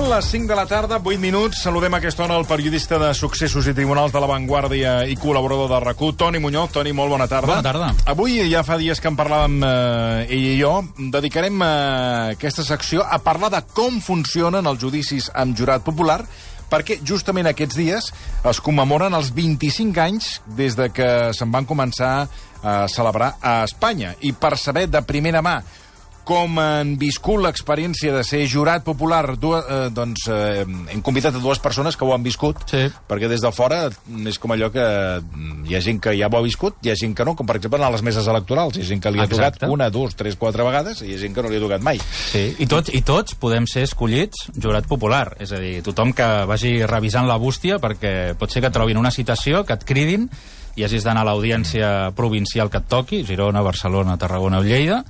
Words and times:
Són 0.00 0.08
les 0.08 0.28
5 0.32 0.48
de 0.48 0.56
la 0.56 0.62
tarda, 0.64 0.96
8 0.96 1.20
minuts. 1.20 1.58
Saludem 1.60 1.92
a 1.92 1.98
aquesta 2.00 2.22
hora 2.24 2.38
el 2.40 2.46
periodista 2.48 2.96
de 2.96 3.10
Successos 3.12 3.66
i 3.68 3.74
Tribunals 3.76 4.14
de 4.14 4.20
la 4.22 4.30
Vanguardia 4.30 4.94
i 5.04 5.16
col·laborador 5.20 5.68
de 5.68 5.80
rac 5.82 6.00
Toni 6.16 6.38
Muñoz. 6.40 6.70
Toni, 6.72 6.94
molt 6.96 7.12
bona 7.12 7.26
tarda. 7.28 7.58
Bona 7.58 7.66
tarda. 7.66 7.90
Avui, 8.08 8.38
ja 8.48 8.62
fa 8.64 8.78
dies 8.80 8.96
que 8.96 9.10
en 9.12 9.18
parlàvem 9.18 9.58
eh, 9.60 10.32
ell 10.32 10.46
i 10.54 10.54
jo, 10.56 10.70
dedicarem 11.12 11.60
eh, 11.60 11.66
aquesta 12.38 12.64
secció 12.64 13.04
a 13.04 13.18
parlar 13.20 13.50
de 13.52 13.60
com 13.76 14.00
funcionen 14.00 14.64
els 14.72 14.80
judicis 14.80 15.28
amb 15.36 15.52
jurat 15.58 15.84
popular, 15.84 16.22
perquè 16.72 16.96
justament 17.04 17.50
aquests 17.52 17.76
dies 17.76 18.08
es 18.54 18.62
commemoren 18.64 19.12
els 19.12 19.34
25 19.36 20.00
anys 20.00 20.30
des 20.56 20.80
de 20.80 20.88
que 20.96 21.10
se'n 21.36 21.52
van 21.52 21.68
començar 21.68 22.14
a 22.64 22.80
celebrar 22.88 23.34
a 23.42 23.58
Espanya. 23.68 24.16
I 24.24 24.32
per 24.32 24.56
saber 24.56 24.88
de 24.88 25.04
primera 25.04 25.44
mà 25.44 25.58
com 26.30 26.58
han 26.62 26.92
viscut 27.00 27.40
l'experiència 27.42 28.12
de 28.14 28.22
ser 28.26 28.44
jurat 28.50 28.84
popular, 28.86 29.34
dues, 29.40 29.64
eh, 29.66 29.88
doncs 29.94 30.28
eh, 30.30 30.62
hem 30.62 31.02
convidat 31.02 31.34
a 31.34 31.42
dues 31.42 31.58
persones 31.58 31.96
que 31.98 32.06
ho 32.06 32.12
han 32.14 32.22
viscut, 32.22 32.60
Sí. 32.70 32.84
perquè 33.08 33.26
des 33.28 33.42
de 33.42 33.50
fora 33.50 33.88
és 34.30 34.38
com 34.38 34.52
allò 34.54 34.68
que 34.70 34.84
mm, 35.18 35.64
hi 35.66 35.74
ha 35.74 35.80
gent 35.82 35.98
que 36.00 36.14
ja 36.18 36.28
ho 36.30 36.36
ha 36.38 36.42
viscut, 36.44 36.76
hi 36.86 36.92
ha 36.92 36.96
gent 36.96 37.16
que 37.18 37.24
no, 37.26 37.34
com 37.34 37.48
per 37.48 37.56
exemple 37.58 37.82
a 37.82 37.90
les 37.90 38.02
meses 38.06 38.28
electorals, 38.30 38.76
hi 38.78 38.84
ha 38.84 38.90
gent 38.92 39.02
que 39.02 39.10
li 39.10 39.18
ha 39.18 39.26
Exacte. 39.26 39.58
tocat 39.64 39.74
una, 39.74 39.90
dues, 39.90 40.14
tres, 40.14 40.36
quatre 40.38 40.62
vegades, 40.66 41.02
i 41.02 41.10
hi 41.10 41.16
ha 41.16 41.18
gent 41.24 41.34
que 41.34 41.42
no 41.42 41.50
li 41.50 41.58
ha 41.58 41.64
tocat 41.64 41.82
mai. 41.82 41.98
Sí, 42.30 42.44
i 42.62 42.66
tots, 42.70 42.92
i 42.94 43.02
tots 43.02 43.34
podem 43.34 43.66
ser 43.66 43.82
escollits 43.88 44.46
jurat 44.54 44.86
popular. 44.86 45.34
És 45.40 45.50
a 45.52 45.58
dir, 45.58 45.80
tothom 45.82 46.12
que 46.14 46.28
vagi 46.46 46.76
revisant 46.86 47.26
la 47.26 47.36
bústia, 47.42 47.80
perquè 47.82 48.36
pot 48.38 48.50
ser 48.54 48.62
que 48.62 48.70
trobin 48.70 49.00
una 49.00 49.10
citació, 49.10 49.64
que 49.66 49.74
et 49.74 49.84
cridin, 49.88 50.28
i 50.78 50.84
hagis 50.86 51.02
d'anar 51.02 51.24
a 51.26 51.32
l'audiència 51.32 52.12
provincial 52.14 52.70
que 52.70 52.78
et 52.78 52.86
toqui, 52.88 53.24
Girona, 53.26 53.60
Barcelona, 53.66 54.14
Tarragona 54.16 54.60
o 54.60 54.62
Lleida, 54.62 55.02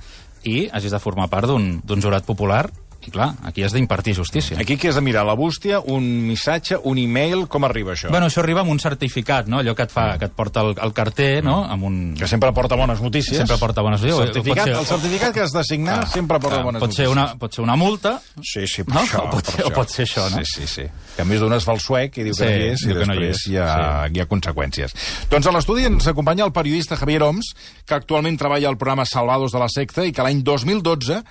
i 0.43 0.69
hagis 0.71 0.93
de 0.93 0.99
formar 1.01 1.27
part 1.29 1.49
d'un 1.49 2.01
jurat 2.01 2.25
popular, 2.25 2.65
i 3.07 3.11
clar, 3.11 3.31
aquí 3.43 3.63
has 3.63 3.73
d'impartir 3.73 4.13
justícia. 4.15 4.57
Aquí 4.61 4.75
què 4.77 4.89
has 4.89 4.95
de 4.95 5.01
mirar? 5.01 5.23
La 5.25 5.33
bústia, 5.33 5.79
un 5.79 6.03
missatge, 6.27 6.77
un 6.83 6.97
e-mail, 7.01 7.47
com 7.47 7.63
arriba 7.65 7.93
això? 7.95 8.09
Bueno, 8.13 8.27
això 8.29 8.41
arriba 8.43 8.61
amb 8.61 8.69
un 8.71 8.79
certificat, 8.79 9.47
no? 9.47 9.59
Allò 9.59 9.73
que 9.75 9.83
et, 9.87 9.91
fa, 9.91 10.17
que 10.21 10.25
et 10.29 10.35
porta 10.37 10.61
el, 10.61 10.75
el 10.81 10.93
carter, 10.93 11.43
no? 11.43 11.63
Amb 11.65 11.83
un... 11.87 11.97
que 12.19 12.27
sempre 12.27 12.51
porta 12.53 12.75
bones 12.75 13.01
notícies. 13.01 13.37
Sempre 13.37 13.57
porta 13.57 13.81
bones 13.81 14.01
notícies. 14.01 14.29
Certificat, 14.31 14.65
Pot 14.65 14.73
ser- 14.73 14.79
el 14.79 14.85
certificat 14.85 15.33
que 15.33 15.41
has 15.41 15.51
de 15.55 15.63
signar 15.63 15.97
Clar, 16.01 16.09
sempre 16.13 16.39
porta 16.39 16.55
clar, 16.57 16.65
bones 16.69 16.79
pot 16.85 16.91
ser, 16.93 17.05
notícies. 17.07 17.17
una, 17.31 17.39
pot 17.39 17.53
ser 17.57 17.63
una 17.65 17.75
multa, 17.75 18.13
Sí, 18.41 18.67
sí, 18.67 18.83
per 18.83 18.95
No? 18.95 19.01
això. 19.01 19.23
O 19.25 19.29
pot 19.35 19.45
per 19.45 19.55
ser- 19.55 19.65
o 19.65 19.73
pot 19.75 19.89
ser 19.89 20.05
això, 20.05 20.27
no? 20.31 20.43
Sí, 20.45 20.61
sí, 20.61 20.67
sí. 20.67 20.87
Que 21.15 21.21
a 21.23 21.25
més 21.25 21.39
d'un 21.41 21.53
es 21.57 21.65
fa 21.65 21.73
el 21.73 21.79
suec 21.81 22.17
i 22.21 22.23
diu 22.29 22.33
que 22.35 22.45
Sí, 22.45 22.45
no 22.45 22.65
hi 22.65 22.69
és, 22.73 22.81
i 22.85 22.87
que 22.87 22.93
no 22.93 23.13
hi 23.17 23.19
després 23.25 23.37
és, 23.41 23.45
hi, 23.51 23.57
ha, 23.57 24.07
hi 24.13 24.19
ha 24.21 24.27
conseqüències. 24.29 24.95
Doncs 25.31 25.47
a 25.49 25.55
l'estudi 25.55 25.85
ens 25.89 26.07
acompanya 26.07 26.45
el 26.45 26.53
periodista 26.55 26.95
Javier 26.99 27.23
Oms, 27.27 27.53
que 27.85 27.95
actualment 27.97 28.37
treballa 28.37 28.69
al 28.69 28.77
programa 28.77 29.05
Salvados 29.05 29.51
de 29.51 29.59
la 29.59 29.67
Secta 29.69 30.05
i 30.05 30.11
que 30.13 30.23
l'any 30.23 30.41
2012, 30.43 31.21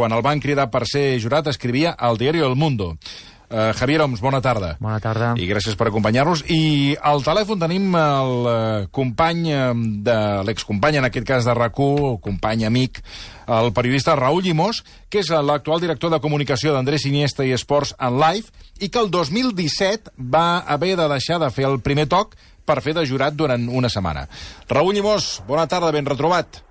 quan 0.00 0.16
el 0.16 0.24
van 0.24 0.40
cridar 0.40 0.70
per 0.72 0.86
ser 0.88 1.20
jurat, 1.20 1.50
escrivia 1.52 1.92
al 1.92 2.16
diari 2.16 2.40
El 2.40 2.56
Mundo. 2.56 2.94
Uh, 3.50 3.74
Javier 3.74 3.98
Oms, 4.00 4.20
bona 4.22 4.38
tarda. 4.40 4.76
Bona 4.80 5.00
tarda. 5.02 5.32
I 5.36 5.48
gràcies 5.50 5.74
per 5.76 5.88
acompanyar-nos. 5.90 6.44
I 6.54 6.94
al 7.04 7.20
telèfon 7.26 7.60
tenim 7.60 7.90
el 7.98 8.46
uh, 8.46 8.54
company, 8.94 9.42
eh, 9.50 9.64
de 10.06 10.14
l'excompany, 10.46 11.00
en 11.00 11.08
aquest 11.08 11.26
cas 11.26 11.48
de 11.48 11.56
rac 11.58 11.74
company 12.22 12.64
amic, 12.64 13.02
el 13.50 13.72
periodista 13.76 14.14
Raül 14.16 14.46
Llimós, 14.46 14.84
que 15.10 15.20
és 15.20 15.32
l'actual 15.34 15.82
director 15.82 16.14
de 16.14 16.22
comunicació 16.22 16.72
d'Andrés 16.72 17.04
Iniesta 17.10 17.44
i 17.44 17.52
Esports 17.52 17.92
en 17.98 18.16
Live, 18.22 18.54
i 18.78 18.88
que 18.88 19.02
el 19.02 19.10
2017 19.10 20.14
va 20.16 20.62
haver 20.62 20.94
de 20.96 21.10
deixar 21.10 21.42
de 21.42 21.50
fer 21.50 21.66
el 21.68 21.80
primer 21.82 22.06
toc 22.08 22.38
per 22.64 22.80
fer 22.80 22.94
de 22.96 23.04
jurat 23.04 23.34
durant 23.34 23.68
una 23.68 23.90
setmana. 23.90 24.28
Raül 24.70 24.94
Llimós, 24.94 25.40
bona 25.50 25.66
tarda, 25.68 25.92
ben 25.92 26.06
retrobat. 26.06 26.62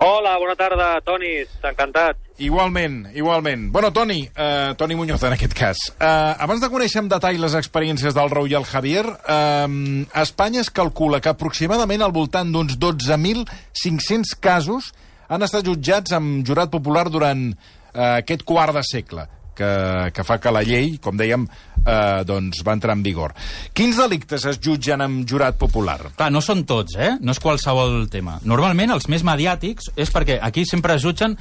Hola, 0.00 0.38
bona 0.38 0.56
tarda, 0.56 0.96
Toni, 1.04 1.36
encantat. 1.68 2.16
Igualment, 2.38 3.08
igualment. 3.14 3.70
Bueno, 3.72 3.92
Toni, 3.92 4.28
eh, 4.34 4.74
Toni 4.76 4.94
Muñoz 4.94 5.22
en 5.22 5.32
aquest 5.34 5.52
cas. 5.54 5.76
Eh, 5.98 6.06
abans 6.38 6.60
de 6.60 6.70
conèixer 6.72 7.02
en 7.02 7.10
detall 7.12 7.40
les 7.40 7.54
experiències 7.58 8.16
del 8.16 8.30
Raül 8.32 8.50
i 8.50 8.56
el 8.58 8.64
Javier, 8.64 9.04
a 9.04 10.22
Espanya 10.22 10.60
es 10.60 10.70
calcula 10.70 11.20
que 11.20 11.30
aproximadament 11.30 12.02
al 12.02 12.12
voltant 12.12 12.50
d'uns 12.52 12.78
12.500 12.80 14.34
casos 14.40 14.92
han 15.28 15.44
estat 15.44 15.64
jutjats 15.64 16.12
amb 16.12 16.42
jurat 16.46 16.72
popular 16.72 17.06
durant 17.10 17.52
eh, 17.52 18.18
aquest 18.22 18.44
quart 18.48 18.74
de 18.76 18.82
segle 18.84 19.28
que, 19.56 20.10
que 20.14 20.24
fa 20.24 20.38
que 20.40 20.52
la 20.52 20.62
llei, 20.66 20.96
com 21.02 21.16
dèiem, 21.18 21.44
eh, 21.84 22.22
doncs 22.28 22.62
va 22.66 22.76
entrar 22.76 22.96
en 22.96 23.04
vigor. 23.04 23.34
Quins 23.76 23.98
delictes 24.00 24.46
es 24.48 24.60
jutgen 24.62 25.04
amb 25.04 25.26
jurat 25.28 25.58
popular? 25.60 25.98
Clar, 26.16 26.30
no 26.32 26.42
són 26.44 26.64
tots, 26.68 26.96
eh? 26.96 27.14
No 27.20 27.36
és 27.36 27.42
qualsevol 27.42 28.06
tema. 28.12 28.38
Normalment, 28.48 28.94
els 28.96 29.08
més 29.12 29.24
mediàtics 29.26 29.92
és 29.96 30.12
perquè 30.12 30.40
aquí 30.42 30.66
sempre 30.68 30.96
es 30.96 31.04
jutgen 31.04 31.36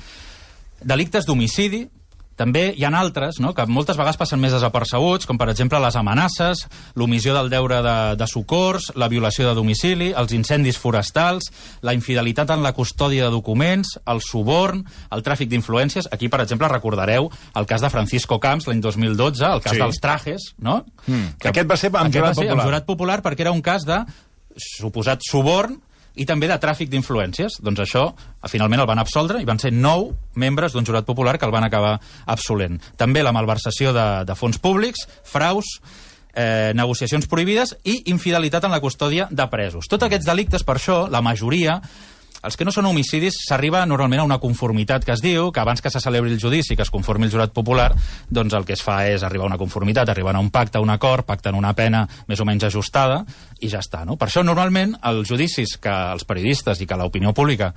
delictes 0.84 1.25
d'homicidi, 1.25 1.88
també 2.42 2.72
hi 2.74 2.86
ha 2.88 2.90
altres, 2.97 3.38
no?, 3.44 3.52
que 3.53 3.66
moltes 3.69 3.97
vegades 4.00 4.18
passen 4.18 4.40
més 4.42 4.53
desapercebuts, 4.56 5.28
com 5.30 5.38
per 5.38 5.50
exemple 5.52 5.78
les 5.84 5.97
amenaces, 6.00 6.64
l'omissió 6.97 7.36
del 7.36 7.52
deure 7.52 7.81
de, 7.86 7.96
de 8.18 8.28
socors, 8.28 8.88
la 8.97 9.09
violació 9.12 9.46
de 9.47 9.53
domicili, 9.53 10.08
els 10.18 10.34
incendis 10.34 10.80
forestals, 10.81 11.52
la 11.86 11.94
infidelitat 11.94 12.50
en 12.56 12.64
la 12.66 12.72
custòdia 12.74 13.28
de 13.28 13.36
documents, 13.36 13.94
el 14.09 14.24
suborn, 14.25 14.81
el 15.12 15.22
tràfic 15.28 15.52
d'influències. 15.52 16.09
Aquí, 16.12 16.31
per 16.34 16.41
exemple, 16.41 16.72
recordareu 16.72 17.30
el 17.30 17.70
cas 17.70 17.84
de 17.86 17.91
Francisco 17.94 18.40
Camps 18.41 18.66
l'any 18.72 18.81
2012, 18.81 19.46
el 19.46 19.62
cas 19.62 19.78
Sí. 19.78 19.84
dels 19.84 20.02
trajes, 20.02 20.50
no? 20.58 20.86
Mm. 21.06 21.36
Aquest 21.46 21.70
va 21.70 21.78
ser 21.78 21.91
amb 21.94 22.08
Aquest 22.08 22.16
jurat 22.18 22.31
va 22.31 22.34
ser 22.34 22.47
popular. 22.47 22.58
Amb 22.58 22.68
jurat 22.72 22.86
popular 22.90 23.22
perquè 23.22 23.46
era 23.46 23.52
un 23.53 23.62
cas 23.62 23.86
de 23.86 24.02
suposat 24.58 25.22
suborn 25.30 25.78
i 26.16 26.26
també 26.28 26.50
de 26.50 26.60
tràfic 26.60 26.90
d'influències. 26.92 27.60
Doncs 27.64 27.84
això, 27.86 28.06
finalment 28.52 28.84
el 28.84 28.90
van 28.90 29.02
absoldre 29.02 29.42
i 29.42 29.48
van 29.48 29.60
ser 29.62 29.72
nou 29.72 30.10
membres 30.36 30.76
d'un 30.76 30.86
jurat 30.88 31.08
popular 31.08 31.38
que 31.40 31.48
el 31.48 31.56
van 31.56 31.68
acabar 31.68 31.98
absolent. 32.26 32.80
També 32.98 33.24
la 33.24 33.34
malversació 33.36 33.94
de, 33.96 34.08
de 34.28 34.36
fons 34.36 34.60
públics, 34.60 35.08
fraus, 35.24 35.78
eh, 36.34 36.72
negociacions 36.76 37.28
prohibides 37.32 37.76
i 37.84 38.02
infidelitat 38.12 38.66
en 38.68 38.76
la 38.76 38.82
custòdia 38.84 39.28
de 39.32 39.48
presos. 39.52 39.88
Tots 39.92 40.08
aquests 40.08 40.28
delictes, 40.28 40.66
per 40.68 40.78
això, 40.80 41.06
la 41.12 41.24
majoria, 41.24 41.80
els 42.44 42.57
que 42.57 42.66
no 42.66 42.74
són 42.74 42.88
homicidis, 42.90 43.38
s'arriba 43.47 43.84
normalment 43.85 44.24
a 44.24 44.25
una 44.25 44.40
conformitat 44.41 45.06
que 45.06 45.13
es 45.13 45.22
diu, 45.22 45.52
que 45.52 45.62
abans 45.62 45.81
que 45.81 45.91
se 45.94 46.02
celebri 46.02 46.34
el 46.34 46.41
judici, 46.41 46.75
que 46.75 46.85
es 46.85 46.94
conformi 46.94 47.28
el 47.28 47.34
jurat 47.34 47.53
popular, 47.53 47.91
doncs 48.29 48.56
el 48.57 48.66
que 48.66 48.74
es 48.74 48.81
fa 48.81 49.02
és 49.07 49.24
arribar 49.24 49.46
a 49.46 49.52
una 49.52 49.59
conformitat, 49.62 50.09
arribar 50.09 50.35
a 50.35 50.41
un 50.41 50.50
pacte, 50.50 50.79
a 50.79 50.81
un 50.81 50.90
acord, 50.90 51.25
pacten 51.25 51.56
una 51.56 51.74
pena 51.78 52.07
més 52.28 52.40
o 52.41 52.47
menys 52.47 52.66
ajustada, 52.69 53.22
i 53.62 53.69
ja 53.69 53.81
està, 53.84 54.06
no? 54.06 54.18
Per 54.18 54.29
això, 54.29 54.46
normalment, 54.46 54.96
els 55.12 55.29
judicis 55.29 55.78
que 55.81 55.94
els 56.16 56.25
periodistes 56.25 56.81
i 56.81 56.90
que 56.90 56.97
l'opinió 56.97 57.34
pública 57.34 57.74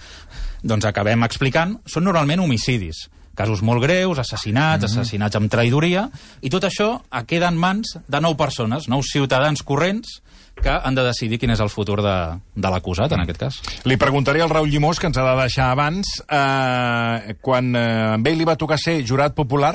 doncs 0.62 0.88
acabem 0.88 1.26
explicant 1.26 1.78
són 1.84 2.08
normalment 2.08 2.41
homicidis 2.41 3.08
casos 3.34 3.62
molt 3.66 3.82
greus, 3.82 4.19
assassinats, 4.19 4.84
mm 4.84 4.86
-hmm. 4.86 5.00
assassinats 5.00 5.36
amb 5.36 5.50
traïdoria, 5.50 6.08
i 6.41 6.50
tot 6.50 6.64
això 6.64 7.02
queda 7.26 7.48
en 7.48 7.56
mans 7.56 7.98
de 8.06 8.20
nou 8.20 8.36
persones, 8.36 8.88
nous 8.88 9.10
ciutadans 9.10 9.62
corrents, 9.62 10.22
que 10.62 10.70
han 10.70 10.94
de 10.94 11.04
decidir 11.04 11.38
quin 11.42 11.53
és 11.54 11.60
el 11.60 11.70
futur 11.72 12.00
de, 12.04 12.16
de 12.54 12.72
l'acusat, 12.72 13.12
en 13.12 13.25
aquest 13.25 13.41
cas. 13.41 13.60
Li 13.88 13.98
preguntaré 14.00 14.42
al 14.42 14.53
Raül 14.53 14.70
Llimós, 14.72 15.00
que 15.00 15.10
ens 15.10 15.19
ha 15.20 15.26
de 15.26 15.37
deixar 15.42 15.70
abans, 15.75 16.16
eh, 16.25 17.37
quan 17.44 17.75
eh, 17.76 17.84
amb 18.15 18.31
ell 18.31 18.38
li 18.41 18.48
va 18.48 18.59
tocar 18.60 18.78
ser 18.81 19.00
jurat 19.06 19.34
popular, 19.37 19.75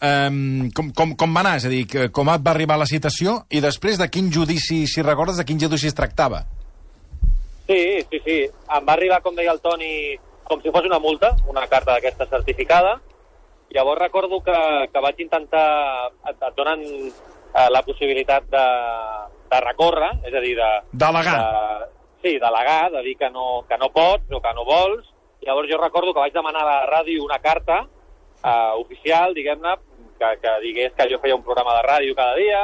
eh, 0.00 0.30
com, 0.76 0.92
com, 0.96 1.16
com 1.18 1.36
va 1.36 1.44
anar? 1.44 1.56
És 1.58 1.66
a 1.66 1.72
dir, 1.72 1.84
que, 1.90 2.08
com 2.14 2.30
et 2.32 2.46
va 2.46 2.54
arribar 2.54 2.78
la 2.80 2.88
citació 2.90 3.40
i 3.50 3.62
després 3.64 3.98
de 3.98 4.08
quin 4.12 4.30
judici, 4.32 4.84
si 4.86 5.06
recordes, 5.06 5.40
de 5.40 5.46
quin 5.48 5.60
judici 5.60 5.90
es 5.90 5.98
tractava? 5.98 6.44
Sí, 7.70 8.02
sí, 8.10 8.18
sí. 8.24 8.40
Em 8.50 8.86
va 8.86 8.96
arribar, 8.96 9.20
com 9.22 9.36
deia 9.36 9.52
el 9.54 9.62
Toni, 9.62 10.18
com 10.44 10.62
si 10.62 10.72
fos 10.74 10.86
una 10.88 10.98
multa, 10.98 11.36
una 11.48 11.66
carta 11.70 11.94
d'aquesta 11.94 12.26
certificada. 12.30 12.96
Llavors 13.70 14.02
recordo 14.02 14.40
que, 14.42 14.56
que 14.92 15.02
vaig 15.02 15.20
intentar... 15.22 15.66
Et, 16.26 16.34
et 16.34 16.56
donen 16.58 16.82
eh, 17.54 17.68
la 17.70 17.82
possibilitat 17.86 18.48
de, 18.50 18.66
de 19.50 19.60
recórrer, 19.66 20.10
és 20.26 20.34
a 20.34 20.42
dir, 20.44 20.56
de... 20.58 20.70
Delegar. 21.04 21.36
De, 21.38 21.88
sí, 22.22 22.34
delegar, 22.38 22.90
de 22.92 23.02
dir 23.06 23.16
que 23.18 23.30
no, 23.30 23.64
que 23.68 23.78
no 23.78 23.90
pots 23.94 24.32
o 24.32 24.42
que 24.42 24.54
no 24.54 24.66
vols. 24.68 25.06
Llavors 25.46 25.70
jo 25.70 25.78
recordo 25.80 26.12
que 26.12 26.20
vaig 26.20 26.34
demanar 26.36 26.66
a 26.66 26.68
la 26.68 26.80
ràdio 26.90 27.24
una 27.24 27.40
carta 27.40 27.84
eh, 28.44 28.72
oficial, 28.76 29.34
diguem-ne, 29.34 29.76
que, 30.20 30.36
que 30.42 30.54
digués 30.66 30.92
que 30.96 31.08
jo 31.10 31.20
feia 31.22 31.38
un 31.38 31.46
programa 31.46 31.78
de 31.78 31.86
ràdio 31.86 32.16
cada 32.18 32.36
dia, 32.36 32.60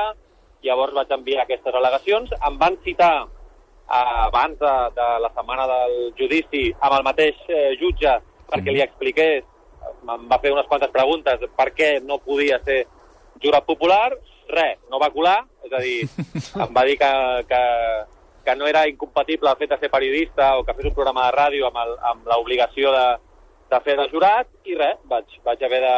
llavors 0.66 0.94
vaig 0.96 1.12
enviar 1.16 1.44
aquestes 1.44 1.75
al·legacions, 1.75 2.32
em 2.37 2.58
van 2.60 2.76
citar 2.84 3.14
eh, 3.25 4.16
abans 4.26 4.58
de, 4.60 4.75
de 4.99 5.08
la 5.25 5.32
setmana 5.34 5.66
del 5.72 5.96
judici 6.19 6.69
amb 6.81 6.99
el 6.99 7.06
mateix 7.06 7.38
eh, 7.49 7.70
jutge 7.81 8.19
perquè 8.46 8.72
li 8.75 8.84
expliqués, 8.84 9.46
em 10.06 10.28
va 10.31 10.38
fer 10.43 10.52
unes 10.55 10.69
quantes 10.70 10.93
preguntes 10.94 11.43
per 11.56 11.70
què 11.75 11.96
no 12.02 12.20
podia 12.22 12.60
ser 12.66 12.84
jurat 13.43 13.66
popular, 13.66 14.12
res, 14.48 14.78
no 14.90 15.00
va 15.02 15.12
colar, 15.14 15.38
és 15.66 15.72
a 15.72 15.81
dir, 15.82 15.96
em 16.64 16.75
va 16.75 16.84
dir 16.88 16.98
que, 17.00 17.12
que, 17.48 17.62
que 18.46 18.56
no 18.56 18.69
era 18.70 18.87
incompatible 18.88 19.50
el 19.50 19.58
fet 19.60 19.72
de 19.75 19.81
ser 19.81 19.90
periodista 19.90 20.56
o 20.58 20.64
que 20.64 20.75
fes 20.75 20.90
un 20.90 20.94
programa 20.94 21.26
de 21.26 21.37
ràdio 21.37 21.70
amb, 21.70 21.81
el, 21.82 21.96
amb 22.12 22.31
l'obligació 22.31 22.93
de, 22.94 23.06
de 23.72 23.81
fer 23.87 23.96
de 23.98 24.06
jurat, 24.12 24.50
i 24.64 24.76
res, 24.78 25.00
vaig, 25.10 25.38
vaig 25.46 25.64
haver 25.66 25.82
de, 25.82 25.96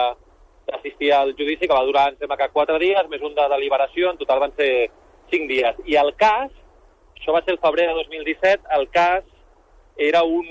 d'assistir 0.69 1.13
al 1.13 1.35
judici, 1.37 1.67
que 1.67 1.75
va 1.75 1.85
durar, 1.85 2.09
em 2.13 2.19
sembla 2.21 2.39
que 2.41 2.51
quatre 2.55 2.79
dies, 2.81 3.11
més 3.11 3.25
un 3.25 3.35
de 3.37 3.49
deliberació, 3.53 4.13
en 4.13 4.21
total 4.21 4.43
van 4.45 4.55
ser 4.57 4.89
cinc 5.33 5.49
dies. 5.51 5.81
I 5.89 5.99
el 6.01 6.15
cas, 6.21 6.53
això 7.17 7.35
va 7.37 7.43
ser 7.45 7.55
el 7.57 7.63
febrer 7.63 7.89
de 7.91 7.97
2017, 8.01 8.69
el 8.79 8.89
cas 8.95 9.25
era 10.09 10.23
un, 10.23 10.45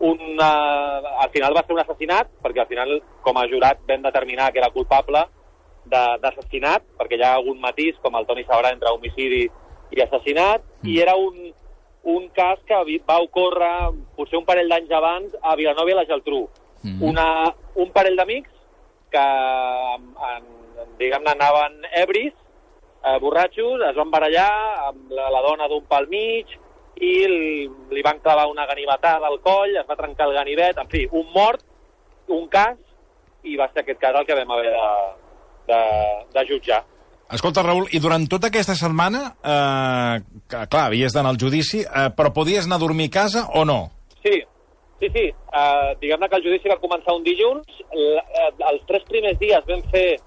un 0.00 0.20
uh, 0.38 1.14
al 1.24 1.32
final 1.34 1.56
va 1.56 1.64
ser 1.64 1.74
un 1.74 1.82
assassinat, 1.82 2.30
perquè 2.44 2.62
al 2.62 2.70
final, 2.70 3.00
com 3.24 3.40
a 3.40 3.46
jurat, 3.50 3.80
vam 3.88 4.04
determinar 4.04 4.52
que 4.52 4.62
era 4.62 4.72
culpable 4.74 5.24
d'assassinat, 5.90 6.84
perquè 6.98 7.18
hi 7.18 7.24
ha 7.24 7.36
algun 7.36 7.60
matís, 7.62 7.96
com 8.02 8.16
el 8.18 8.26
Toni 8.26 8.44
sabrà, 8.46 8.72
entre 8.74 8.92
homicidi 8.94 9.46
i 9.94 10.02
assassinat, 10.02 10.64
i 10.84 10.98
era 11.02 11.14
un, 11.16 11.52
un 12.16 12.28
cas 12.34 12.58
que 12.66 12.78
va 13.08 13.20
ocórrer 13.22 13.90
potser 14.16 14.38
un 14.38 14.46
parell 14.48 14.70
d'anys 14.70 14.92
abans 14.94 15.36
a 15.42 15.56
Vilanova 15.58 15.90
i 15.90 15.98
la 15.98 16.06
Geltrú. 16.08 16.46
Mhm. 16.82 17.02
Una, 17.02 17.28
un 17.74 17.90
parell 17.94 18.16
d'amics 18.16 18.50
que, 19.10 19.26
diguem-ne, 20.98 21.32
anaven 21.32 21.80
ebris, 22.02 22.34
eh, 23.02 23.18
borratxos, 23.22 23.82
es 23.88 23.96
van 23.96 24.10
barallar 24.10 24.50
amb 24.90 25.10
la, 25.10 25.30
la 25.30 25.42
dona 25.42 25.68
d'un 25.68 25.84
pal 25.90 26.08
mig 26.10 26.46
i 26.96 27.12
li, 27.28 27.68
li 27.92 28.02
van 28.02 28.20
clavar 28.24 28.46
una 28.48 28.66
ganivetada 28.66 29.26
al 29.26 29.40
coll, 29.44 29.76
es 29.76 29.86
va 29.88 29.98
trencar 29.98 30.28
el 30.28 30.36
ganivet, 30.38 30.78
en 30.78 30.88
fi, 30.88 31.06
un 31.12 31.26
mort, 31.34 31.62
un 32.28 32.48
cas, 32.48 32.78
i 33.46 33.56
va 33.58 33.68
ser 33.72 33.82
aquest 33.82 34.00
cas 34.02 34.16
el 34.16 34.26
que 34.26 34.34
vam 34.34 34.50
haver 34.54 34.72
de, 34.72 34.88
de, 35.68 35.80
de 36.34 36.44
jutjar. 36.48 36.82
Escolta, 37.26 37.64
Raül, 37.66 37.88
i 37.90 37.98
durant 37.98 38.22
tota 38.30 38.52
aquesta 38.52 38.76
setmana, 38.78 39.22
eh, 39.42 40.20
clar, 40.46 40.84
havies 40.84 41.14
d'anar 41.14 41.32
al 41.34 41.40
judici, 41.42 41.80
eh, 41.82 42.06
però 42.14 42.30
podies 42.34 42.68
anar 42.68 42.78
a 42.78 42.84
dormir 42.84 43.08
a 43.10 43.14
casa 43.16 43.48
o 43.58 43.64
no? 43.66 43.80
Sí, 44.22 44.38
sí, 45.00 45.10
sí. 45.10 45.24
Uh, 45.50 45.96
Diguem-ne 45.98 46.28
que 46.30 46.38
el 46.38 46.46
judici 46.46 46.70
va 46.70 46.78
començar 46.78 47.16
un 47.16 47.26
dilluns. 47.26 47.82
L 47.90 48.06
eh, 48.22 48.48
els 48.70 48.86
tres 48.86 49.02
primers 49.10 49.38
dies 49.42 49.66
vam 49.66 49.82
fer 49.90 50.20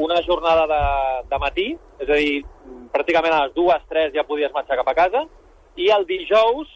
una 0.00 0.18
jornada 0.26 0.66
de, 0.66 0.82
de 1.30 1.38
matí, 1.38 1.68
és 2.02 2.08
a 2.08 2.18
dir, 2.18 2.42
pràcticament 2.94 3.36
a 3.36 3.44
les 3.44 3.54
dues, 3.54 3.86
tres 3.90 4.14
ja 4.14 4.26
podies 4.26 4.54
marxar 4.54 4.78
cap 4.80 4.90
a 4.90 4.96
casa, 4.98 5.26
i 5.78 5.90
el 5.94 6.06
dijous 6.08 6.70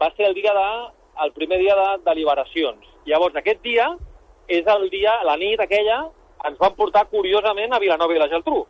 va 0.00 0.10
ser 0.14 0.28
el 0.28 0.34
dia 0.38 0.54
de, 0.54 0.66
el 1.24 1.32
primer 1.34 1.58
dia 1.58 1.74
de 1.78 1.88
deliberacions. 2.06 2.86
Llavors, 3.10 3.34
aquest 3.38 3.62
dia 3.66 3.90
és 4.46 4.66
el 4.70 4.86
dia, 4.92 5.18
la 5.26 5.38
nit 5.40 5.60
aquella, 5.60 6.04
ens 6.48 6.60
van 6.60 6.74
portar 6.76 7.06
curiosament 7.10 7.72
a 7.72 7.80
Vilanova 7.82 8.14
i 8.14 8.20
la 8.20 8.28
Geltrú, 8.30 8.62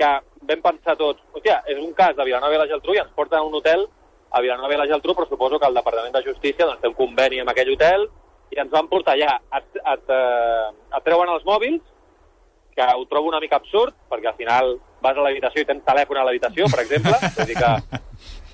que 0.00 0.10
vam 0.48 0.62
pensar 0.64 0.96
tots, 0.96 1.22
hòstia, 1.34 1.60
és 1.68 1.78
un 1.78 1.92
cas 1.96 2.16
de 2.16 2.24
Vilanova 2.24 2.56
i 2.56 2.60
la 2.62 2.68
Geltrú 2.70 2.96
i 2.96 3.02
ens 3.02 3.12
porten 3.16 3.40
a 3.40 3.46
un 3.46 3.56
hotel 3.58 3.86
a 4.30 4.40
Vilanova 4.40 4.74
i 4.74 4.80
la 4.80 4.88
Geltrú, 4.88 5.14
però 5.14 5.28
suposo 5.28 5.58
que 5.58 5.68
el 5.68 5.76
Departament 5.76 6.14
de 6.14 6.24
Justícia 6.24 6.66
doncs, 6.66 6.80
té 6.80 6.88
un 6.88 6.96
conveni 6.98 7.40
amb 7.42 7.52
aquell 7.52 7.72
hotel 7.74 8.06
i 8.50 8.60
ens 8.62 8.70
van 8.72 8.88
portar 8.90 9.16
allà. 9.16 9.36
Et, 9.58 9.80
et, 9.80 10.12
eh, 10.14 10.68
et 10.96 11.04
treuen 11.06 11.32
els 11.34 11.44
mòbils, 11.46 11.82
que 12.74 12.86
ho 12.96 13.04
trobo 13.10 13.28
una 13.28 13.40
mica 13.42 13.58
absurd, 13.58 13.94
perquè 14.08 14.30
al 14.30 14.38
final 14.38 14.76
vas 15.02 15.18
a 15.18 15.26
l'habitació 15.26 15.64
i 15.64 15.68
tens 15.68 15.84
telèfon 15.84 16.20
a 16.20 16.24
l'habitació, 16.24 16.70
per 16.70 16.84
exemple. 16.84 17.16
Vull 17.36 17.50
dir 17.50 17.58
que, 17.58 18.00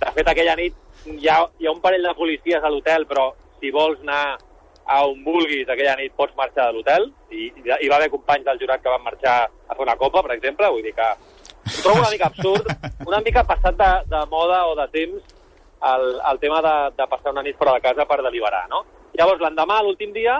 de 0.02 0.12
fet, 0.18 0.32
aquella 0.32 0.56
nit 0.58 0.76
hi 1.06 1.28
ha, 1.30 1.42
hi 1.60 1.68
ha 1.68 1.74
un 1.74 1.82
parell 1.84 2.08
de 2.08 2.14
policies 2.18 2.64
a 2.64 2.72
l'hotel, 2.72 3.06
però 3.06 3.28
si 3.60 3.70
vols 3.74 4.00
anar 4.02 4.38
a 4.86 5.00
on 5.06 5.22
vulguis 5.24 5.68
aquella 5.68 5.96
nit 5.98 6.12
pots 6.14 6.34
marxar 6.38 6.68
de 6.68 6.76
l'hotel, 6.76 7.08
i 7.34 7.48
hi 7.50 7.88
va 7.90 7.96
haver 7.96 8.10
companys 8.12 8.44
del 8.46 8.60
jurat 8.60 8.82
que 8.82 8.92
van 8.92 9.02
marxar 9.02 9.36
a 9.46 9.74
fer 9.74 9.82
una 9.82 9.96
copa, 9.98 10.22
per 10.22 10.36
exemple, 10.36 10.70
vull 10.70 10.84
dir 10.86 10.94
que 10.94 11.08
ho 11.10 11.80
trobo 11.82 11.98
una 12.04 12.12
mica 12.12 12.28
absurd, 12.30 12.70
una 13.06 13.20
mica 13.26 13.42
passat 13.44 13.78
de, 13.80 13.90
de 14.12 14.20
moda 14.30 14.60
o 14.70 14.76
de 14.78 14.86
temps 14.94 15.34
el, 15.90 16.06
el 16.30 16.38
tema 16.38 16.62
de, 16.62 16.76
de 16.96 17.08
passar 17.10 17.34
una 17.34 17.42
nit 17.42 17.58
fora 17.58 17.74
de 17.74 17.82
casa 17.88 18.06
per 18.06 18.22
deliberar, 18.22 18.66
no? 18.70 18.84
Llavors, 19.18 19.42
l'endemà, 19.42 19.80
l'últim 19.82 20.14
dia, 20.14 20.38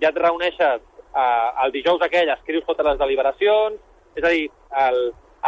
ja 0.00 0.08
et 0.08 0.18
reuneixes 0.24 0.80
eh, 0.80 1.48
el 1.64 1.76
dijous 1.76 2.02
aquell, 2.02 2.32
escrius 2.32 2.64
totes 2.66 2.88
les 2.88 2.98
deliberacions, 2.98 3.78
és 4.16 4.24
a 4.24 4.32
dir, 4.32 4.48
el, 4.86 5.00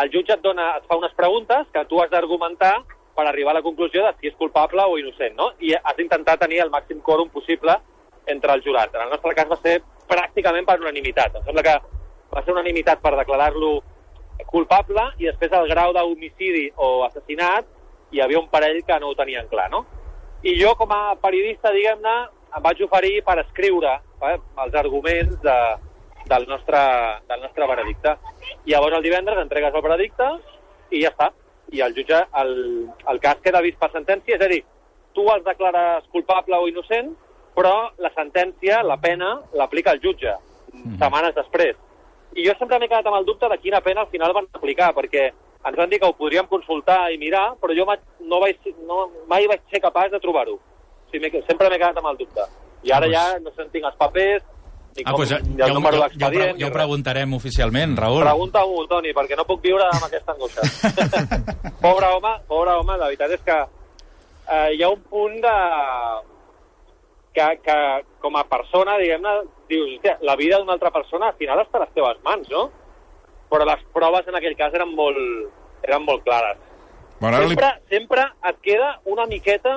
el 0.02 0.12
jutge 0.12 0.36
et, 0.36 0.44
dona, 0.44 0.74
et 0.78 0.88
fa 0.88 1.00
unes 1.00 1.14
preguntes 1.16 1.68
que 1.72 1.84
tu 1.88 2.00
has 2.02 2.12
d'argumentar 2.12 2.76
per 3.16 3.26
arribar 3.26 3.54
a 3.54 3.58
la 3.58 3.64
conclusió 3.64 4.04
de 4.04 4.12
si 4.20 4.28
és 4.30 4.36
culpable 4.38 4.84
o 4.84 4.98
innocent, 5.00 5.34
no? 5.38 5.52
I 5.64 5.74
has 5.78 5.96
d'intentar 5.96 6.36
tenir 6.38 6.60
el 6.62 6.74
màxim 6.74 7.00
quòrum 7.04 7.32
possible 7.34 7.74
entre 8.34 8.54
els 8.54 8.64
jurats. 8.64 8.94
En 8.94 9.06
el 9.06 9.14
nostre 9.14 9.34
cas 9.36 9.48
va 9.50 9.58
ser 9.62 9.78
pràcticament 10.08 10.66
per 10.68 10.78
unanimitat. 10.80 11.36
Em 11.36 11.46
sembla 11.46 11.64
que 11.66 11.76
va 12.34 12.44
ser 12.44 12.54
unanimitat 12.54 13.02
per 13.04 13.16
declarar-lo 13.16 13.78
culpable 14.48 15.04
i 15.18 15.28
després 15.28 15.52
el 15.56 15.68
grau 15.72 15.92
d'homicidi 15.96 16.68
o 16.76 17.04
assassinat 17.06 17.66
hi 18.12 18.22
havia 18.24 18.40
un 18.40 18.48
parell 18.48 18.80
que 18.86 18.98
no 19.00 19.10
ho 19.10 19.16
tenien 19.18 19.48
clar, 19.50 19.68
no? 19.70 19.84
I 20.46 20.54
jo, 20.60 20.74
com 20.78 20.92
a 20.94 21.16
periodista, 21.20 21.72
diguem-ne, 21.74 22.14
em 22.56 22.64
vaig 22.64 22.80
oferir 22.86 23.18
per 23.26 23.40
escriure 23.42 23.98
eh, 24.22 24.36
els 24.64 24.76
arguments 24.80 25.34
de, 25.42 25.56
del, 26.30 26.46
nostre, 26.48 26.80
del 27.28 27.42
nostre 27.42 27.66
veredicte. 27.66 28.14
I 28.64 28.72
llavors 28.72 28.96
el 28.98 29.04
divendres 29.04 29.42
entregues 29.42 29.74
el 29.74 29.84
veredicte 29.84 30.30
i 30.94 31.02
ja 31.02 31.12
està. 31.12 31.30
I 31.74 31.82
el 31.84 31.92
jutge, 31.96 32.22
el, 32.40 32.52
el 33.12 33.18
cas 33.20 33.42
queda 33.44 33.60
vist 33.64 33.76
per 33.80 33.90
sentència, 33.92 34.38
és 34.38 34.44
a 34.44 34.48
dir, 34.48 34.62
tu 35.12 35.26
els 35.28 35.44
declares 35.44 36.06
culpable 36.14 36.56
o 36.56 36.68
innocent, 36.70 37.10
però 37.58 37.74
la 37.98 38.12
sentència, 38.14 38.84
la 38.86 39.00
pena, 39.02 39.34
l'aplica 39.58 39.96
el 39.96 40.02
jutge, 40.04 40.36
setmanes 41.00 41.34
després. 41.34 41.74
I 42.38 42.44
jo 42.46 42.54
sempre 42.58 42.78
m'he 42.78 42.86
quedat 42.86 43.08
amb 43.10 43.18
el 43.18 43.26
dubte 43.26 43.48
de 43.50 43.58
quina 43.58 43.80
pena 43.82 44.04
al 44.04 44.12
final 44.12 44.34
van 44.36 44.46
aplicar, 44.54 44.92
perquè 44.94 45.24
ens 45.28 45.78
van 45.78 45.90
dir 45.90 45.98
que 45.98 46.06
ho 46.06 46.14
podríem 46.14 46.46
consultar 46.46 47.08
i 47.10 47.18
mirar, 47.18 47.56
però 47.58 47.74
jo 47.74 47.86
no 48.30 48.38
vaig, 48.44 48.70
no, 48.86 49.08
mai 49.26 49.48
vaig 49.50 49.64
ser 49.72 49.82
capaç 49.82 50.12
de 50.14 50.20
trobar-ho. 50.22 50.54
O 50.54 51.10
sigui, 51.10 51.42
sempre 51.48 51.68
m'he 51.68 51.80
quedat 51.80 51.98
amb 51.98 52.12
el 52.12 52.20
dubte. 52.20 52.46
I 52.86 52.94
ara 52.94 53.08
Ah, 53.08 53.10
ja 53.10 53.24
no 53.42 53.50
sé 53.56 53.66
tinc 53.72 53.90
els 53.90 53.98
papers, 53.98 54.44
ni 54.96 55.02
Ah, 55.04 55.12
doncs 55.12 55.30
ja, 55.30 55.38
ja, 55.42 55.66
el 55.66 55.76
ho, 55.76 55.82
ja, 55.82 56.08
ja, 56.14 56.28
ho, 56.28 56.54
ja 56.58 56.68
ho 56.68 56.72
preguntarem 56.72 57.34
oficialment, 57.34 57.96
Raül. 57.98 58.22
Pregunta-ho, 58.22 58.86
Toni, 58.86 59.12
perquè 59.16 59.36
no 59.38 59.44
puc 59.48 59.62
viure 59.62 59.86
amb 59.88 60.06
aquesta 60.06 60.34
angoixa. 60.34 60.62
pobre 61.86 62.14
home, 62.14 62.34
pobre 62.46 62.78
home, 62.78 62.96
la 62.96 63.10
veritat 63.10 63.34
és 63.34 63.44
que 63.46 63.58
eh, 63.58 64.74
hi 64.76 64.82
ha 64.82 64.90
un 64.94 65.02
punt 65.10 65.40
de... 65.42 65.56
Que, 67.38 67.46
que 67.62 67.74
com 68.18 68.34
a 68.34 68.42
persona, 68.50 68.96
diguem-ne, 68.98 69.34
dius, 69.70 69.92
hòstia, 69.94 70.16
la 70.26 70.34
vida 70.40 70.58
d'una 70.58 70.74
altra 70.74 70.90
persona 70.90 71.28
al 71.30 71.36
final 71.38 71.60
està 71.62 71.78
a 71.78 71.84
les 71.84 71.92
teves 71.94 72.18
mans, 72.26 72.48
no? 72.50 72.64
Però 73.48 73.66
les 73.68 73.84
proves 73.94 74.26
en 74.26 74.38
aquell 74.38 74.56
cas 74.58 74.74
eren 74.74 74.90
molt, 74.98 75.52
eren 75.86 76.02
molt 76.02 76.24
clares. 76.26 76.58
Bueno, 77.20 77.36
ara 77.36 77.46
li... 77.46 77.54
Sempre, 77.54 77.70
sempre 77.92 78.24
et 78.50 78.58
queda 78.64 78.90
una 79.10 79.28
miqueta 79.30 79.76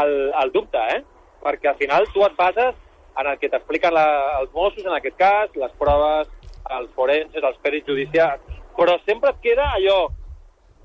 el, 0.00 0.12
el 0.42 0.52
dubte, 0.52 0.82
eh? 0.92 1.00
Perquè 1.44 1.72
al 1.72 1.80
final 1.80 2.06
tu 2.12 2.24
et 2.26 2.36
bases 2.36 2.76
en 3.18 3.26
el 3.26 3.38
que 3.40 3.50
t'expliquen 3.50 3.96
els 3.98 4.52
Mossos, 4.54 4.84
en 4.84 4.94
aquest 4.94 5.16
cas, 5.18 5.50
les 5.58 5.74
proves, 5.80 6.30
els 6.78 6.90
forenses, 6.94 7.42
els 7.42 7.58
perits 7.64 7.88
judicials, 7.88 8.58
però 8.78 8.98
sempre 9.06 9.34
et 9.34 9.44
queda 9.44 9.72
allò... 9.74 10.00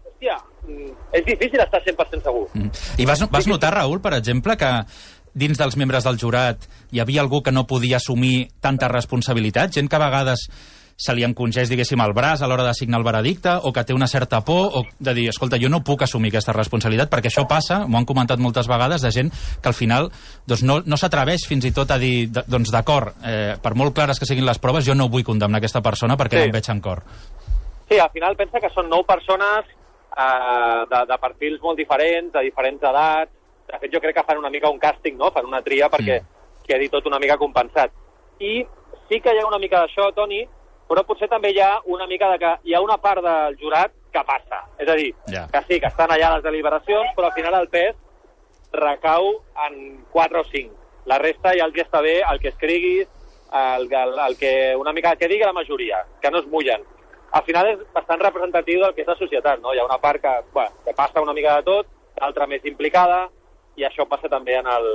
Hòstia, 0.03 0.37
mm, 0.65 0.89
és 1.19 1.25
difícil 1.27 1.61
estar 1.61 1.81
100% 1.83 2.25
segur. 2.25 2.47
Mm. 2.55 2.71
I 3.03 3.07
vas, 3.09 3.21
vas 3.31 3.49
notar, 3.49 3.73
Raül, 3.75 4.01
per 4.01 4.15
exemple, 4.17 4.55
que 4.57 4.71
dins 5.33 5.57
dels 5.57 5.75
membres 5.77 6.03
del 6.05 6.19
jurat 6.21 6.67
hi 6.91 6.99
havia 7.01 7.21
algú 7.21 7.41
que 7.43 7.51
no 7.51 7.67
podia 7.67 7.97
assumir 7.97 8.49
tanta 8.61 8.87
responsabilitat? 8.87 9.73
Gent 9.73 9.89
que 9.89 9.95
a 9.97 10.05
vegades 10.05 10.47
se 10.95 11.13
li 11.17 11.23
encongeix, 11.25 11.71
diguéssim, 11.71 11.99
el 12.05 12.13
braç 12.13 12.43
a 12.43 12.47
l'hora 12.47 12.67
de 12.67 12.73
signar 12.77 12.99
el 12.99 13.03
veredicte, 13.03 13.49
o 13.65 13.71
que 13.73 13.81
té 13.83 13.95
una 13.97 14.05
certa 14.07 14.43
por, 14.45 14.69
o 14.77 14.83
de 14.99 15.13
dir, 15.17 15.23
escolta, 15.31 15.57
jo 15.59 15.67
no 15.67 15.79
puc 15.83 16.03
assumir 16.05 16.29
aquesta 16.29 16.53
responsabilitat, 16.53 17.09
perquè 17.09 17.31
això 17.31 17.47
passa, 17.49 17.79
m'ho 17.87 17.97
han 17.97 18.05
comentat 18.05 18.37
moltes 18.39 18.69
vegades, 18.69 19.01
de 19.01 19.11
gent 19.11 19.31
que 19.33 19.67
al 19.71 19.73
final 19.73 20.11
doncs, 20.45 20.61
no, 20.63 20.81
no 20.85 20.95
s'atreveix 21.01 21.47
fins 21.49 21.65
i 21.65 21.71
tot 21.73 21.89
a 21.91 21.97
dir, 21.97 22.29
doncs 22.29 22.71
d'acord, 22.71 23.17
eh, 23.25 23.55
per 23.59 23.73
molt 23.73 23.95
clares 23.97 24.21
que 24.21 24.29
siguin 24.29 24.45
les 24.45 24.61
proves, 24.61 24.85
jo 24.85 24.93
no 24.93 25.09
vull 25.09 25.25
condemnar 25.25 25.57
aquesta 25.57 25.81
persona 25.81 26.15
perquè 26.15 26.37
Sí. 26.37 26.45
no 26.45 26.51
em 26.53 26.57
veig 26.59 26.69
en 26.69 26.79
cor. 26.79 27.03
Sí, 27.89 27.97
al 27.97 28.11
final 28.13 28.37
pensa 28.37 28.61
que 28.61 28.69
són 28.69 28.87
nou 28.87 29.01
persones 29.03 29.65
eh, 30.13 30.85
de, 30.93 31.05
de 31.09 31.17
perfils 31.19 31.59
molt 31.61 31.77
diferents, 31.81 32.31
de 32.37 32.45
diferents 32.45 32.83
edats. 32.93 33.31
De 33.73 33.79
fet, 33.81 33.91
jo 33.93 33.99
crec 34.03 34.15
que 34.15 34.23
fan 34.27 34.37
una 34.37 34.51
mica 34.53 34.69
un 34.69 34.79
càsting, 34.79 35.17
no? 35.17 35.31
Fan 35.33 35.45
una 35.49 35.61
tria 35.65 35.89
perquè 35.89 36.19
Mm. 36.21 36.25
quedi 36.67 36.89
tot 36.89 37.05
una 37.09 37.19
mica 37.19 37.37
compensat. 37.37 37.91
I 38.39 38.65
sí 39.09 39.19
que 39.19 39.33
hi 39.33 39.39
ha 39.39 39.47
una 39.47 39.57
mica 39.59 39.81
d'això, 39.81 40.11
Toni, 40.13 40.43
però 40.87 41.03
potser 41.05 41.27
també 41.29 41.49
hi 41.51 41.59
ha 41.59 41.79
una 41.85 42.05
mica 42.07 42.29
de 42.31 42.37
que 42.39 42.51
hi 42.69 42.73
ha 42.75 42.81
una 42.81 42.97
part 42.97 43.21
del 43.23 43.57
jurat 43.57 43.91
que 44.13 44.23
passa. 44.23 44.61
És 44.77 44.87
a 44.87 44.93
dir, 44.95 45.13
Ja. 45.27 45.47
que 45.51 45.61
sí, 45.67 45.79
que 45.79 45.87
estan 45.87 46.09
allà 46.11 46.35
les 46.35 46.43
deliberacions, 46.43 47.09
però 47.15 47.25
al 47.25 47.33
final 47.33 47.53
el 47.61 47.67
pes 47.69 47.95
recau 48.71 49.41
en 49.67 50.05
4 50.11 50.41
o 50.41 50.43
5. 50.43 50.73
La 51.05 51.17
resta 51.17 51.51
ja 51.57 51.65
els 51.65 51.75
està 51.75 52.01
bé 52.01 52.21
el 52.21 52.39
que 52.39 52.49
escriguis, 52.49 53.07
el, 53.53 53.91
el, 53.91 54.19
el 54.27 54.37
que, 54.37 54.75
una 54.77 54.93
mica 54.93 55.11
el 55.11 55.17
que 55.17 55.27
digui 55.27 55.43
la 55.43 55.53
majoria, 55.53 56.05
que 56.21 56.31
no 56.31 56.39
es 56.39 56.47
mullen. 56.47 56.81
Al 57.33 57.43
final 57.43 57.67
és 57.67 57.79
bastant 57.93 58.21
representatiu 58.21 58.79
del 58.81 58.93
que 58.93 59.01
és 59.01 59.07
la 59.07 59.15
societat, 59.17 59.59
no? 59.61 59.73
Hi 59.73 59.79
ha 59.79 59.85
una 59.85 59.97
part 59.99 60.21
que, 60.21 60.33
bueno, 60.53 60.71
que 60.85 60.93
passa 60.93 61.21
una 61.21 61.33
mica 61.33 61.55
de 61.57 61.63
tot, 61.63 61.87
l'altra 62.21 62.47
més 62.47 62.63
implicada, 62.65 63.29
i 63.79 63.85
això 63.87 64.05
passa 64.09 64.29
també 64.31 64.55
en 64.59 64.67
el, 64.69 64.89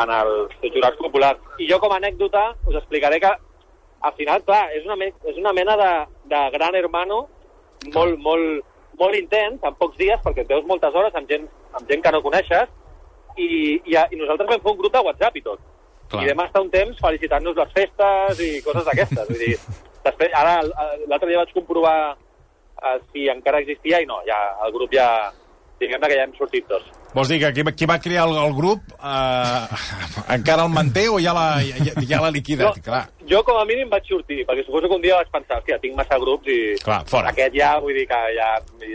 en 0.00 0.12
els 0.14 0.56
jurats 0.74 0.98
populars. 1.00 1.40
I 1.58 1.68
jo, 1.70 1.78
com 1.82 1.92
a 1.92 1.98
anècdota, 2.00 2.50
us 2.68 2.78
explicaré 2.78 3.20
que, 3.22 3.32
al 4.00 4.16
final, 4.16 4.42
clar, 4.46 4.64
és 4.76 4.86
una, 4.86 4.96
és 5.04 5.38
una 5.40 5.52
mena 5.56 5.76
de, 5.76 5.90
de 6.32 6.42
gran 6.54 6.76
hermano 6.78 7.24
molt, 7.94 8.20
molt, 8.20 8.62
molt 9.00 9.16
intens, 9.18 9.60
en 9.64 9.76
pocs 9.80 9.98
dies, 10.00 10.20
perquè 10.24 10.44
et 10.44 10.52
veus 10.52 10.68
moltes 10.68 10.94
hores 10.94 11.16
amb 11.16 11.28
gent, 11.28 11.48
amb 11.72 11.90
gent 11.90 12.04
que 12.04 12.14
no 12.14 12.22
coneixes, 12.24 12.70
i, 13.36 13.50
i, 13.84 13.94
i 13.94 14.18
nosaltres 14.20 14.48
vam 14.48 14.62
fer 14.62 14.72
un 14.72 14.80
grup 14.80 14.94
de 14.94 15.04
WhatsApp 15.06 15.36
i 15.36 15.44
tot. 15.44 15.62
Clar. 16.10 16.24
I 16.24 16.32
vam 16.32 16.42
estar 16.46 16.62
un 16.64 16.72
temps 16.72 16.98
felicitant-nos 16.98 17.58
les 17.58 17.76
festes 17.76 18.42
i 18.42 18.50
coses 18.66 18.86
d'aquestes. 18.88 19.28
Vull 19.30 19.44
dir, 19.44 19.54
després, 20.06 20.34
ara, 20.34 20.58
l'altre 21.06 21.30
dia 21.30 21.42
vaig 21.42 21.54
comprovar 21.54 21.96
eh, 22.10 22.96
si 23.12 23.28
encara 23.30 23.62
existia 23.62 24.02
i 24.02 24.08
no, 24.08 24.20
ja, 24.26 24.40
el 24.66 24.74
grup 24.74 24.92
ja, 24.94 25.06
diguem-ne 25.80 26.08
que 26.10 26.18
ja 26.18 26.26
hem 26.26 26.34
sortit 26.38 26.66
tots. 26.68 26.88
Vols 27.10 27.30
dir 27.32 27.40
que 27.42 27.50
qui, 27.56 27.64
qui 27.74 27.86
va 27.90 27.98
crear 27.98 28.26
el, 28.28 28.36
el 28.38 28.52
grup 28.54 28.92
eh, 28.94 29.78
encara 30.36 30.66
el 30.66 30.70
manté 30.70 31.08
o 31.10 31.18
ja 31.22 31.34
l'ha 31.34 31.46
ja, 31.64 31.94
ja 32.06 32.20
l'ha 32.22 32.30
liquidat? 32.34 32.76
Jo, 32.78 32.84
Clar. 32.86 33.00
jo 33.32 33.40
com 33.46 33.58
a 33.58 33.64
mínim 33.66 33.90
vaig 33.90 34.06
sortir, 34.06 34.44
perquè 34.46 34.62
suposo 34.66 34.86
que 34.86 34.98
un 34.98 35.02
dia 35.02 35.16
vaig 35.18 35.32
pensar, 35.32 35.58
hòstia, 35.58 35.80
tinc 35.82 35.96
massa 35.98 36.20
grups 36.22 36.50
i 36.52 36.58
Clar, 36.84 37.00
fora. 37.10 37.32
aquest 37.32 37.56
ja, 37.56 37.72
vull 37.82 37.96
dir 37.98 38.06
que 38.10 38.20
ja, 38.36 38.50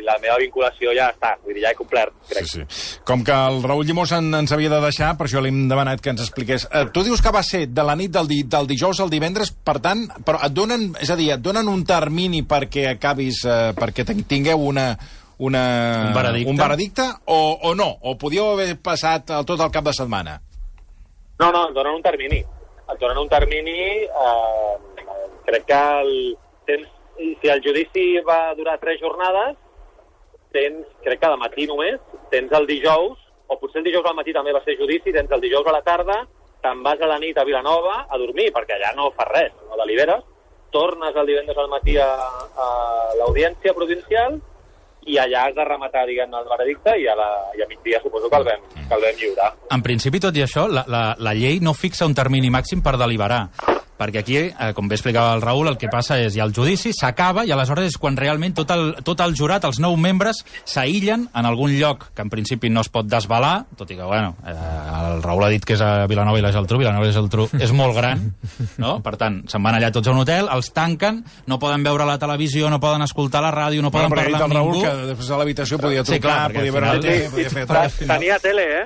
la 0.08 0.16
meva 0.24 0.38
vinculació 0.40 0.94
ja 0.96 1.10
està, 1.12 1.34
vull 1.44 1.58
dir, 1.58 1.66
ja 1.66 1.74
he 1.74 1.80
complert, 1.80 2.16
crec. 2.30 2.48
Sí, 2.48 2.64
sí. 2.70 3.02
Com 3.08 3.26
que 3.28 3.36
el 3.36 3.60
Raül 3.66 3.84
Llimós 3.90 4.16
en, 4.16 4.32
ens 4.40 4.56
havia 4.56 4.72
de 4.72 4.80
deixar, 4.86 5.12
per 5.20 5.28
això 5.28 5.44
li 5.44 5.52
hem 5.52 5.66
demanat 5.72 6.04
que 6.04 6.14
ens 6.16 6.24
expliqués. 6.24 6.70
Eh, 6.72 6.86
tu 6.96 7.04
dius 7.04 7.24
que 7.24 7.36
va 7.36 7.44
ser 7.44 7.66
de 7.68 7.86
la 7.86 7.98
nit 8.00 8.16
del, 8.16 8.32
di, 8.32 8.44
del 8.48 8.72
dijous 8.72 9.04
al 9.04 9.12
divendres, 9.12 9.52
per 9.52 9.78
tant, 9.84 10.08
però 10.24 10.40
et 10.46 10.56
donen, 10.56 10.94
és 11.04 11.12
a 11.12 11.20
dir, 11.20 11.34
et 11.36 11.44
donen 11.44 11.68
un 11.72 11.84
termini 11.88 12.46
perquè 12.48 12.88
acabis, 12.96 13.44
eh, 13.44 13.74
perquè 13.76 14.08
tingueu 14.24 14.64
una, 14.72 14.94
una, 15.38 16.08
Un 16.08 16.14
veredicte. 16.14 16.50
un 16.52 16.58
veredicte 16.58 17.02
o, 17.26 17.60
o 17.62 17.76
no? 17.76 17.90
O 18.02 18.16
podíeu 18.18 18.54
haver 18.54 18.78
passat 18.82 19.30
el, 19.36 19.46
tot 19.46 19.60
el 19.60 19.72
cap 19.72 19.84
de 19.84 19.94
setmana? 19.94 20.40
No, 21.40 21.52
no, 21.52 21.68
et 21.68 21.76
donen 21.76 21.98
un 21.98 22.04
termini. 22.04 22.40
Et 22.86 23.00
donen 23.02 23.18
un 23.18 23.30
termini, 23.30 23.80
eh, 24.06 24.74
crec 25.46 25.66
que 25.66 25.82
el, 26.02 26.14
tens, 26.66 26.88
si 27.18 27.50
el 27.50 27.62
judici 27.66 28.06
va 28.28 28.54
durar 28.56 28.78
tres 28.80 29.02
jornades, 29.02 29.58
tens, 30.56 30.86
crec 31.04 31.20
que 31.20 31.34
de 31.34 31.38
matí 31.42 31.68
només, 31.68 32.00
tens 32.32 32.52
el 32.56 32.68
dijous, 32.70 33.20
o 33.48 33.60
potser 33.60 33.82
el 33.82 33.90
dijous 33.90 34.06
al 34.08 34.16
matí 34.18 34.34
també 34.34 34.54
va 34.56 34.64
ser 34.64 34.78
judici, 34.80 35.12
tens 35.14 35.32
el 35.32 35.42
dijous 35.44 35.68
a 35.68 35.74
la 35.76 35.84
tarda, 35.86 36.22
te'n 36.64 36.82
vas 36.86 37.02
a 37.02 37.10
la 37.12 37.20
nit 37.20 37.38
a 37.38 37.44
Vilanova 37.46 38.06
a 38.10 38.18
dormir, 38.18 38.48
perquè 38.56 38.78
allà 38.78 38.94
no 38.96 39.12
fas 39.18 39.28
res, 39.34 39.52
no 39.70 39.78
deliberes, 39.84 40.24
tornes 40.72 41.16
el 41.16 41.28
divendres 41.28 41.58
al 41.58 41.70
matí 41.70 41.98
a, 41.98 42.08
a 42.10 42.68
l'audiència 43.20 43.74
provincial 43.74 44.40
i 45.06 45.20
allà 45.22 45.46
has 45.48 45.56
de 45.56 45.66
rematar, 45.68 46.06
diguem 46.10 46.34
el 46.34 46.48
veredicte 46.50 46.96
i 46.98 47.06
a, 47.08 47.16
la, 47.18 47.30
i 47.58 47.62
a 47.62 47.68
migdia 47.70 48.02
suposo 48.02 48.30
que 48.30 48.40
el 48.42 48.48
vam, 48.48 48.68
que 48.74 48.98
el 48.98 49.06
vam 49.06 49.20
lliurar. 49.22 49.52
En 49.78 49.86
principi, 49.86 50.22
tot 50.24 50.38
i 50.38 50.44
això, 50.46 50.66
la, 50.72 50.86
la, 50.90 51.04
la 51.20 51.34
llei 51.38 51.62
no 51.62 51.76
fixa 51.78 52.08
un 52.10 52.18
termini 52.18 52.50
màxim 52.54 52.82
per 52.86 52.98
deliberar. 52.98 53.44
Perquè 53.96 54.20
aquí, 54.20 54.36
eh, 54.52 54.74
com 54.76 54.90
bé 54.92 54.98
explicava 54.98 55.34
el 55.38 55.42
Raül, 55.42 55.70
el 55.72 55.78
que 55.80 55.88
passa 55.88 56.18
és, 56.20 56.36
hi 56.36 56.42
ha 56.42 56.44
el 56.44 56.52
judici, 56.52 56.92
s'acaba, 56.92 57.46
i 57.48 57.52
aleshores 57.56 57.94
és 57.94 57.98
quan 57.98 58.18
realment 58.20 58.52
tot 58.58 58.72
el, 58.76 58.90
tot 59.08 59.22
el 59.24 59.32
jurat, 59.40 59.64
els 59.64 59.80
nou 59.80 59.96
membres, 59.96 60.42
s'aïllen 60.68 61.30
en 61.34 61.46
algun 61.48 61.72
lloc 61.80 62.10
que 62.14 62.26
en 62.26 62.30
principi 62.34 62.68
no 62.70 62.82
es 62.84 62.90
pot 62.92 63.08
desvelar, 63.08 63.66
tot 63.80 63.92
i 63.92 63.96
que, 63.96 64.04
bueno, 64.04 64.34
eh, 64.46 64.52
el 64.56 65.24
Raül 65.24 65.46
ha 65.48 65.50
dit 65.54 65.64
que 65.64 65.78
és 65.78 65.82
a 65.86 66.08
Vilanova 66.12 66.42
i 66.42 66.44
la 66.44 66.52
Geltrú, 66.52 66.82
Vilanova 66.82 67.08
i 67.08 67.14
la 67.14 67.16
Geltrú 67.16 67.48
és 67.56 67.72
molt 67.72 67.96
gran, 67.96 68.26
no? 68.84 68.98
Per 69.06 69.16
tant, 69.22 69.40
se'n 69.48 69.64
van 69.64 69.80
allà 69.80 69.94
tots 69.96 70.12
a 70.12 70.12
un 70.12 70.20
hotel, 70.26 70.52
els 70.52 70.74
tanquen, 70.76 71.24
no 71.48 71.60
poden 71.64 71.88
veure 71.88 72.04
la 72.10 72.18
televisió, 72.20 72.68
no 72.70 72.82
poden 72.84 73.08
escoltar 73.08 73.42
la 73.48 73.54
ràdio, 73.56 73.80
no 73.86 73.92
poden 73.96 74.12
dit 74.12 74.18
parlar 74.20 74.42
el 74.44 74.48
amb 74.50 74.60
Raül 74.60 74.76
ningú... 74.76 74.84
que 74.84 75.08
després 75.14 75.32
a 75.32 75.40
l'habitació 75.40 75.80
podia 75.80 76.04
Sí, 76.04 76.18
trucar, 76.20 76.36
clar, 76.36 76.52
perquè 76.52 76.60
podia 76.60 76.76
veure 76.76 76.86
la 76.86 77.00
final- 77.00 77.08
tele, 77.08 77.32
podia 77.32 77.50
fer... 77.56 78.08
Tenia 78.12 78.40
tele, 78.44 78.68
eh? 78.82 78.86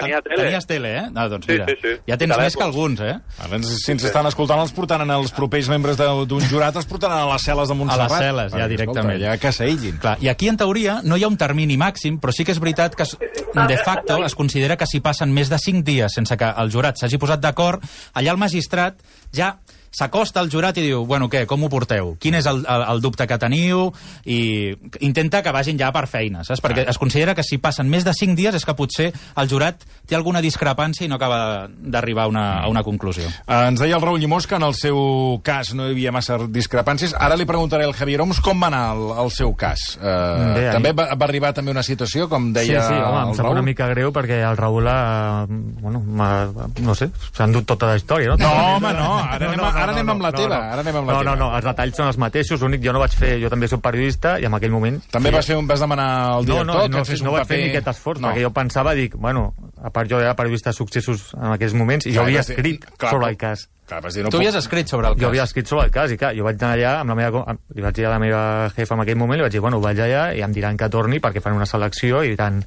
Tenia 0.00 0.20
tele. 0.22 0.36
Tenies 0.42 0.66
tele, 0.66 0.90
eh? 0.98 1.02
No, 1.12 1.28
doncs 1.28 1.46
Sí, 1.46 1.52
mira, 1.52 1.66
sí, 1.66 1.74
sí. 1.82 1.88
ja 2.06 2.16
tens 2.16 2.30
Telèfon. 2.32 2.42
més 2.44 2.56
que 2.56 2.62
alguns, 2.62 3.00
eh? 3.00 3.14
Ara, 3.38 3.56
ens- 3.56 3.82
si 3.84 3.92
ens 3.92 4.04
estan 4.04 4.26
escoltant, 4.26 4.60
els 4.60 4.72
portaran 4.72 5.10
els 5.10 5.32
propers 5.32 5.68
membres 5.68 5.96
de- 5.96 6.26
d'un 6.26 6.40
jurat, 6.50 6.74
els 6.76 6.86
portaran 6.86 7.18
a 7.18 7.32
les 7.32 7.42
cel·les 7.46 7.68
de 7.68 7.74
Montserrat. 7.74 8.10
cel·les, 8.22 8.50
ja 8.52 8.68
directament. 8.68 9.16
Escolta, 9.16 9.32
ja 9.32 9.38
que 9.38 9.52
s'aïllin. 9.52 9.98
Clar, 9.98 10.16
I 10.22 10.28
aquí, 10.28 10.48
en 10.48 10.56
teoria, 10.56 11.00
no 11.04 11.16
hi 11.16 11.24
ha 11.24 11.28
un 11.28 11.36
termini 11.36 11.76
màxim, 11.76 12.18
però 12.20 12.32
sí 12.32 12.44
que 12.44 12.52
és 12.52 12.58
veritat 12.60 12.94
que, 12.94 13.04
de 13.04 13.78
facto, 13.78 14.24
es 14.24 14.34
considera 14.34 14.76
que 14.76 14.86
si 14.86 15.00
passen 15.00 15.32
més 15.32 15.48
de 15.48 15.58
5 15.58 15.82
dies 15.84 16.12
sense 16.12 16.36
que 16.36 16.44
el 16.56 16.70
jurat 16.70 16.96
s'hagi 16.96 17.18
posat 17.18 17.40
d'acord, 17.40 17.82
allà 18.14 18.30
el 18.30 18.36
magistrat 18.38 18.96
ja 19.32 19.58
s'acosta 19.96 20.40
al 20.42 20.50
jurat 20.52 20.76
i 20.76 20.84
diu, 20.84 21.04
bueno, 21.08 21.30
què, 21.32 21.44
com 21.48 21.64
ho 21.64 21.70
porteu? 21.72 22.14
Quin 22.20 22.36
és 22.36 22.46
el, 22.50 22.62
el, 22.68 22.84
el 22.92 23.00
dubte 23.04 23.26
que 23.26 23.38
teniu? 23.40 23.86
I 24.28 24.74
intenta 25.00 25.42
que 25.42 25.52
vagin 25.54 25.78
ja 25.80 25.88
per 25.94 26.04
feina, 26.10 26.44
saps? 26.44 26.60
Perquè 26.64 26.84
es 26.90 26.98
considera 27.00 27.34
que 27.34 27.44
si 27.46 27.58
passen 27.62 27.88
més 27.88 28.04
de 28.04 28.12
5 28.16 28.36
dies 28.36 28.54
és 28.58 28.64
que 28.66 28.74
potser 28.76 29.08
el 29.40 29.48
jurat 29.48 29.80
té 30.06 30.14
alguna 30.18 30.42
discrepància 30.44 31.06
i 31.06 31.08
no 31.10 31.16
acaba 31.16 31.68
d'arribar 31.70 32.26
a, 32.26 32.28
una, 32.30 32.44
a 32.60 32.68
una 32.68 32.82
conclusió. 32.86 33.24
Eh, 33.46 33.62
ens 33.70 33.80
deia 33.80 33.96
el 33.96 34.02
Raül 34.04 34.20
Llimós 34.20 34.46
que 34.46 34.56
en 34.60 34.66
el 34.68 34.74
seu 34.76 35.40
cas 35.46 35.72
no 35.74 35.88
hi 35.88 35.94
havia 35.96 36.12
massa 36.14 36.36
discrepàncies. 36.44 37.14
Ara 37.18 37.36
li 37.38 37.46
preguntaré 37.48 37.84
al 37.88 37.94
Javier 37.96 38.20
Oms 38.24 38.40
com 38.44 38.60
va 38.62 38.68
anar 38.70 38.82
el, 38.96 39.06
el 39.24 39.30
seu 39.34 39.54
cas. 39.56 39.96
Eh, 39.96 40.52
Bé, 40.56 40.66
també 40.74 40.92
va, 40.96 41.08
va 41.16 41.26
arribar 41.28 41.54
també 41.56 41.72
una 41.74 41.82
situació, 41.86 42.28
com 42.28 42.50
Sí, 42.50 42.52
deia 42.60 42.82
sí, 42.86 42.94
home, 42.94 43.22
em 43.22 43.30
el 43.32 43.34
sap 43.38 43.46
Raül? 43.46 43.56
una 43.58 43.64
mica 43.66 43.88
greu 43.90 44.12
perquè 44.14 44.42
el 44.46 44.56
Raül 44.60 44.86
ha, 44.92 45.46
bueno, 45.48 46.02
no 46.06 46.94
sé, 46.98 47.08
s'ha 47.32 47.44
endut 47.48 47.66
tota 47.68 47.90
la 47.90 47.96
història, 47.98 48.34
no? 48.34 48.36
No, 48.40 48.52
home, 48.76 48.92
no, 48.96 49.10
ara 49.24 49.48
anem 49.50 49.64
a- 49.64 49.72
ara 49.86 49.94
anem 49.96 50.10
amb 50.12 50.24
la 50.26 50.32
teva, 50.34 50.58
ara 50.74 50.82
anem 50.84 50.98
amb 51.00 51.08
la 51.08 51.14
no, 51.14 51.20
teva. 51.22 51.32
No, 51.32 51.36
no, 51.40 51.48
els 51.56 51.66
detalls 51.70 51.96
són 51.96 52.10
els 52.10 52.18
mateixos, 52.20 52.60
l'únic 52.60 52.82
jo 52.84 52.92
no 52.92 53.00
vaig 53.02 53.14
fer, 53.16 53.36
jo 53.42 53.50
també 53.52 53.70
soc 53.70 53.80
periodista 53.84 54.36
i 54.42 54.48
en 54.50 54.58
aquell 54.58 54.74
moment... 54.74 54.98
També 55.14 55.32
vas, 55.34 55.46
fer, 55.48 55.56
un- 55.56 55.68
vas 55.70 55.80
demanar 55.82 56.08
al 56.36 56.44
no, 56.44 56.50
director 56.50 56.82
no, 56.82 56.82
que 56.90 56.98
no, 57.00 57.04
fes 57.08 57.22
no 57.24 57.30
un 57.32 57.38
vaig 57.38 57.46
paper... 57.46 57.54
fer 57.56 57.62
ni 57.62 57.72
aquest 57.72 57.90
esforç, 57.94 58.20
no. 58.20 58.28
perquè 58.28 58.44
jo 58.44 58.52
pensava, 58.56 58.94
dic, 58.98 59.16
bueno, 59.16 59.46
a 59.82 59.92
part 59.94 60.10
jo 60.10 60.20
era 60.20 60.36
periodista 60.36 60.74
de 60.74 60.78
successos 60.80 61.32
en 61.38 61.54
aquells 61.56 61.74
moments 61.78 62.06
i 62.06 62.12
Clar, 62.12 62.18
jo 62.18 62.26
havia 62.26 62.44
escrit 62.44 62.86
clar, 62.96 63.14
sobre 63.16 63.32
el 63.32 63.40
cas. 63.40 63.66
Clar, 63.86 64.00
dir, 64.10 64.24
no 64.26 64.30
Tu 64.30 64.36
puc... 64.36 64.40
havies 64.42 64.58
escrit 64.58 64.90
sobre 64.90 65.08
el 65.08 65.14
cas. 65.14 65.22
Jo 65.22 65.28
havia 65.30 65.44
escrit 65.46 65.70
sobre 65.70 65.84
el 65.86 65.92
cas 65.94 66.10
i 66.10 66.18
clar, 66.18 66.32
jo 66.34 66.46
vaig 66.48 66.58
anar 66.58 66.72
allà 66.74 66.94
amb 67.02 67.14
la 67.14 67.18
meva, 67.20 67.56
li 67.76 67.84
vaig 67.84 68.00
dir 68.00 68.08
a 68.08 68.14
la 68.16 68.18
meva 68.22 68.42
jefa 68.74 68.98
en 68.98 69.04
aquell 69.04 69.20
moment, 69.20 69.38
li 69.38 69.46
vaig 69.46 69.54
dir, 69.54 69.62
bueno, 69.62 69.78
vaig 69.84 70.02
allà 70.02 70.24
i 70.34 70.42
em 70.42 70.56
diran 70.56 70.76
que 70.80 70.90
torni 70.90 71.22
perquè 71.22 71.44
fan 71.44 71.54
una 71.54 71.68
selecció 71.70 72.24
i 72.26 72.34
diran 72.34 72.58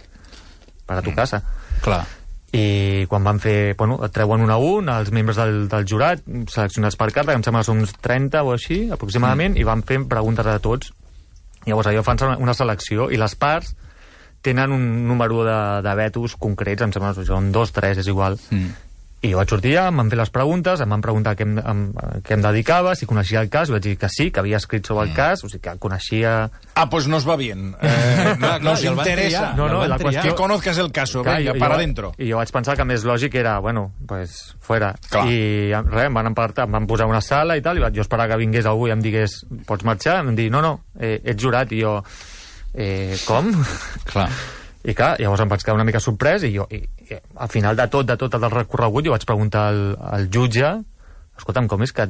per 0.88 0.98
a 0.98 1.04
tu 1.06 1.14
casa. 1.14 1.44
Clar. 1.84 2.19
I 2.56 3.06
quan 3.10 3.26
van 3.26 3.38
fer, 3.42 3.76
bueno, 3.78 4.00
treuen 4.10 4.42
un 4.42 4.50
a 4.50 4.58
un 4.58 4.90
els 4.90 5.12
membres 5.14 5.38
del, 5.38 5.68
del 5.70 5.86
jurat, 5.86 6.24
seleccionats 6.50 6.98
per 6.98 7.12
carta, 7.12 7.32
que 7.32 7.38
em 7.38 7.46
sembla 7.46 7.62
que 7.62 7.70
són 7.70 7.84
uns 7.84 7.94
30 8.02 8.42
o 8.42 8.56
així, 8.56 8.80
aproximadament, 8.90 9.54
mm. 9.54 9.62
i 9.62 9.68
van 9.68 9.86
fent 9.86 10.08
preguntes 10.10 10.50
a 10.50 10.58
tots. 10.64 10.94
Llavors 11.68 11.92
allò 11.92 12.02
fan 12.08 12.24
una 12.40 12.56
selecció 12.58 13.10
i 13.14 13.20
les 13.22 13.36
parts 13.38 13.76
tenen 14.42 14.72
un 14.72 14.84
número 15.08 15.44
de, 15.44 15.60
de 15.86 15.96
vetos 16.00 16.38
concrets, 16.40 16.82
em 16.86 16.94
sembla 16.96 17.14
que 17.18 17.28
són 17.28 17.52
dos, 17.52 17.74
tres, 17.76 18.00
és 18.02 18.08
igual. 18.08 18.40
Mm. 18.50 18.89
I 19.22 19.34
jo 19.34 19.36
vaig 19.36 19.50
sortir 19.52 19.74
allà, 19.76 19.90
em 19.92 19.98
van 20.00 20.08
fer 20.10 20.16
les 20.16 20.30
preguntes, 20.32 20.80
em 20.80 20.94
van 20.94 21.02
preguntar 21.04 21.34
què 21.36 21.44
em, 21.44 21.58
em, 21.60 21.80
què 22.24 22.38
em 22.38 22.44
dedicava, 22.46 22.94
si 22.96 23.06
coneixia 23.06 23.42
el 23.44 23.50
cas, 23.52 23.68
vaig 23.70 23.84
dir 23.84 23.98
que 24.00 24.08
sí, 24.08 24.30
que 24.32 24.40
havia 24.40 24.56
escrit 24.62 24.88
sobre 24.88 25.10
el 25.10 25.14
cas, 25.14 25.44
o 25.44 25.50
sigui 25.52 25.60
que 25.66 25.74
coneixia... 25.78 26.50
Ah, 26.80 26.86
pues 26.90 27.10
nos 27.12 27.28
va 27.28 27.36
bien. 27.36 27.74
Eh, 27.82 28.36
no, 28.40 28.54
No, 28.64 28.76
i 28.80 28.88
el 28.88 28.96
no, 28.96 29.80
van 29.82 29.90
la 29.90 29.98
qüestió- 30.00 30.22
Que 30.24 30.36
conozcas 30.36 30.78
el 30.78 30.92
caso, 30.94 31.22
Clar, 31.24 31.40
venga, 31.42 31.52
jo- 31.52 31.60
para 31.60 31.74
jo- 31.76 31.80
adentro. 31.82 32.14
I 32.18 32.30
jo 32.32 32.38
vaig 32.40 32.54
pensar 32.56 32.78
que 32.80 32.86
més 32.88 33.04
lògic 33.04 33.36
era, 33.36 33.58
bueno, 33.60 33.92
pues, 34.08 34.56
fuera. 34.62 34.94
Clar. 35.10 35.26
I 35.28 35.74
res, 35.76 36.06
em 36.08 36.14
van, 36.16 36.32
empartar, 36.32 36.70
em 36.70 36.78
van 36.80 36.88
posar 36.88 37.10
una 37.12 37.20
sala 37.20 37.58
i 37.60 37.62
tal, 37.62 37.76
i 37.76 37.84
vaig, 37.84 37.98
jo 38.00 38.06
esperava 38.08 38.32
que 38.32 38.40
vingués 38.40 38.66
algú 38.72 38.88
i 38.88 38.96
em 38.96 39.02
digués, 39.04 39.42
pots 39.68 39.84
marxar? 39.84 40.22
Em 40.22 40.32
van 40.32 40.40
dir, 40.40 40.48
no, 40.50 40.62
no, 40.64 40.78
eh, 40.98 41.18
ets 41.26 41.44
jurat. 41.44 41.76
I 41.76 41.82
jo, 41.84 41.98
eh, 42.74 43.18
com? 43.28 43.52
Clar. 44.14 44.30
I 44.88 44.94
clar, 44.96 45.18
llavors 45.20 45.42
em 45.44 45.50
vaig 45.52 45.60
quedar 45.60 45.76
una 45.76 45.84
mica 45.84 46.00
sorprès 46.00 46.46
i 46.48 46.54
jo, 46.56 46.64
i, 46.72 46.80
al 47.18 47.50
final 47.50 47.78
de 47.80 47.88
tot, 47.92 48.08
de 48.08 48.18
tot 48.20 48.38
el 48.38 48.50
recorregut, 48.52 49.08
jo 49.08 49.16
vaig 49.16 49.26
preguntar 49.28 49.70
al, 49.72 49.84
al 50.00 50.30
jutge, 50.34 50.76
escolta'm, 51.40 51.70
com 51.72 51.86
és 51.86 51.96
que... 51.96 52.10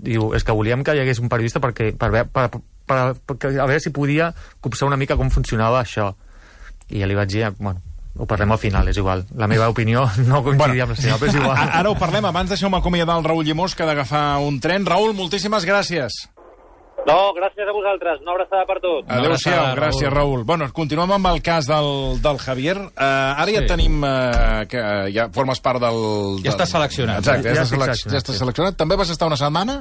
Diu, 0.00 0.30
és 0.32 0.40
que 0.48 0.54
volíem 0.56 0.80
que 0.80 0.94
hi 0.96 1.02
hagués 1.02 1.18
un 1.20 1.28
periodista 1.28 1.60
perquè, 1.60 1.90
per, 1.92 2.08
per, 2.32 2.46
per, 2.88 3.00
per, 3.12 3.36
a 3.50 3.66
veure 3.68 3.82
si 3.84 3.92
podia 3.92 4.30
copsar 4.64 4.88
una 4.88 4.96
mica 4.96 5.18
com 5.20 5.28
funcionava 5.28 5.82
això. 5.82 6.06
I 6.88 7.02
ja 7.02 7.08
li 7.10 7.18
vaig 7.18 7.28
dir, 7.28 7.50
bueno, 7.58 7.82
ho 8.16 8.24
parlem 8.26 8.56
al 8.56 8.62
final, 8.62 8.88
és 8.88 8.96
igual. 8.96 9.26
La 9.36 9.46
meva 9.50 9.68
opinió 9.68 10.06
no 10.30 10.40
coincidia 10.46 10.88
amb 10.88 10.96
la 10.96 10.98
seva, 10.98 11.20
però 11.20 11.28
és 11.28 11.36
igual. 11.36 11.60
Ara 11.68 11.92
ho 11.92 11.98
parlem, 12.00 12.26
abans 12.32 12.56
deixeu-me 12.56 12.80
acomiadar 12.80 13.20
el 13.20 13.28
Raül 13.28 13.44
Llimós, 13.44 13.76
que 13.76 13.84
ha 13.84 13.90
d'agafar 13.92 14.24
un 14.46 14.56
tren. 14.64 14.88
Raül, 14.88 15.12
moltíssimes 15.18 15.68
gràcies. 15.68 16.22
No, 17.08 17.32
gràcies 17.36 17.64
a 17.68 17.72
vosaltres. 17.72 18.20
Una 18.22 18.32
abraçada 18.36 18.66
per 18.68 18.76
tots. 18.82 19.06
Una 19.08 19.18
Adéu-siau, 19.20 19.74
gràcies, 19.78 20.10
Raül. 20.10 20.16
Raül. 20.40 20.44
Bueno, 20.44 20.68
continuem 20.76 21.12
amb 21.16 21.26
el 21.32 21.40
cas 21.42 21.66
del, 21.70 22.20
del 22.22 22.38
Javier. 22.38 22.76
Uh, 22.76 23.40
ara 23.40 23.50
ja 23.54 23.62
Sí. 23.64 23.70
tenim... 23.72 24.02
Uh, 24.02 24.66
que 24.68 24.78
uh, 24.80 25.06
ja 25.14 25.28
formes 25.32 25.60
part 25.64 25.80
del... 25.80 25.96
Ja 26.42 26.50
del- 26.50 26.52
està 26.54 26.66
seleccionat. 26.66 27.18
Exacte, 27.24 27.48
ja, 27.48 27.54
Ja 27.54 27.62
ja, 27.62 27.62
estic 27.64 27.78
està, 27.80 27.86
selec 27.86 27.96
seleccionat, 27.96 28.12
ja 28.12 28.18
està 28.24 28.32
sí. 28.32 28.38
seleccionat. 28.44 28.76
També 28.76 28.96
vas 29.00 29.10
estar 29.10 29.26
una 29.30 29.36
setmana? 29.40 29.78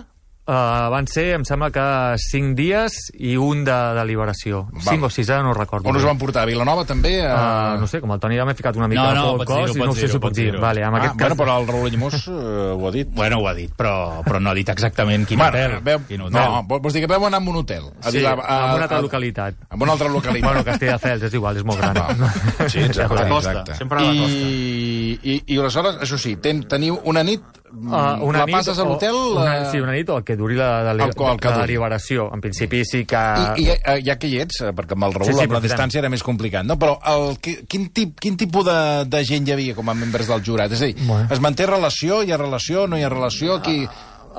Uh, 0.49 0.87
van 0.89 1.05
ser, 1.05 1.27
em 1.37 1.43
sembla 1.45 1.67
que 1.69 1.83
5 2.17 2.55
dies 2.57 2.95
i 3.21 3.35
un 3.37 3.59
de 3.67 3.75
deliberació. 3.99 4.63
Val. 4.73 4.95
5 4.95 5.05
o 5.05 5.09
6, 5.13 5.29
ara 5.29 5.43
no 5.45 5.51
ho 5.51 5.53
recordo. 5.53 5.85
On 5.91 5.95
us 5.99 6.05
van 6.07 6.17
portar? 6.17 6.41
A 6.47 6.49
Vilanova, 6.49 6.85
també? 6.89 7.19
Uh, 7.21 7.35
Uh, 7.39 7.75
no 7.79 7.85
sé, 7.87 7.99
com 8.01 8.09
el 8.15 8.19
Toni 8.19 8.35
ja 8.39 8.45
m'he 8.47 8.55
ficat 8.57 8.75
una 8.79 8.87
mica 8.89 9.03
No, 9.13 9.13
no, 9.13 9.37
por 9.37 9.41
al 9.59 9.67
cos 9.67 9.75
i 9.77 9.79
no 9.79 9.93
sé 9.93 10.07
si 10.09 10.17
ho 10.17 10.19
puc 10.23 10.33
dir. 10.33 10.55
Vale, 10.57 10.81
en 10.81 10.87
ah, 10.89 10.97
aquest 11.03 11.15
bueno, 11.19 11.35
cas... 11.35 11.37
però 11.37 11.57
el 11.61 11.67
Raül 11.67 11.91
Llimós 11.93 12.15
uh, 12.27 12.73
ho 12.79 12.87
ha 12.87 12.91
dit. 12.95 13.07
Bueno, 13.13 13.37
ho 13.43 13.47
ha 13.47 13.53
dit, 13.53 13.69
però, 13.77 14.23
però 14.25 14.39
no 14.41 14.49
ha 14.49 14.55
dit 14.57 14.69
exactament 14.73 15.27
quin 15.29 15.39
hotel. 15.41 15.77
veu, 15.85 16.01
Quin 16.07 16.21
hotel. 16.25 16.39
no, 16.41 16.63
vol- 16.67 16.81
vols 16.81 16.97
dir 16.97 17.03
que 17.05 17.11
veu 17.13 17.25
anar 17.29 17.43
a 17.43 17.45
un 17.49 17.61
hotel? 17.61 17.85
A 18.01 18.09
Sí, 18.09 18.17
Vila- 18.17 18.33
en 18.33 18.73
una 18.79 18.83
altra 18.87 19.01
localitat. 19.05 19.55
En 19.69 19.81
una 19.81 19.91
altra 19.93 20.09
localitat. 20.09 20.49
Bueno, 20.49 20.63
Castelldefels, 20.65 21.23
és 21.29 21.33
igual, 21.37 21.57
és 21.61 21.63
molt 21.63 21.79
gran. 21.79 22.01
Va. 22.01 22.67
Sí, 22.67 22.79
exacte. 22.89 23.19
A 23.19 23.21
la 23.23 23.29
costa, 23.29 23.51
exacte. 23.51 23.75
sempre 23.75 23.99
a 23.99 24.01
la 24.01 24.17
costa. 24.17 24.33
I, 24.33 25.19
i, 25.21 25.39
I 25.45 25.59
aleshores, 25.59 26.01
això 26.07 26.17
sí, 26.17 26.35
ten, 26.41 26.63
teniu 26.65 26.97
una 27.05 27.21
nit, 27.23 27.43
Uh, 27.69 28.25
una 28.25 28.39
la 28.39 28.45
nit 28.47 28.55
passes 28.55 28.79
a 28.81 28.83
l'hotel... 28.83 29.15
Eh, 29.45 29.65
sí, 29.71 29.77
una 29.79 29.93
nit 29.93 30.09
o 30.09 30.17
el 30.17 30.23
que 30.25 30.35
duri 30.35 30.55
la, 30.57 30.81
la, 30.81 30.93
la, 30.97 31.03
El 31.05 31.11
el 31.11 31.15
que 31.15 31.23
la 31.23 31.37
duri. 31.37 31.67
deliberació. 31.67 32.25
En 32.33 32.41
principi 32.41 32.83
sí 32.83 33.03
que... 33.05 33.19
I, 33.57 33.61
i 33.61 33.69
eh, 33.75 33.99
ja 34.05 34.15
que 34.17 34.27
hi 34.31 34.39
ets, 34.41 34.61
eh, 34.65 34.71
perquè 34.73 34.97
amb 34.97 35.05
el 35.05 35.13
Raül 35.13 35.29
Sí, 35.29 35.37
sí, 35.37 35.45
amb 35.45 35.53
la 35.53 35.61
distància 35.61 36.01
era 36.01 36.09
més 36.09 36.23
complicat, 36.25 36.65
no? 36.65 36.79
però 36.81 36.97
el, 37.13 37.37
qui- 37.37 37.59
quin, 37.69 37.89
tip, 37.93 38.15
quin 38.19 38.35
tipus 38.41 38.65
de, 38.65 38.77
de 39.05 39.23
gent 39.27 39.47
hi 39.47 39.53
havia 39.53 39.75
com 39.77 39.87
a 39.89 39.93
membres 39.93 40.27
del 40.31 40.41
jurat? 40.43 40.71
És 40.73 40.81
a 40.81 40.89
dir, 40.89 40.95
Bueno. 41.05 41.27
es 41.29 41.39
manté 41.39 41.67
relació, 41.69 42.23
hi 42.23 42.31
ha 42.33 42.37
relació, 42.41 42.87
no 42.87 42.97
hi 42.97 43.03
ha 43.05 43.09
relació? 43.13 43.61
Qui... 43.61 43.83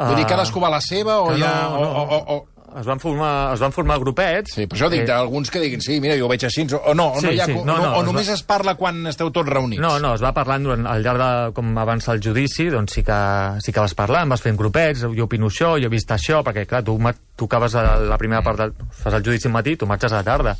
Vull 0.00 0.16
dir, 0.16 0.25
cadascú 0.26 0.60
va 0.62 0.68
a 0.70 0.76
la 0.78 0.80
seva 0.80 1.18
o 1.20 1.28
Que 1.32 1.38
hi 1.38 1.42
ha... 1.44 1.54
no, 1.70 1.80
no. 1.80 1.88
o, 1.90 2.04
o, 2.18 2.37
o, 2.37 2.46
es 2.79 2.87
van 2.87 3.00
formar, 3.03 3.55
es 3.55 3.61
van 3.61 3.73
formar 3.75 3.97
grupets. 3.99 4.53
Sí, 4.55 4.67
per 4.71 4.77
això 4.79 4.89
dic, 4.93 5.00
Eh, 5.03 5.07
d'alguns 5.09 5.50
que 5.50 5.59
diguin, 5.61 5.81
sí, 5.83 5.97
mira, 6.00 6.15
jo 6.19 6.27
ho 6.27 6.29
veig 6.31 6.45
així, 6.45 6.67
o 6.71 6.95
no, 6.95 7.09
o 7.15 7.21
Sí, 7.21 7.27
no, 7.27 7.33
hi 7.33 7.41
ha, 7.41 7.47
sí, 7.47 7.55
no, 7.55 7.65
no, 7.65 7.77
no, 7.79 7.93
o 7.97 8.00
es 8.00 8.07
només 8.07 8.29
va- 8.29 8.35
es 8.35 8.43
parla 8.47 8.75
quan 8.77 9.07
esteu 9.11 9.31
tots 9.31 9.49
reunits. 9.49 9.81
No, 9.83 9.99
no, 9.99 10.15
es 10.15 10.23
va 10.23 10.33
parlant 10.33 10.62
durant, 10.62 10.87
al 10.87 11.03
llarg 11.03 11.19
de 11.19 11.53
com 11.57 11.73
avança 11.79 12.12
el 12.12 12.21
judici, 12.23 12.69
doncs 12.71 12.93
sí 12.95 13.03
que, 13.03 13.19
sí 13.65 13.73
que 13.73 13.81
vas 13.81 13.95
parlant, 13.95 14.29
vas 14.31 14.43
fent 14.43 14.57
grupets, 14.57 15.00
jo 15.03 15.25
opino 15.25 15.49
això, 15.49 15.73
jo 15.81 15.87
he 15.87 15.93
vist 15.93 16.11
això, 16.15 16.45
perquè 16.47 16.67
clar, 16.67 16.85
tu, 16.85 16.99
acabes 17.47 17.75
a 17.75 17.97
la 17.99 18.19
primera 18.19 18.43
part, 18.43 18.59
del, 18.59 18.73
fas 18.93 19.15
el 19.15 19.23
judici 19.25 19.49
al 19.49 19.53
matí, 19.55 19.77
tu 19.77 19.87
marxes 19.87 20.12
a 20.12 20.17
la 20.23 20.25
tarda, 20.25 20.57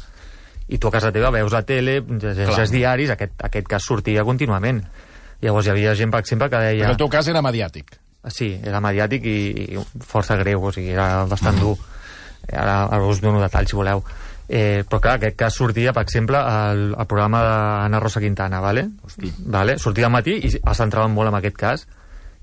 i 0.69 0.79
tu 0.79 0.89
a 0.89 0.91
casa 0.91 1.13
teva 1.13 1.31
veus 1.31 1.53
la 1.53 1.63
tele, 1.63 2.01
llegeixes 2.03 2.71
diaris, 2.71 3.11
aquest, 3.11 3.33
aquest 3.43 3.67
cas 3.69 3.83
sortia 3.87 4.23
contínuament. 4.25 4.83
Llavors 5.43 5.67
hi 5.67 5.71
havia 5.71 5.95
gent, 5.97 6.11
per 6.13 6.21
exemple, 6.21 6.51
que 6.51 6.59
deia... 6.59 6.91
el 6.91 6.97
teu 7.01 7.09
cas 7.09 7.27
era 7.29 7.41
mediàtic. 7.43 7.97
Sí, 8.29 8.51
era 8.63 8.81
mediàtic 8.85 9.25
i, 9.25 9.39
i 9.73 9.79
força 10.05 10.37
greu, 10.37 10.63
o 10.69 10.71
sigui, 10.73 10.91
era 10.93 11.25
bastant 11.25 11.57
dur. 11.59 11.77
Ara, 12.53 12.83
ara 12.87 13.07
us 13.07 13.23
dono 13.23 13.41
detalls, 13.43 13.71
si 13.71 13.79
voleu. 13.79 14.03
Eh, 14.51 14.83
però 14.83 14.99
clar, 14.99 15.15
aquest 15.21 15.37
cas 15.39 15.55
sortia, 15.55 15.93
per 15.95 16.03
exemple, 16.03 16.39
al, 16.39 16.89
al 16.99 17.07
programa 17.07 17.43
d'Anna 17.45 18.01
Rosa 18.03 18.21
Quintana, 18.23 18.59
vale? 18.61 18.89
Hosti. 19.07 19.31
vale? 19.47 19.79
sortia 19.79 20.09
al 20.09 20.15
matí 20.17 20.35
i 20.43 20.51
es 20.51 20.81
centraven 20.81 21.15
molt 21.15 21.31
en 21.31 21.39
aquest 21.39 21.59
cas. 21.59 21.87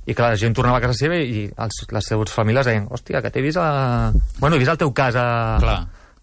I 0.08 0.16
clar, 0.16 0.32
la 0.32 0.40
gent 0.40 0.56
tornava 0.56 0.80
a 0.80 0.86
casa 0.86 0.96
seva 0.96 1.18
i 1.20 1.50
els, 1.52 1.82
les 1.92 2.08
seves 2.08 2.32
famílies 2.32 2.70
deien 2.70 2.88
hòstia, 2.88 3.20
que 3.22 3.32
t'he 3.34 3.44
vist 3.44 3.60
a... 3.60 4.14
Bueno, 4.40 4.56
he 4.56 4.62
vist 4.64 4.72
el 4.72 4.80
teu 4.80 4.94
cas 4.96 5.20
a... 5.20 5.28
Clar. 5.60 5.82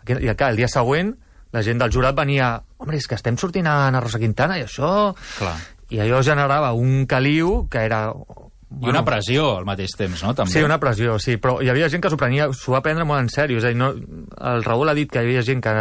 I 0.08 0.32
clar, 0.32 0.50
el 0.54 0.60
dia 0.60 0.70
següent 0.72 1.12
la 1.54 1.62
gent 1.62 1.78
del 1.78 1.92
jurat 1.92 2.16
venia 2.16 2.48
home, 2.82 2.96
és 2.96 3.06
que 3.06 3.14
estem 3.18 3.36
sortint 3.38 3.68
a 3.70 3.76
Anna 3.86 4.00
Rosa 4.02 4.18
Quintana 4.22 4.56
i 4.58 4.64
això... 4.66 5.12
Clar. 5.38 5.54
I 5.92 6.00
allò 6.00 6.22
generava 6.24 6.72
un 6.74 7.04
caliu 7.06 7.66
que 7.70 7.84
era... 7.84 8.08
I 8.82 8.88
una 8.90 9.04
pressió 9.04 9.56
al 9.58 9.64
mateix 9.68 9.92
temps, 9.96 10.22
no? 10.24 10.34
També. 10.34 10.50
Sí, 10.52 10.62
una 10.64 10.78
pressió, 10.80 11.18
sí, 11.22 11.36
però 11.36 11.60
hi 11.62 11.68
havia 11.70 11.88
gent 11.88 12.02
que 12.02 12.10
s'ho 12.10 12.16
prenia, 12.20 12.48
s'ho 12.52 12.72
va 12.74 12.80
prendre 12.82 13.04
molt 13.04 13.20
en 13.22 13.28
sèrio, 13.32 13.58
és 13.58 13.64
a 13.64 13.70
dir, 13.72 13.76
no, 13.78 13.92
el 13.94 14.64
Raül 14.64 14.88
ha 14.90 14.94
dit 14.94 15.10
que 15.10 15.20
hi 15.22 15.28
havia 15.28 15.42
gent 15.46 15.62
que, 15.62 15.74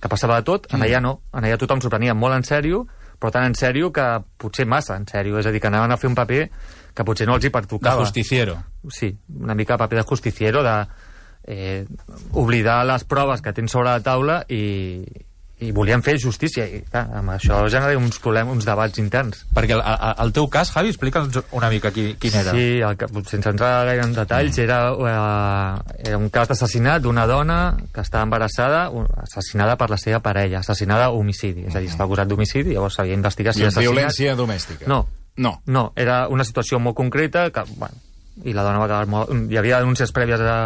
que 0.00 0.08
passava 0.12 0.36
de 0.40 0.46
tot, 0.46 0.68
en 0.72 0.82
allà 0.86 1.00
no, 1.02 1.20
en 1.34 1.44
allà 1.44 1.58
tothom 1.58 1.80
s'ho 1.82 1.90
prenia 1.90 2.14
molt 2.14 2.36
en 2.38 2.44
sèrio, 2.46 2.86
però 3.18 3.32
tan 3.32 3.44
en 3.48 3.54
sèrio 3.56 3.90
que 3.92 4.04
potser 4.38 4.66
massa 4.68 4.96
en 4.96 5.06
sèrio, 5.08 5.38
és 5.40 5.46
a 5.46 5.52
dir, 5.52 5.60
que 5.60 5.68
anaven 5.70 5.92
a 5.92 5.96
fer 5.96 6.08
un 6.10 6.14
paper 6.14 6.50
que 6.96 7.04
potser 7.04 7.26
no 7.26 7.34
els 7.36 7.44
hi 7.44 7.48
De 7.48 7.52
pertocava. 7.52 8.00
justiciero. 8.04 8.56
Sí, 8.88 9.10
una 9.40 9.54
mica 9.54 9.76
paper 9.76 9.98
de 10.02 10.04
justiciero, 10.04 10.62
de 10.62 10.86
eh, 11.48 11.86
oblidar 12.32 12.84
les 12.86 13.04
proves 13.04 13.40
que 13.42 13.52
tens 13.52 13.72
sobre 13.72 13.90
la 13.90 14.00
taula 14.02 14.44
i, 14.48 15.04
i 15.64 15.70
volien 15.72 16.02
fer 16.04 16.18
justícia, 16.20 16.66
i 16.68 16.82
clar, 16.84 17.06
amb 17.16 17.30
això 17.32 17.62
genera 17.72 17.96
uns 17.96 18.18
problemes, 18.20 18.52
uns 18.52 18.66
debats 18.68 18.98
interns. 19.00 19.46
Perquè 19.56 19.72
el, 19.72 19.80
el, 19.80 20.14
el 20.26 20.32
teu 20.36 20.48
cas, 20.52 20.68
Javi, 20.74 20.90
explica'ns 20.92 21.38
una 21.56 21.70
mica 21.72 21.88
qui, 21.94 22.10
quin 22.20 22.34
era. 22.42 22.52
Sí, 22.52 22.66
el, 22.84 22.96
que- 23.00 23.08
sense 23.24 23.48
entrar 23.54 23.86
gaire 23.88 24.04
en 24.04 24.12
detalls, 24.12 24.58
era, 24.60 24.80
eh, 24.92 26.08
era 26.10 26.18
un 26.18 26.28
cas 26.28 26.48
d'assassinat 26.52 27.00
d'una 27.02 27.24
dona 27.26 27.58
que 27.92 28.04
estava 28.04 28.24
embarassada, 28.28 28.90
assassinada 29.22 29.76
per 29.80 29.88
la 29.90 29.96
seva 29.98 30.20
parella, 30.20 30.60
assassinada 30.60 31.06
a 31.08 31.10
homicidi, 31.16 31.64
és 31.70 31.74
a 31.74 31.80
dir, 31.80 31.88
està 31.88 32.04
acusat 32.04 32.28
d'homicidi, 32.28 32.74
llavors 32.76 32.94
s'havia 33.00 33.14
d'investigar 33.16 33.54
si 33.54 33.64
assassinat. 33.64 33.88
violència 33.94 34.36
domèstica. 34.36 34.86
No. 34.86 35.06
No. 35.36 35.60
No, 35.66 35.92
era 35.96 36.28
una 36.32 36.44
situació 36.48 36.78
molt 36.80 36.96
concreta 36.96 37.50
que, 37.50 37.64
bueno, 37.76 37.94
i 38.44 38.52
la 38.52 38.62
dona 38.62 38.78
va 38.78 38.84
acabar 38.84 39.06
molt... 39.08 39.30
Hi 39.50 39.56
havia 39.56 39.78
denúncies 39.80 40.12
prèvies 40.12 40.38
de, 40.42 40.56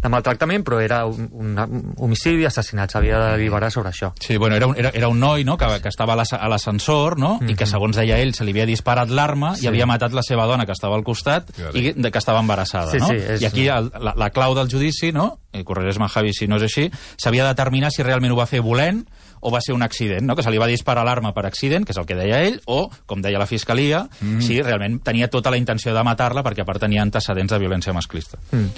de 0.00 0.08
maltractament, 0.08 0.64
però 0.64 0.78
era 0.80 1.02
un, 1.06 1.28
un 1.32 1.92
homicidi, 1.98 2.46
assassinat, 2.48 2.90
s'havia 2.94 3.18
de 3.20 3.30
deliberar 3.36 3.70
sobre 3.70 3.90
això. 3.92 4.12
Sí, 4.20 4.36
bueno, 4.38 4.56
era 4.56 4.66
un, 4.66 4.76
era, 4.78 4.90
era 4.94 5.08
un 5.12 5.20
noi 5.20 5.44
no? 5.44 5.58
que, 5.60 5.68
que 5.82 5.88
estava 5.92 6.14
a 6.14 6.16
l'as- 6.16 6.32
a 6.32 6.48
l'ascensor 6.48 7.18
no? 7.20 7.34
i 7.46 7.54
que, 7.54 7.66
segons 7.68 7.96
deia 8.00 8.16
ell, 8.18 8.32
se 8.34 8.44
li 8.48 8.54
havia 8.56 8.66
disparat 8.66 9.10
l'arma. 9.12 9.54
Sí. 9.56 9.66
i 9.66 9.68
havia 9.68 9.86
matat 9.86 10.12
la 10.16 10.22
seva 10.24 10.46
dona, 10.48 10.64
que 10.66 10.72
estava 10.72 10.96
al 10.96 11.04
costat, 11.04 11.50
i 11.74 11.92
de, 11.92 12.10
que 12.10 12.18
estava 12.18 12.40
embarassada. 12.40 12.90
Sí, 12.94 12.98
no? 13.02 13.08
sí, 13.12 13.16
és- 13.36 13.42
I 13.42 13.46
aquí 13.50 13.68
el, 13.68 13.90
la, 14.00 14.14
la 14.16 14.30
clau 14.30 14.54
del 14.56 14.70
judici, 14.72 15.12
no? 15.12 15.38
i 15.52 15.62
corregeix-me, 15.68 16.08
Javi, 16.08 16.32
si 16.32 16.46
no 16.48 16.56
és 16.56 16.62
així, 16.64 16.86
s'havia 17.20 17.44
de 17.44 17.52
determinar 17.52 17.90
si 17.92 18.02
realment 18.02 18.32
ho 18.32 18.38
va 18.40 18.46
fer 18.48 18.62
volent 18.64 19.04
o 19.42 19.50
va 19.50 19.60
ser 19.60 19.74
un 19.74 19.82
accident, 19.82 20.24
no? 20.24 20.36
que 20.38 20.44
se 20.46 20.50
li 20.54 20.60
va 20.62 20.70
disparar 20.70 21.04
l'arma 21.06 21.34
per 21.34 21.44
accident, 21.48 21.84
que 21.84 21.92
és 21.94 21.98
el 22.00 22.06
que 22.06 22.16
deia 22.18 22.42
ell, 22.46 22.60
o, 22.70 22.86
com 23.10 23.22
deia 23.22 23.40
la 23.42 23.48
Fiscalia, 23.50 24.04
mm. 24.20 24.42
si 24.46 24.60
realment 24.62 25.00
tenia 25.02 25.28
tota 25.30 25.50
la 25.50 25.58
intenció 25.58 25.94
de 25.94 26.04
matar-la 26.06 26.44
perquè 26.46 26.62
a 26.62 26.68
part 26.68 26.82
tenia 26.86 27.02
antecedents 27.02 27.50
de 27.50 27.58
violència 27.62 27.94
masclista. 27.96 28.38
Mm. 28.52 28.70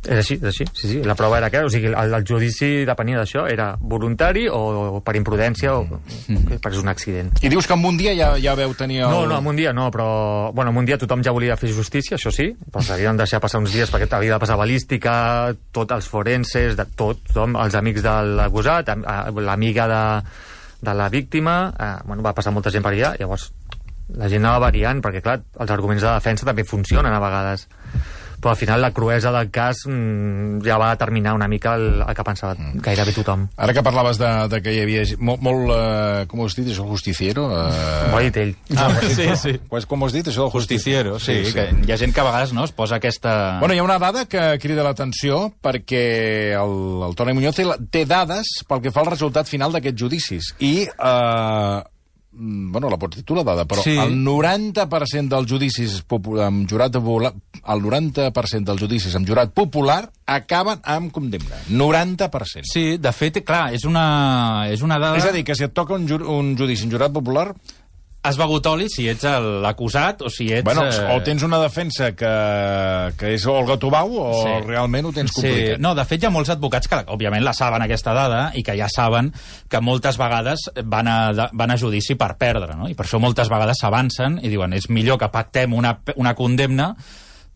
És 0.00 0.16
així, 0.16 0.34
és 0.40 0.46
així. 0.48 0.64
Sí, 0.72 0.88
sí, 0.88 0.98
la 1.04 1.14
prova 1.14 1.36
era 1.36 1.50
que, 1.52 1.60
o 1.60 1.68
sigui, 1.68 1.90
el, 1.92 2.14
el 2.16 2.24
judici 2.24 2.86
depenia 2.88 3.18
d'això, 3.20 3.42
era 3.52 3.74
voluntari 3.76 4.46
o, 4.48 4.60
o 4.96 5.00
per 5.04 5.16
imprudència 5.18 5.74
o 5.76 5.82
Mm. 6.30 6.58
perquè 6.60 6.72
és 6.76 6.80
un 6.80 6.88
accident. 6.88 7.30
I 7.42 7.48
dius 7.50 7.66
que 7.66 7.74
en 7.74 7.84
un 7.84 7.96
dia 7.98 8.12
ja, 8.14 8.30
ja 8.40 8.54
veu 8.54 8.72
tenir 8.74 9.00
el... 9.02 9.10
No, 9.10 9.26
no, 9.26 9.38
en 9.38 9.46
un 9.46 9.56
dia 9.56 9.72
no, 9.76 9.90
però... 9.90 10.52
Bueno, 10.54 10.70
en 10.70 10.78
un 10.78 10.86
dia 10.86 10.96
tothom 10.98 11.22
ja 11.26 11.32
volia 11.34 11.56
fer 11.60 11.72
justícia, 11.74 12.16
això 12.16 12.30
sí, 12.32 12.50
però 12.70 12.82
s'havien 12.86 13.18
de 13.18 13.24
deixar 13.24 13.40
passar 13.42 13.60
uns 13.60 13.72
dies 13.74 13.90
perquè 13.90 14.08
havia 14.16 14.36
de 14.36 14.40
passar 14.42 14.56
balística, 14.60 15.14
tots 15.72 15.92
els 15.96 16.08
forenses, 16.08 16.76
de 16.78 16.86
tot, 16.96 17.20
tothom, 17.28 17.56
els 17.60 17.74
amics 17.74 18.04
de 18.06 18.14
l'acusat, 18.40 18.92
l'amiga 19.40 19.88
de, 19.90 20.02
de 20.86 20.94
la 20.94 21.08
víctima, 21.12 21.56
eh, 21.74 21.92
bueno, 22.06 22.22
va 22.22 22.32
passar 22.36 22.52
molta 22.54 22.70
gent 22.70 22.84
per 22.86 22.94
allà, 22.94 23.16
llavors 23.18 23.50
la 24.18 24.26
gent 24.26 24.42
anava 24.42 24.64
variant, 24.66 24.98
perquè 25.02 25.20
clar, 25.22 25.36
els 25.62 25.70
arguments 25.70 26.02
de 26.02 26.10
defensa 26.10 26.46
també 26.48 26.64
funcionen 26.66 27.12
a 27.14 27.20
vegades 27.22 27.68
però 28.40 28.54
al 28.54 28.60
final 28.60 28.80
la 28.82 28.92
cruesa 28.96 29.32
del 29.34 29.50
cas 29.52 29.84
mm, 29.86 30.60
ja 30.66 30.78
va 30.80 30.90
determinar 30.94 31.34
una 31.36 31.48
mica 31.48 31.74
el, 31.78 32.02
el 32.02 32.14
que 32.16 32.24
pensava 32.26 32.56
gairebé 32.80 33.14
tothom. 33.16 33.46
Ara 33.56 33.74
que 33.76 33.84
parlaves 33.86 34.18
de, 34.20 34.30
de 34.50 34.62
que 34.64 34.74
hi 34.74 34.82
havia 34.84 35.04
molt, 35.18 35.44
molt 35.44 35.74
eh, 35.74 36.26
com 36.30 36.42
ho 36.42 36.48
has 36.48 36.56
dit, 36.58 36.70
això, 36.72 36.86
justiciero? 36.88 37.48
Eh... 37.54 38.10
Ho 38.10 38.18
ha 38.18 38.24
dit 38.26 38.40
ell. 38.40 38.54
Ah, 38.76 38.90
sí, 39.04 39.28
sí. 39.36 39.54
Pues, 39.70 39.86
com 39.86 40.02
ho 40.02 40.08
has 40.08 40.16
dit, 40.16 40.26
això 40.26 40.46
del 40.46 40.54
Justiciero, 40.54 41.18
sí, 41.18 41.44
sí, 41.44 41.50
sí. 41.50 41.54
Que 41.56 41.68
hi 41.86 41.92
ha 41.92 41.98
gent 42.00 42.14
que 42.14 42.22
a 42.22 42.26
vegades 42.26 42.54
no, 42.56 42.64
es 42.64 42.72
posa 42.72 42.98
aquesta... 43.00 43.58
Bueno, 43.60 43.74
hi 43.74 43.80
ha 43.82 43.86
una 43.86 43.98
dada 44.02 44.26
que 44.30 44.42
crida 44.62 44.84
l'atenció 44.86 45.42
perquè 45.62 46.56
el, 46.58 46.76
el 47.08 47.16
Toni 47.18 47.36
Muñoz 47.36 47.60
té, 47.90 48.04
dades 48.08 48.60
pel 48.68 48.82
que 48.84 48.92
fa 48.94 49.04
al 49.04 49.10
resultat 49.12 49.50
final 49.50 49.74
d'aquests 49.74 50.00
judicis. 50.00 50.52
I, 50.58 50.74
eh, 50.88 50.90
mm, 50.96 51.89
bueno, 52.32 52.88
la 52.90 52.96
pots 52.96 53.16
dir 53.18 53.24
tu 53.26 53.34
la 53.34 53.42
dada, 53.44 53.64
però 53.66 53.82
Sí. 53.82 53.96
el 53.98 54.14
90% 54.24 55.28
dels 55.34 55.50
judicis 55.50 56.04
amb 56.44 56.68
jurat 56.70 56.92
popular, 56.92 57.32
el 57.66 57.82
90% 57.82 58.64
dels 58.70 58.80
judicis 58.80 59.14
amb 59.16 59.26
jurat 59.26 59.52
popular 59.52 60.10
acaben 60.26 60.78
amb 60.84 61.10
condemna. 61.12 61.56
90%. 61.68 62.62
Sí, 62.70 62.96
de 62.98 63.12
fet, 63.12 63.42
clar, 63.44 63.72
és 63.74 63.84
una, 63.84 64.68
és 64.70 64.82
una 64.82 64.98
dada... 64.98 65.18
És 65.18 65.26
a 65.26 65.32
dir, 65.34 65.44
que 65.44 65.56
si 65.58 65.64
et 65.66 65.74
toca 65.74 65.94
un, 65.94 66.06
ju 66.06 66.20
un 66.22 66.54
judici 66.56 66.86
amb 66.86 66.92
jurat 66.94 67.12
popular, 67.12 67.48
Has 68.22 68.36
begut 68.36 68.66
oli 68.68 68.84
si 68.92 69.06
ets 69.08 69.24
l'acusat 69.64 70.20
o 70.20 70.28
si 70.28 70.50
ets... 70.52 70.60
bueno, 70.66 70.82
eh, 70.84 71.14
o 71.14 71.22
tens 71.24 71.40
una 71.46 71.56
defensa 71.62 72.10
que, 72.12 72.32
que 73.16 73.30
és 73.32 73.46
Olga 73.48 73.78
Tobau 73.80 74.12
o 74.20 74.26
Sí. 74.42 74.52
realment 74.66 75.08
ho 75.08 75.12
tens 75.16 75.32
Sí, 75.32 75.40
complicat. 75.40 75.80
no, 75.80 75.94
de 75.96 76.04
fet 76.04 76.20
hi 76.22 76.28
ha 76.28 76.32
molts 76.34 76.52
advocats 76.52 76.90
que, 76.90 76.98
òbviament, 77.14 77.40
la 77.46 77.54
saben 77.56 77.80
aquesta 77.86 78.12
dada 78.12 78.42
i 78.54 78.62
que 78.66 78.76
ja 78.76 78.90
saben 78.92 79.32
que 79.72 79.80
moltes 79.80 80.18
vegades 80.20 80.66
van 80.84 81.08
a, 81.08 81.48
van 81.56 81.72
a 81.72 81.78
judici 81.80 82.14
per 82.20 82.34
perdre, 82.36 82.76
no? 82.76 82.90
I 82.92 82.94
per 82.98 83.06
això 83.08 83.18
moltes 83.24 83.48
vegades 83.48 83.80
s'avancen 83.80 84.36
i 84.44 84.52
diuen 84.52 84.76
és 84.76 84.90
millor 84.92 85.16
que 85.18 85.30
pactem 85.32 85.72
una, 85.72 85.96
una 86.20 86.34
condemna 86.36 86.92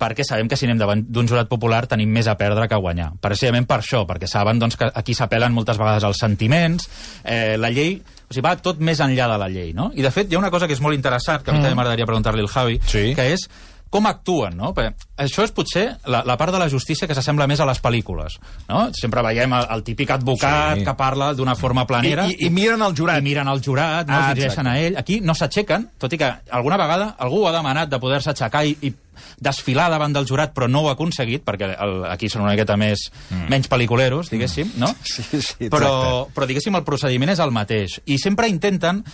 perquè 0.00 0.24
sabem 0.26 0.48
que 0.50 0.56
si 0.58 0.64
anem 0.66 0.80
davant 0.80 1.04
d'un 1.06 1.28
jurat 1.28 1.46
popular 1.48 1.84
tenim 1.86 2.08
més 2.10 2.26
a 2.26 2.34
perdre 2.40 2.66
que 2.68 2.74
a 2.74 2.80
guanyar. 2.82 3.12
Precisament 3.22 3.68
per 3.68 3.78
això, 3.84 4.02
perquè 4.08 4.26
saben 4.26 4.58
doncs, 4.58 4.80
que 4.80 4.88
aquí 4.90 5.12
s'apel·len 5.14 5.52
moltes 5.54 5.76
vegades 5.78 6.08
els 6.08 6.24
sentiments, 6.24 6.88
eh, 7.22 7.56
la 7.60 7.68
llei... 7.70 8.00
Sigui, 8.34 8.44
va 8.44 8.56
tot 8.60 8.80
més 8.82 9.00
enllà 9.04 9.28
de 9.30 9.38
la 9.40 9.48
llei, 9.48 9.72
no? 9.76 9.90
I, 9.94 10.02
de 10.02 10.10
fet, 10.14 10.30
hi 10.30 10.36
ha 10.36 10.40
una 10.42 10.50
cosa 10.50 10.66
que 10.66 10.74
és 10.76 10.82
molt 10.84 10.96
interessant, 10.98 11.42
que 11.44 11.52
a 11.52 11.54
mi 11.54 11.62
també 11.62 11.76
m'agradaria 11.78 12.06
preguntar-li 12.10 12.42
al 12.44 12.50
Javi, 12.50 12.80
Sí. 12.86 13.14
que 13.14 13.32
és 13.32 13.48
com 13.94 14.08
actuen, 14.10 14.56
no? 14.58 14.72
Perquè 14.74 15.06
això 15.22 15.44
és 15.46 15.52
potser 15.54 15.84
la, 16.10 16.24
la 16.26 16.34
part 16.40 16.50
de 16.50 16.58
la 16.58 16.66
justícia 16.72 17.06
que 17.06 17.14
s'assembla 17.14 17.46
més 17.46 17.60
a 17.62 17.66
les 17.68 17.78
pel·lícules, 17.82 18.40
no? 18.66 18.88
Sempre 18.98 19.22
veiem 19.22 19.52
el, 19.54 19.68
el 19.76 19.84
típic 19.86 20.10
advocat 20.16 20.80
Sí. 20.80 20.84
que 20.88 20.94
parla 20.98 21.30
d'una 21.38 21.54
forma 21.54 21.84
planera... 21.86 22.26
I, 22.26 22.34
i, 22.40 22.48
I 22.48 22.50
miren 22.50 22.82
el 22.82 22.96
jurat. 22.98 23.20
i 23.22 23.26
miren 23.28 23.48
el 23.52 23.62
jurat, 23.62 24.08
no 24.10 24.16
Ah, 24.16 24.32
es 24.32 24.34
dirigeixen 24.34 24.66
exacte. 24.66 24.82
a 24.82 24.88
ell. 24.88 24.98
Aquí 24.98 25.20
no 25.22 25.36
s'aixequen, 25.38 25.86
tot 26.02 26.12
i 26.12 26.18
que 26.18 26.32
alguna 26.50 26.76
vegada 26.80 27.12
algú 27.22 27.44
ha 27.46 27.52
demanat 27.54 27.92
de 27.92 28.00
poder-se 28.02 28.32
aixecar 28.34 28.64
i, 28.66 28.74
i 28.82 28.90
desfilar 29.38 29.86
davant 29.92 30.12
del 30.16 30.26
jurat, 30.26 30.50
però 30.56 30.66
no 30.66 30.82
ho 30.82 30.88
ha 30.90 30.96
aconseguit, 30.96 31.44
perquè 31.46 31.68
el, 31.78 31.94
aquí 32.10 32.26
són 32.32 32.42
una 32.42 32.56
miqueta 32.56 32.74
més, 32.80 33.06
mm. 33.30 33.46
menys 33.52 33.70
pel·liculeros, 33.70 34.32
diguéssim, 34.32 34.72
no? 34.82 34.90
Sí, 35.04 35.22
sí, 35.22 35.38
exacte. 35.38 35.70
però, 35.70 35.92
però 36.34 36.48
diguéssim, 36.50 36.74
el 36.74 36.82
procediment 36.86 37.30
és 37.30 37.42
el 37.44 37.54
mateix. 37.54 38.00
I 38.10 38.18
sempre 38.18 38.50
intenten, 38.50 39.04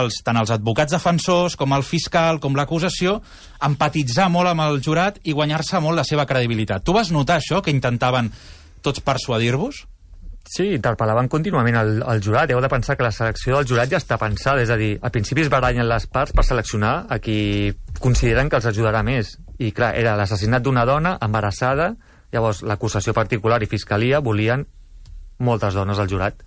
els, 0.00 0.20
tant 0.26 0.38
els 0.40 0.52
advocats 0.54 0.94
defensors 0.94 1.56
com 1.60 1.72
el 1.76 1.84
fiscal, 1.86 2.40
com 2.42 2.56
l'acusació, 2.58 3.20
empatitzar 3.64 4.28
molt 4.32 4.52
amb 4.52 4.66
el 4.66 4.80
jurat 4.84 5.18
i 5.24 5.34
guanyar-se 5.36 5.80
molt 5.84 5.98
la 6.00 6.06
seva 6.06 6.26
credibilitat. 6.26 6.84
Tu 6.84 6.94
vas 6.96 7.10
notar 7.14 7.40
això, 7.40 7.62
que 7.62 7.74
intentaven 7.74 8.30
tots 8.84 9.02
persuadir-vos? 9.04 9.84
Sí, 10.44 10.66
interpel·laven 10.76 11.30
contínuament 11.32 11.76
el, 11.80 11.94
el 12.04 12.20
jurat. 12.22 12.50
Heu 12.52 12.60
de 12.60 12.68
pensar 12.68 12.98
que 12.98 13.06
la 13.06 13.14
selecció 13.16 13.56
del 13.56 13.68
jurat 13.68 13.88
ja 13.88 14.00
està 14.00 14.18
pensada. 14.20 14.60
És 14.60 14.70
a 14.70 14.76
dir, 14.76 14.92
al 15.00 15.12
principi 15.14 15.40
es 15.40 15.50
barallen 15.52 15.88
les 15.88 16.04
parts 16.12 16.34
per 16.36 16.44
seleccionar 16.44 17.06
a 17.08 17.18
qui 17.18 17.72
consideren 17.96 18.50
que 18.52 18.60
els 18.60 18.68
ajudarà 18.68 19.00
més. 19.06 19.38
I 19.56 19.72
clar, 19.72 19.94
era 19.96 20.18
l'assassinat 20.20 20.66
d'una 20.66 20.84
dona 20.84 21.16
embarassada, 21.24 21.94
llavors 22.34 22.60
l'acusació 22.66 23.14
particular 23.16 23.62
i 23.62 23.70
fiscalia 23.70 24.20
volien 24.20 24.66
moltes 25.38 25.74
dones 25.78 25.98
al 25.98 26.12
jurat. 26.12 26.44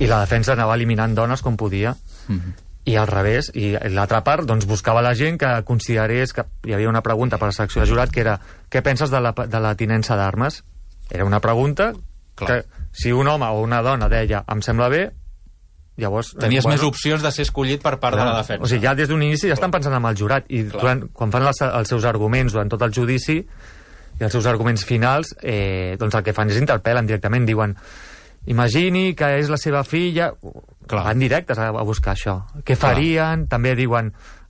Clar. 0.00 0.08
I 0.08 0.10
la 0.10 0.20
defensa 0.24 0.56
anava 0.56 0.74
eliminant 0.78 1.14
dones 1.14 1.42
com 1.44 1.56
podia. 1.60 1.94
Mm 2.26 2.36
-hmm. 2.36 2.52
I 2.84 2.96
al 2.96 3.06
revés, 3.06 3.50
i 3.54 3.76
l'altra 3.92 4.22
part 4.24 4.46
doncs, 4.48 4.64
buscava 4.66 5.02
la 5.02 5.14
gent 5.14 5.38
que 5.38 5.62
considerés 5.64 6.32
que 6.32 6.44
hi 6.64 6.72
havia 6.72 6.88
una 6.88 7.02
pregunta 7.02 7.36
per 7.36 7.44
a 7.44 7.52
la 7.52 7.52
secció 7.52 7.82
de 7.82 7.86
jurat 7.86 8.10
que 8.10 8.20
era 8.20 8.40
què 8.70 8.82
penses 8.82 9.10
de 9.10 9.20
la, 9.20 9.32
de 9.32 9.60
la 9.60 9.74
tinença 9.74 10.16
d'armes? 10.16 10.64
Era 11.10 11.24
una 11.24 11.40
pregunta 11.40 11.92
Clar. 12.34 12.48
que 12.48 12.68
si 12.92 13.12
un 13.12 13.28
home 13.28 13.46
o 13.46 13.60
una 13.60 13.82
dona 13.82 14.08
deia 14.08 14.44
em 14.48 14.62
sembla 14.62 14.88
bé, 14.88 15.12
llavors... 15.96 16.34
eh, 16.34 16.40
Tenies 16.40 16.66
més 16.66 16.82
opcions 16.82 17.22
de 17.22 17.30
ser 17.30 17.42
escollit 17.42 17.82
per 17.82 17.98
part 18.00 18.16
de 18.16 18.24
la 18.24 18.38
defensa. 18.38 18.64
O 18.64 18.66
sigui, 18.70 18.86
ja 18.86 18.94
des 18.94 19.08
d'un 19.08 19.22
inici 19.22 19.48
ja 19.48 19.54
estan 19.58 19.70
pensant 19.70 19.94
en 19.94 20.04
el 20.04 20.16
jurat 20.16 20.48
i 20.48 20.64
Clar. 20.64 20.80
durant, 20.80 21.08
quan 21.12 21.30
fan 21.30 21.46
els, 21.46 21.60
els 21.62 21.88
seus 21.88 22.04
arguments 22.08 22.52
durant 22.56 22.68
tot 22.72 22.82
el 22.82 22.94
judici 22.96 23.38
i 24.20 24.24
els 24.24 24.32
seus 24.32 24.46
arguments 24.46 24.84
finals, 24.84 25.34
eh, 25.42 25.96
doncs 25.98 26.14
el 26.14 26.24
que 26.24 26.32
fan 26.32 26.50
és 26.50 26.56
interpel·len 26.60 27.06
directament, 27.06 27.46
diuen 27.46 27.76
imagini 28.46 29.14
que 29.16 29.36
és 29.40 29.50
la 29.52 29.60
seva 29.60 29.84
filla... 29.84 30.32
Clar. 30.90 31.04
Van 31.06 31.20
directes 31.22 31.58
a, 31.62 31.68
a 31.70 31.82
buscar 31.86 32.16
això. 32.16 32.32
Què 32.66 32.74
farien? 32.74 33.44
També 33.46 33.76
diuen 33.78 34.08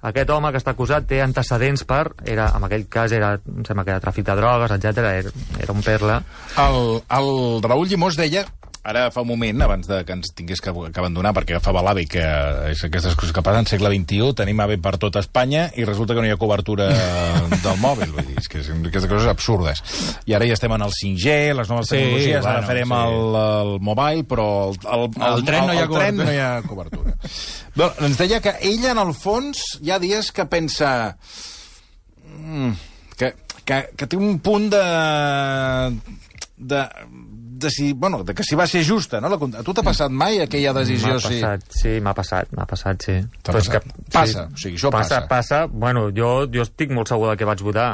aquest 0.09 0.31
home 0.33 0.49
que 0.49 0.61
està 0.63 0.73
acusat 0.73 1.05
té 1.09 1.19
antecedents 1.21 1.85
per... 1.85 2.15
Era, 2.25 2.47
en 2.57 2.65
aquell 2.65 2.87
cas 2.89 3.13
era, 3.13 3.35
em 3.45 3.67
sembla 3.69 3.85
que 3.85 3.93
era 3.93 4.01
tràfic 4.01 4.25
de 4.25 4.37
drogues, 4.39 4.73
etc. 4.73 5.03
Era, 5.21 5.35
era 5.61 5.77
un 5.77 5.85
perla. 5.85 6.17
El, 6.65 6.81
el 7.19 7.29
Raül 7.67 7.93
Llimós 7.93 8.17
deia 8.17 8.47
ara 8.83 9.11
fa 9.13 9.21
un 9.21 9.29
moment, 9.29 9.63
abans 9.63 9.87
de 9.87 10.01
que 10.09 10.15
ens 10.17 10.33
tingués 10.37 10.63
que, 10.65 10.73
que 10.73 11.01
abandonar, 11.03 11.35
perquè 11.37 11.57
agafava 11.57 11.83
l'AVE, 11.85 12.07
que 12.09 12.23
és 12.71 12.83
aquestes 12.87 13.17
coses 13.19 13.35
que 13.37 13.43
passen 13.45 13.69
segle 13.69 13.91
XXI, 13.93 14.33
tenim 14.39 14.63
AVE 14.65 14.79
per 14.81 14.95
tota 15.03 15.21
Espanya 15.21 15.67
i 15.77 15.85
resulta 15.85 16.17
que 16.17 16.23
no 16.25 16.29
hi 16.31 16.33
ha 16.33 16.39
cobertura 16.41 16.89
del 17.65 17.81
mòbil. 17.83 18.15
Vull 18.17 18.31
dir, 18.31 18.39
és 18.41 18.49
que 18.51 18.65
són 18.65 18.81
aquestes 18.89 19.11
coses 19.11 19.29
absurdes. 19.31 19.85
I 20.31 20.37
ara 20.39 20.49
ja 20.49 20.57
estem 20.57 20.73
en 20.77 20.87
el 20.87 20.95
5G, 20.97 21.37
les 21.59 21.73
noves 21.73 21.91
Sí, 21.91 21.99
tecnologies, 21.99 22.45
ara 22.45 22.61
bueno, 22.61 22.71
farem 22.71 22.95
sí. 22.95 23.01
el, 23.05 23.41
el 23.43 23.73
mobile, 23.91 24.27
però 24.31 24.49
el, 24.71 24.79
el, 24.81 25.09
Al 25.31 25.45
tren 25.45 25.67
no 25.69 25.77
hi 25.77 25.83
ha 25.83 25.87
el 25.89 25.95
tren 25.95 26.21
no 26.23 26.31
hi 26.31 26.41
ha 26.41 26.51
cobertura. 26.67 27.17
Bé, 27.77 27.91
ens 28.07 28.19
deia 28.19 28.41
que 28.45 28.57
ella, 28.67 28.95
en 28.95 29.03
el 29.05 29.13
fons, 29.15 29.65
hi 29.85 29.93
ha 29.93 30.01
dies 30.03 30.33
que 30.33 30.49
pensa... 30.51 30.93
Mm, 32.41 32.73
que, 33.21 33.35
que, 33.69 33.83
que 33.97 34.09
té 34.09 34.17
un 34.17 34.41
punt 34.41 34.71
de... 34.73 34.85
de 36.57 36.85
de 37.61 37.71
si, 37.71 37.93
bueno, 37.93 38.23
de 38.25 38.35
que 38.35 38.45
si 38.47 38.57
va 38.59 38.67
ser 38.67 38.83
justa, 38.87 39.21
no? 39.21 39.29
La, 39.33 39.39
a 39.61 39.63
tu 39.67 39.75
t'ha 39.77 39.85
passat 39.87 40.11
mai 40.11 40.41
aquella 40.45 40.73
decisió? 40.81 41.15
M'ha 41.17 41.21
passat, 41.29 41.67
sí, 41.83 41.97
m'ha 42.01 42.15
passat, 42.17 42.51
m'ha 42.57 42.67
passat, 42.67 43.05
sí. 43.07 43.19
T'ha 43.43 43.53
Però 43.53 43.61
és 43.63 43.69
passat? 43.71 43.91
Passa, 44.13 44.47
o 44.51 44.57
sigui, 44.59 44.77
això 44.81 44.91
passa. 44.95 45.21
passa. 45.27 45.29
Passa, 45.35 45.67
bueno, 45.71 46.09
jo, 46.17 46.33
jo 46.53 46.65
estic 46.67 46.91
molt 46.97 47.09
segur 47.13 47.31
de 47.33 47.37
que 47.41 47.49
vaig 47.49 47.63
votar, 47.67 47.91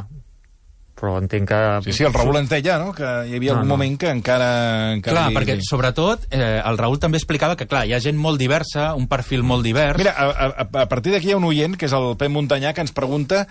però 0.96 1.18
entenc 1.20 1.44
que... 1.50 1.56
Sí, 1.84 1.92
sí, 1.92 2.04
el 2.08 2.14
Raül 2.16 2.38
ens 2.40 2.48
deia, 2.48 2.78
no?, 2.80 2.94
que 2.96 3.04
hi 3.28 3.34
havia 3.36 3.52
No, 3.52 3.58
algun 3.58 3.68
no. 3.68 3.74
moment 3.74 3.98
que 4.00 4.08
encara... 4.08 4.46
encara 4.94 5.16
Clar, 5.18 5.24
li- 5.28 5.36
perquè 5.36 5.56
sobretot 5.60 6.24
eh, 6.30 6.62
el 6.64 6.78
Raül 6.80 6.96
també 7.02 7.18
explicava 7.20 7.52
que, 7.60 7.66
clar, 7.68 7.82
hi 7.84 7.92
ha 7.92 8.00
gent 8.00 8.16
molt 8.16 8.40
diversa, 8.40 8.94
un 8.96 9.04
perfil 9.10 9.44
molt 9.44 9.66
divers... 9.66 10.00
Mira, 10.00 10.14
a, 10.16 10.48
a, 10.48 10.64
a 10.64 10.86
partir 10.88 11.12
d'aquí 11.12 11.28
hi 11.28 11.34
ha 11.36 11.36
un 11.36 11.44
oient, 11.50 11.76
que 11.76 11.84
és 11.84 11.92
el 11.92 12.14
Pep 12.16 12.32
Muntanyà, 12.32 12.72
que 12.72 12.80
ens 12.86 12.96
pregunta 12.96 13.42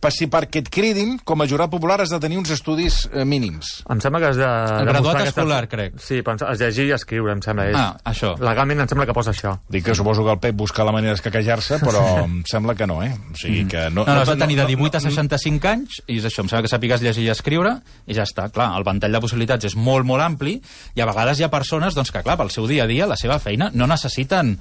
per 0.00 0.10
si 0.12 0.28
perquè 0.30 0.60
et 0.62 0.68
cridin, 0.72 1.16
com 1.26 1.40
a 1.42 1.46
jurat 1.48 1.70
popular, 1.72 2.00
has 2.02 2.12
de 2.12 2.18
tenir 2.22 2.38
uns 2.40 2.50
estudis 2.54 3.06
eh, 3.12 3.24
mínims. 3.28 3.82
Em 3.90 4.00
sembla 4.04 4.20
que 4.22 4.28
has 4.30 4.38
de... 4.40 4.48
El 4.80 4.90
graduat 4.90 5.22
escolar, 5.24 5.62
crec. 5.72 5.96
Sí, 6.02 6.20
però 6.26 6.36
has 6.48 6.60
de 6.60 6.68
llegir 6.68 6.88
i 6.90 6.94
escriure, 6.96 7.32
em 7.32 7.42
sembla. 7.44 7.68
És... 7.70 7.78
Ah, 7.80 7.96
això. 8.12 8.34
Legalment 8.42 8.84
em 8.84 8.90
sembla 8.90 9.06
que 9.08 9.16
posa 9.16 9.32
això. 9.34 9.54
Dic 9.72 9.86
que 9.88 9.94
suposo 9.96 10.24
que 10.26 10.34
el 10.36 10.40
Pep 10.42 10.56
busca 10.56 10.84
la 10.86 10.94
manera 10.94 11.16
d'escaquejar-se, 11.16 11.80
però 11.86 12.02
em 12.24 12.40
sembla 12.48 12.76
que 12.78 12.88
no, 12.88 13.00
eh? 13.04 13.12
O 13.32 13.38
sigui 13.40 13.64
que 13.70 13.86
no... 13.90 14.04
No, 14.04 14.12
no, 14.12 14.24
has 14.24 14.32
de 14.32 14.38
tenir 14.40 14.58
de 14.60 14.66
no- 14.66 14.74
18 14.74 15.00
a 15.00 15.04
65 15.08 15.72
anys, 15.72 16.00
i 16.06 16.18
és 16.20 16.28
això, 16.28 16.44
em 16.44 16.50
sembla 16.52 16.66
que 16.66 16.72
sàpigues 16.72 17.04
llegir 17.04 17.24
i 17.26 17.32
escriure, 17.32 17.76
i 18.06 18.16
ja 18.16 18.26
està. 18.28 18.50
Clar, 18.54 18.72
el 18.78 18.86
ventall 18.86 19.16
de 19.16 19.22
possibilitats 19.24 19.70
és 19.72 19.78
molt, 19.78 20.06
molt 20.08 20.24
ampli, 20.24 20.58
i 20.94 21.02
a 21.02 21.08
vegades 21.08 21.40
hi 21.40 21.48
ha 21.48 21.52
persones 21.52 21.96
doncs, 21.96 22.12
que, 22.12 22.22
clar, 22.26 22.36
pel 22.40 22.52
seu 22.54 22.68
dia 22.68 22.84
a 22.84 22.90
dia, 22.90 23.08
la 23.08 23.16
seva 23.18 23.40
feina, 23.42 23.70
no 23.74 23.88
necessiten 23.90 24.56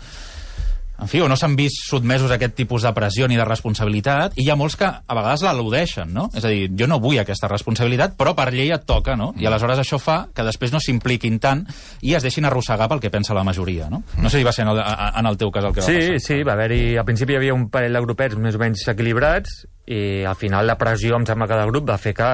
en 1.01 1.08
fi, 1.12 1.19
o 1.21 1.27
no 1.27 1.36
s'han 1.36 1.55
vist 1.60 1.81
sotmesos 1.89 2.31
a 2.31 2.36
aquest 2.39 2.55
tipus 2.55 2.84
de 2.86 2.91
pressió 2.95 3.27
ni 3.27 3.36
de 3.36 3.45
responsabilitat, 3.45 4.34
i 4.39 4.45
hi 4.45 4.49
ha 4.49 4.55
molts 4.55 4.77
que 4.79 4.86
a 4.88 5.15
vegades 5.17 5.43
l'al·ludeixen, 5.43 6.12
no? 6.13 6.29
És 6.34 6.45
a 6.45 6.49
dir, 6.53 6.69
jo 6.79 6.88
no 6.88 6.99
vull 7.03 7.19
aquesta 7.19 7.49
responsabilitat, 7.51 8.15
però 8.17 8.34
per 8.38 8.51
llei 8.53 8.71
et 8.71 8.86
toca, 8.88 9.15
no? 9.19 9.34
I 9.38 9.45
aleshores 9.49 9.79
això 9.84 9.99
fa 9.99 10.27
que 10.34 10.43
després 10.47 10.71
no 10.71 10.79
s'impliquin 10.79 11.39
tant 11.43 11.65
i 12.01 12.13
es 12.15 12.23
deixin 12.23 12.45
arrossegar 12.45 12.88
pel 12.89 12.99
que 13.03 13.12
pensa 13.12 13.34
la 13.36 13.43
majoria, 13.43 13.89
no? 13.89 14.03
No 14.21 14.29
sé 14.29 14.39
si 14.39 14.43
va 14.47 14.53
ser 14.55 14.63
en 14.67 14.73
el, 14.75 14.79
en 14.81 15.25
el 15.25 15.38
teu 15.38 15.51
cas 15.51 15.65
el 15.65 15.73
que 15.73 15.81
va 15.81 15.88
Sí, 15.88 15.97
passar. 15.99 16.19
sí, 16.27 16.43
va 16.43 16.53
haver-hi... 16.53 16.97
Al 16.97 17.05
principi 17.05 17.34
hi 17.34 17.41
havia 17.41 17.53
un 17.53 17.69
parell 17.69 17.93
de 17.93 18.01
grupets 18.05 18.36
més 18.39 18.55
o 18.55 18.60
menys 18.62 18.88
equilibrats 18.88 19.65
i 19.88 20.24
al 20.26 20.34
final 20.36 20.65
la 20.65 20.78
pressió, 20.82 21.13
em 21.15 21.26
sembla 21.28 21.45
que 21.48 21.58
del 21.60 21.69
grup, 21.69 21.86
va 21.91 21.98
fer 22.02 22.15
que, 22.17 22.26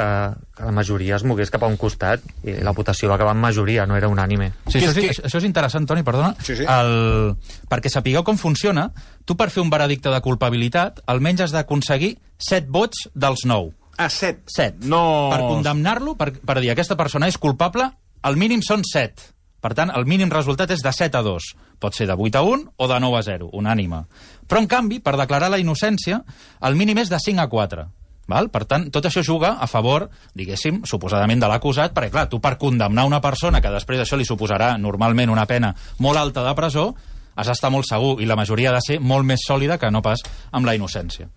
que 0.55 0.63
la 0.63 0.71
majoria 0.71 1.17
es 1.17 1.25
mogués 1.27 1.51
cap 1.51 1.65
a 1.65 1.67
un 1.67 1.75
costat 1.75 2.23
i 2.47 2.53
la 2.63 2.71
votació 2.71 3.09
va 3.11 3.17
acabar 3.17 3.33
en 3.35 3.41
majoria, 3.43 3.83
no 3.85 3.97
era 3.97 4.07
unànime. 4.07 4.51
Sí, 4.69 4.77
això, 4.79 4.91
és 4.93 4.97
és, 4.97 5.17
que- 5.19 5.25
això 5.27 5.41
és 5.41 5.47
interessant, 5.49 5.85
Toni, 5.89 6.03
perdona. 6.07 6.31
Sí, 6.39 6.55
sí. 6.55 6.63
El... 6.63 7.35
Perquè 7.67 7.91
sapigueu 7.91 8.23
com 8.23 8.39
funciona, 8.39 8.87
tu 9.25 9.35
per 9.35 9.49
fer 9.51 9.61
un 9.65 9.69
veredicte 9.73 10.09
de 10.13 10.21
culpabilitat 10.23 11.03
almenys 11.11 11.41
has 11.47 11.51
d'aconseguir 11.55 12.13
7 12.39 12.71
vots 12.71 13.09
dels 13.13 13.43
9. 13.45 13.73
Ah, 13.97 14.07
set. 14.09 14.45
7. 14.47 14.87
No... 14.87 15.03
Per 15.33 15.41
condemnar-lo, 15.43 16.15
per, 16.15 16.31
per 16.39 16.59
dir 16.63 16.71
aquesta 16.71 16.95
persona 16.95 17.27
és 17.27 17.37
culpable, 17.37 17.89
el 18.23 18.37
mínim 18.39 18.63
són 18.63 18.85
7. 18.87 19.27
Per 19.61 19.73
tant, 19.77 19.91
el 19.93 20.07
mínim 20.09 20.31
resultat 20.33 20.73
és 20.73 20.81
de 20.81 20.91
7 20.91 21.19
a 21.19 21.23
2. 21.25 21.49
Pot 21.81 21.97
ser 21.97 22.07
de 22.09 22.17
8 22.17 22.39
a 22.39 22.41
1 22.41 22.67
o 22.77 22.87
de 22.89 22.99
9 22.99 23.17
a 23.17 23.23
0, 23.23 23.49
unànime. 23.53 24.03
Però, 24.49 24.61
en 24.61 24.67
canvi, 24.67 24.99
per 24.99 25.17
declarar 25.19 25.51
la 25.53 25.59
innocència, 25.61 26.23
el 26.65 26.77
mínim 26.79 26.97
és 26.97 27.13
de 27.13 27.19
5 27.21 27.45
a 27.45 27.49
4. 27.49 27.85
Val? 28.31 28.49
Per 28.53 28.63
tant, 28.69 28.87
tot 28.93 29.05
això 29.05 29.23
juga 29.25 29.55
a 29.59 29.67
favor, 29.67 30.07
diguéssim, 30.37 30.81
suposadament 30.87 31.41
de 31.41 31.49
l'acusat, 31.51 31.93
perquè, 31.93 32.11
clar, 32.13 32.27
tu 32.29 32.39
per 32.41 32.55
condemnar 32.61 33.05
una 33.05 33.21
persona 33.21 33.61
que 33.61 33.73
després 33.73 34.01
això 34.01 34.17
li 34.17 34.27
suposarà 34.27 34.77
normalment 34.79 35.33
una 35.33 35.45
pena 35.49 35.73
molt 35.99 36.17
alta 36.17 36.45
de 36.45 36.55
presó, 36.57 36.91
has 37.35 37.47
d'estar 37.47 37.71
molt 37.71 37.87
segur, 37.89 38.19
i 38.21 38.29
la 38.29 38.37
majoria 38.39 38.71
ha 38.71 38.77
de 38.79 38.85
ser 38.85 38.99
molt 38.99 39.27
més 39.27 39.45
sòlida 39.47 39.77
que 39.79 39.91
no 39.91 40.01
pas 40.05 40.23
amb 40.51 40.65
la 40.65 40.75
innocència. 40.77 41.29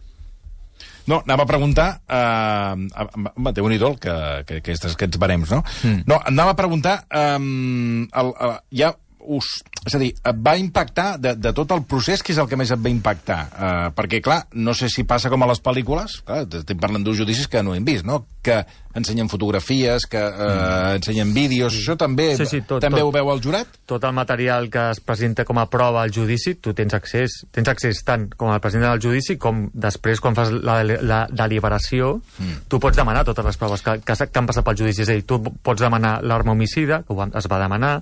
No, 1.11 1.21
anava 1.21 1.45
a 1.45 1.51
preguntar... 1.51 1.89
Eh, 2.09 3.07
home, 3.37 3.53
déu 3.57 3.69
nhi 3.69 3.79
que, 3.79 3.95
que, 4.01 4.15
que 4.47 4.61
aquests, 4.63 4.95
aquests 4.95 5.21
barems, 5.21 5.53
no? 5.53 5.63
Mm. 5.83 6.05
No, 6.09 6.21
anava 6.33 6.55
a 6.55 6.59
preguntar... 6.59 7.01
Eh, 7.11 7.39
el, 7.39 8.35
el, 8.35 8.55
ja 8.81 8.95
us, 9.25 9.49
és 9.85 9.95
a 9.97 10.01
dir, 10.01 10.11
et 10.17 10.41
va 10.45 10.57
impactar 10.61 11.15
de, 11.21 11.35
de 11.41 11.53
tot 11.57 11.73
el 11.75 11.85
procés, 11.89 12.23
què 12.23 12.35
és 12.35 12.41
el 12.41 12.49
que 12.51 12.59
més 12.61 12.73
et 12.75 12.81
va 12.81 12.93
impactar? 12.93 13.41
Eh, 13.49 13.89
perquè, 13.97 14.21
clar, 14.25 14.43
no 14.55 14.75
sé 14.77 14.91
si 14.93 15.07
passa 15.09 15.33
com 15.33 15.45
a 15.45 15.51
les 15.51 15.63
pel·lícules, 15.65 16.21
clar, 16.27 16.45
estem 16.61 16.81
parlant 16.81 17.05
d'uns 17.05 17.21
judicis 17.23 17.49
que 17.51 17.65
no 17.65 17.77
hem 17.77 17.87
vist, 17.87 18.07
no? 18.09 18.23
Que 18.45 18.59
ensenyen 18.95 19.29
fotografies, 19.29 20.07
que 20.07 20.21
eh, 20.21 20.31
mm. 20.31 20.99
ensenyen 21.01 21.33
vídeos, 21.35 21.75
això 21.75 21.97
també, 21.99 22.29
Sí, 22.39 22.47
sí, 22.47 22.61
tot, 22.63 22.83
també 22.85 23.01
tot. 23.01 23.09
ho 23.09 23.15
veu 23.15 23.31
el 23.33 23.41
jurat? 23.43 23.79
Tot 23.91 24.05
el 24.07 24.15
material 24.15 24.69
que 24.71 24.85
es 24.93 25.01
presenta 25.03 25.47
com 25.49 25.59
a 25.59 25.67
prova 25.73 26.05
al 26.05 26.13
judici, 26.15 26.55
tu 26.63 26.75
tens 26.77 26.95
accés. 26.95 27.41
Tens 27.55 27.71
accés 27.73 28.05
tant 28.07 28.29
com 28.37 28.53
al 28.53 28.63
president 28.63 28.93
del 28.93 29.03
judici 29.03 29.39
com 29.41 29.67
després, 29.75 30.23
quan 30.23 30.37
fas 30.39 30.53
la, 30.55 30.79
la 30.85 31.25
deliberació, 31.33 32.19
mm. 32.39 32.65
tu 32.71 32.79
pots 32.83 33.01
demanar 33.01 33.25
totes 33.27 33.49
les 33.49 33.59
proves 33.59 33.83
que, 33.83 33.99
que, 34.05 34.19
que 34.29 34.43
han 34.43 34.51
passat 34.51 34.67
pel 34.67 34.79
judici. 34.85 35.03
És 35.03 35.11
a 35.11 35.19
dir, 35.19 35.27
tu 35.27 35.41
pots 35.43 35.83
demanar 35.83 36.21
l'arma 36.23 36.55
homicida, 36.55 37.03
que 37.09 37.31
es 37.41 37.51
va 37.51 37.63
demanar, 37.65 37.97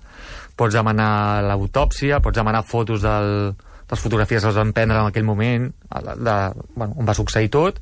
pots 0.59 0.77
demanar 0.77 1.43
l'autòpsia, 1.49 2.21
pots 2.21 2.37
demanar 2.37 2.67
fotos 2.69 3.01
del, 3.07 3.55
de 3.57 3.97
les 3.97 4.01
fotografies 4.01 4.43
que 4.43 4.53
es 4.53 4.57
van 4.57 4.73
prendre 4.73 4.99
en 5.01 5.09
aquell 5.09 5.25
moment, 5.25 5.71
de, 6.17 6.37
bueno, 6.75 6.95
on 6.97 7.09
va 7.09 7.17
succeir 7.17 7.51
tot, 7.53 7.81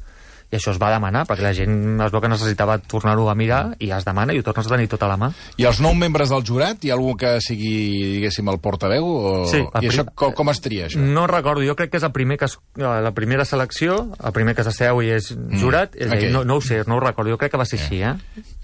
i 0.51 0.57
això 0.59 0.73
es 0.75 0.79
va 0.83 0.91
demanar, 0.91 1.25
perquè 1.29 1.45
la 1.47 1.53
gent 1.55 2.01
es 2.03 2.11
veu 2.13 2.21
que 2.21 2.29
necessitava 2.33 2.79
tornar-ho 2.79 3.29
a 3.31 3.35
mirar, 3.39 3.77
i 3.79 3.91
es 3.95 4.05
demana 4.05 4.35
i 4.35 4.41
ho 4.41 4.43
tornes 4.43 4.67
a 4.67 4.71
tenir 4.75 4.89
tot 4.91 5.03
a 5.03 5.09
la 5.09 5.17
mà. 5.21 5.31
I 5.57 5.67
els 5.69 5.79
nou 5.81 5.95
membres 5.95 6.31
del 6.33 6.43
jurat, 6.47 6.83
hi 6.85 6.91
ha 6.91 6.97
algú 6.97 7.15
que 7.17 7.37
sigui, 7.45 8.17
diguéssim, 8.17 8.49
el 8.51 8.59
portaveu? 8.59 9.05
O... 9.07 9.33
Sí, 9.51 9.61
el 9.63 9.85
I 9.85 9.91
això, 9.93 10.05
prim- 10.05 10.15
com, 10.19 10.33
com 10.35 10.51
es 10.51 10.61
tria, 10.61 10.89
això? 10.89 10.99
No 11.01 11.27
recordo, 11.31 11.63
jo 11.67 11.77
crec 11.79 11.93
que 11.93 12.01
és 12.01 12.07
el 12.07 12.13
primer 12.13 12.39
que 12.41 12.49
es, 12.51 12.57
eh, 12.79 12.83
la 12.83 13.13
primera 13.15 13.45
selecció, 13.45 14.01
el 14.19 14.33
primer 14.37 14.57
que 14.59 14.65
s'asseu 14.67 15.03
i 15.03 15.11
és 15.15 15.31
jurat, 15.61 15.95
és 15.95 16.11
a 16.11 16.17
dir, 16.19 16.29
ok. 16.31 16.35
no, 16.35 16.45
no 16.45 16.57
ho 16.59 16.65
sé, 16.65 16.83
no 16.87 16.97
ho 16.99 17.01
recordo, 17.05 17.31
jo 17.31 17.39
crec 17.39 17.53
que 17.55 17.61
va 17.61 17.67
ser 17.69 17.79
així, 17.81 18.03
eh? 18.03 18.15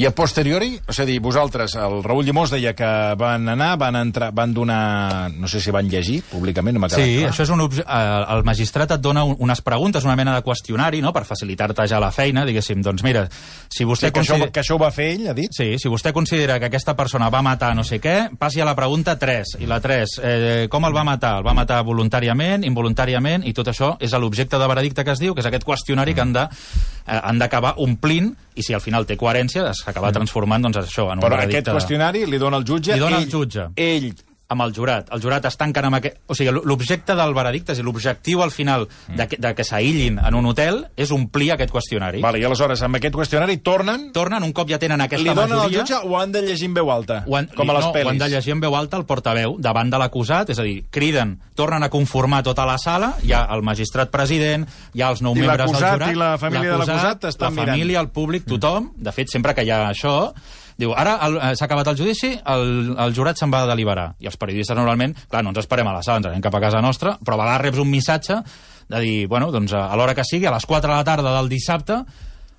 I 0.03 0.07
a 0.11 0.13
posteriori, 0.17 0.75
és 0.89 0.99
a 1.01 1.07
dir, 1.09 1.21
vosaltres, 1.23 1.77
el 1.81 2.03
Raül 2.05 2.27
Llimós 2.27 2.51
deia 2.53 2.75
que 2.77 2.91
van 3.19 3.47
anar, 3.49 3.77
van 3.79 3.97
entrar, 4.03 4.33
van 4.35 4.53
donar... 4.55 5.31
No 5.37 5.49
sé 5.49 5.61
si 5.63 5.71
van 5.71 5.89
llegir 5.89 6.21
públicament, 6.31 6.75
no 6.77 6.83
m'ha 6.83 6.91
quedat 6.91 7.05
Sí, 7.07 7.17
clar. 7.23 7.31
això 7.33 7.45
és 7.47 7.51
un, 7.55 7.63
obje- 7.65 7.85
eh, 7.87 8.25
el 8.37 8.45
magistrat 8.45 8.91
et 8.97 9.01
dona 9.05 9.23
un, 9.25 9.37
unes 9.47 9.61
preguntes, 9.63 10.05
una 10.05 10.17
mena 10.19 10.35
de 10.37 10.43
qüestionari, 10.47 11.01
no?, 11.05 11.13
per 11.15 11.25
facilitar-te 11.77 11.87
ja 11.89 12.01
la 12.01 12.11
feina, 12.13 12.45
diguéssim, 12.47 12.83
doncs 12.83 13.03
mira, 13.05 13.27
si 13.69 13.85
vostè... 13.85 14.09
Sí, 14.09 14.13
que, 14.13 14.21
això, 14.21 14.35
consider- 14.35 14.53
que 14.53 14.61
això 14.63 14.77
ho 14.77 14.81
va 14.81 14.91
fer 14.95 15.11
ell, 15.15 15.27
ha 15.31 15.35
dit? 15.37 15.53
Sí, 15.53 15.77
si 15.79 15.89
vostè 15.93 16.13
considera 16.13 16.59
que 16.59 16.67
aquesta 16.71 16.97
persona 16.97 17.29
va 17.31 17.43
matar 17.43 17.75
no 17.77 17.85
sé 17.85 18.01
què, 18.01 18.31
passi 18.39 18.61
a 18.61 18.67
la 18.69 18.75
pregunta 18.79 19.17
3. 19.19 19.57
I 19.61 19.67
la 19.67 19.81
3, 19.81 20.17
eh, 20.23 20.67
com 20.71 20.85
el 20.89 20.95
va 20.97 21.05
matar? 21.05 21.37
El 21.41 21.47
va 21.47 21.55
matar 21.55 21.83
voluntàriament, 21.87 22.65
involuntàriament, 22.67 23.47
i 23.47 23.53
tot 23.53 23.69
això 23.69 23.97
és 24.01 24.13
l'objecte 24.17 24.59
de 24.59 24.67
veredicte 24.71 25.05
que 25.05 25.13
es 25.13 25.21
diu, 25.23 25.35
que 25.35 25.45
és 25.45 25.47
aquest 25.51 25.67
qüestionari 25.67 26.15
que 26.15 26.25
han 26.25 26.33
de, 26.33 26.47
eh, 27.07 27.21
han 27.23 27.39
d'acabar 27.39 27.75
omplint, 27.79 28.33
i 28.57 28.63
si 28.63 28.75
al 28.75 28.81
final 28.81 29.07
té 29.07 29.17
coherència, 29.17 29.73
s'acaba 29.75 30.13
transformant, 30.13 30.63
doncs, 30.63 30.79
això, 30.87 31.11
en 31.13 31.21
un 31.21 31.25
Però 31.27 31.37
veredicte... 31.37 31.61
aquest 31.71 31.75
qüestionari 31.77 32.25
li 32.27 32.39
dona 32.39 32.57
el 32.57 32.65
jutge... 32.65 32.95
Li 32.95 33.01
dona 33.03 33.19
ell, 33.21 33.29
el 33.29 33.31
jutge. 33.31 33.69
Ell, 33.77 34.13
amb 34.49 34.63
el 34.63 34.73
jurat. 34.75 35.09
El 35.13 35.23
jurat 35.23 35.45
es 35.49 35.57
tanquen 35.59 35.89
amb 35.89 35.99
aquest... 35.99 36.21
O 36.31 36.35
sigui, 36.39 36.53
l'objecte 36.55 37.17
del 37.19 37.35
veredicte, 37.35 37.75
és 37.75 37.83
l'objectiu 37.83 38.43
al 38.45 38.53
final 38.55 38.87
de 39.09 39.27
que, 39.27 39.39
de 39.43 39.53
que 39.59 39.65
s'aïllin 39.67 40.21
en 40.23 40.37
un 40.39 40.47
hotel 40.47 40.85
és 40.97 41.11
omplir 41.15 41.51
aquest 41.55 41.73
qüestionari. 41.75 42.23
Vale, 42.23 42.39
i 42.39 42.47
aleshores, 42.47 42.83
amb 42.87 42.99
aquest 43.01 43.17
qüestionari 43.17 43.59
tornen... 43.67 44.11
Tornen, 44.15 44.45
un 44.47 44.53
cop 44.57 44.71
ja 44.71 44.79
tenen 44.83 45.03
aquesta 45.03 45.25
Li 45.25 45.35
donen 45.35 45.57
al 45.57 45.65
majoria... 45.65 45.83
jutge 45.83 45.99
o 46.07 46.19
han 46.21 46.35
de 46.35 46.45
llegir 46.47 46.71
en 46.71 46.77
veu 46.79 46.93
alta? 46.95 47.23
Han, 47.27 47.49
com 47.57 47.73
a 47.73 47.79
les 47.79 47.89
no, 47.89 47.93
pel·lis? 47.95 48.07
ho 48.07 48.13
han 48.15 48.23
de 48.23 48.29
llegir 48.37 48.55
en 48.55 48.63
veu 48.63 48.77
alta 48.79 49.01
el 49.01 49.07
portaveu 49.09 49.57
davant 49.63 49.91
de 49.91 50.01
l'acusat, 50.03 50.53
és 50.55 50.61
a 50.63 50.67
dir, 50.67 50.77
criden, 50.95 51.37
tornen 51.59 51.83
a 51.83 51.91
conformar 51.91 52.43
tota 52.47 52.67
la 52.69 52.79
sala, 52.79 53.15
hi 53.27 53.35
ha 53.35 53.43
el 53.57 53.65
magistrat 53.67 54.13
president, 54.15 54.69
hi 54.95 55.03
ha 55.03 55.11
els 55.15 55.25
nou 55.27 55.35
I 55.35 55.43
membres 55.43 55.73
del 55.75 55.81
jurat... 55.81 56.13
i 56.13 56.21
la 56.21 56.37
família 56.39 56.77
de 56.77 56.79
l'acusat 56.85 57.27
estan 57.33 57.51
La 57.51 57.57
mirant. 57.57 57.75
família, 57.75 58.05
el 58.05 58.13
públic, 58.15 58.47
tothom, 58.47 58.93
de 58.97 59.13
fet, 59.17 59.33
sempre 59.33 59.55
que 59.59 59.67
hi 59.67 59.75
ha 59.75 59.89
això, 59.91 60.17
Diu, 60.77 60.93
ara 60.93 61.17
eh, 61.25 61.55
s'ha 61.57 61.65
acabat 61.65 61.89
el 61.93 61.97
judici, 61.99 62.35
el, 62.53 62.95
el 63.01 63.15
jurat 63.17 63.39
se'n 63.41 63.53
va 63.53 63.63
a 63.65 63.71
deliberar. 63.71 64.11
I 64.21 64.29
els 64.29 64.37
periodistes 64.37 64.77
normalment, 64.77 65.17
clar, 65.31 65.43
no 65.45 65.55
ens 65.55 65.63
esperem 65.65 65.89
a 65.89 65.97
la 65.97 66.05
sala, 66.05 66.21
ens 66.21 66.31
anem 66.31 66.45
cap 66.45 66.57
a 66.59 66.63
casa 66.63 66.83
nostra, 66.85 67.17
però 67.25 67.39
a 67.39 67.43
vegades 67.45 67.65
reps 67.65 67.83
un 67.83 67.91
missatge 67.91 68.41
de 68.93 69.03
dir, 69.03 69.17
bueno, 69.27 69.51
doncs 69.55 69.73
a 69.75 69.87
a 69.91 69.97
l'hora 69.99 70.15
que 70.15 70.25
sigui, 70.25 70.47
a 70.47 70.55
les 70.55 70.67
4 70.67 70.91
de 70.91 70.95
la 70.95 71.05
tarda 71.05 71.33
del 71.39 71.49
dissabte, 71.51 72.03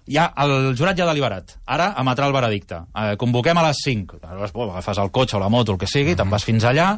ja 0.07 0.29
el 0.43 0.73
jurat 0.79 0.97
ja 0.97 1.05
ha 1.05 1.11
deliberat. 1.11 1.57
Ara 1.65 1.91
emetrà 2.01 2.27
el 2.27 2.35
veredicte. 2.35 2.81
Eh, 2.95 3.15
convoquem 3.19 3.57
a 3.57 3.67
les 3.67 3.83
5. 3.85 4.21
Aleshores, 4.23 4.53
bo, 4.55 4.71
agafes 4.71 5.03
el 5.03 5.11
cotxe 5.11 5.37
o 5.37 5.43
la 5.43 5.51
moto, 5.53 5.75
el 5.75 5.81
que 5.81 5.89
sigui, 5.89 6.15
te'n 6.15 6.31
vas 6.31 6.47
fins 6.47 6.65
allà 6.65 6.95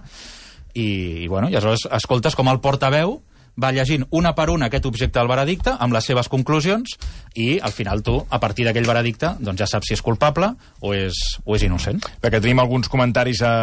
i, 0.73 0.85
i, 1.25 1.27
bueno, 1.27 1.49
i 1.49 1.57
aleshores 1.57 1.87
escoltes 1.99 2.37
com 2.37 2.47
el 2.51 2.61
portaveu 2.63 3.19
va 3.59 3.71
llegint 3.75 4.05
una 4.15 4.33
per 4.35 4.49
una 4.49 4.69
aquest 4.69 4.87
objecte 4.89 5.19
del 5.19 5.29
veredicte 5.29 5.75
amb 5.77 5.93
les 5.95 6.07
seves 6.09 6.29
conclusions 6.31 6.95
i 7.35 7.59
al 7.61 7.73
final 7.75 8.01
tu, 8.05 8.15
a 8.29 8.39
partir 8.41 8.65
d'aquell 8.67 8.87
veredicte, 8.87 9.35
doncs 9.39 9.61
ja 9.61 9.67
saps 9.69 9.91
si 9.91 9.97
és 9.97 10.03
culpable 10.05 10.51
o 10.81 10.93
és, 10.95 11.19
o 11.45 11.55
és 11.57 11.65
innocent. 11.67 12.01
Perquè 12.23 12.41
tenim 12.41 12.61
alguns 12.63 12.89
comentaris 12.91 13.43
a, 13.45 13.53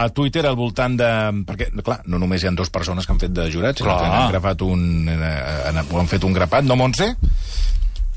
a 0.00 0.08
Twitter 0.14 0.46
al 0.46 0.58
voltant 0.58 0.96
de... 0.98 1.10
Perquè, 1.48 1.70
clar, 1.84 2.00
no 2.06 2.20
només 2.22 2.42
hi 2.42 2.50
ha 2.50 2.54
dues 2.56 2.72
persones 2.72 3.06
que 3.06 3.14
han 3.14 3.22
fet 3.22 3.34
de 3.36 3.50
jurats, 3.52 3.82
sinó 3.82 3.92
Clar. 3.92 4.00
que 4.00 4.10
han, 4.10 4.32
grapat 4.34 4.66
un, 4.66 4.84
eh, 5.10 5.34
han, 5.70 5.82
han 5.82 6.10
fet 6.10 6.26
un 6.26 6.36
grapat, 6.36 6.66
no, 6.66 6.78
Montse? 6.80 7.12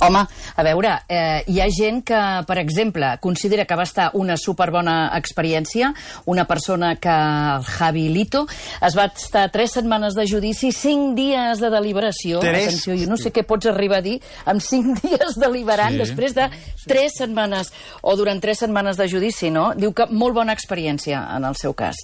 Home, 0.02 0.26
a 0.58 0.64
veure, 0.66 0.90
eh, 1.08 1.44
hi 1.48 1.60
ha 1.62 1.68
gent 1.72 2.02
que, 2.04 2.18
per 2.48 2.58
exemple, 2.60 3.08
considera 3.22 3.64
que 3.66 3.76
va 3.78 3.84
estar 3.88 4.10
una 4.20 4.36
superbona 4.36 5.12
experiència, 5.16 5.94
una 6.26 6.44
persona 6.46 6.96
que, 7.00 7.14
el 7.14 7.64
Javi 7.64 8.10
Lito, 8.10 8.42
es 8.82 8.98
va 8.98 9.06
estar 9.16 9.46
tres 9.54 9.72
setmanes 9.78 10.14
de 10.18 10.26
judici, 10.28 10.72
cinc 10.76 11.14
dies 11.16 11.62
de 11.62 11.70
deliberació. 11.72 12.42
Tres? 12.44 12.68
Atenció, 12.68 12.98
jo 13.00 13.08
no 13.10 13.18
sé 13.18 13.32
què 13.32 13.46
pots 13.48 13.70
arribar 13.72 14.02
a 14.02 14.06
dir 14.06 14.18
amb 14.46 14.60
cinc 14.66 15.00
dies 15.06 15.38
deliberant 15.40 15.94
Sí. 15.94 16.02
després 16.04 16.34
de 16.36 16.50
tres 16.88 17.14
setmanes 17.22 17.72
o 18.02 18.16
durant 18.20 18.42
tres 18.42 18.60
setmanes 18.60 18.98
de 18.98 19.08
judici, 19.08 19.52
no? 19.54 19.72
Diu 19.78 19.94
que 19.94 20.10
molt 20.10 20.36
bona 20.36 20.52
experiència 20.58 21.22
en 21.38 21.46
el 21.46 21.56
seu 21.56 21.74
cas. 21.74 21.96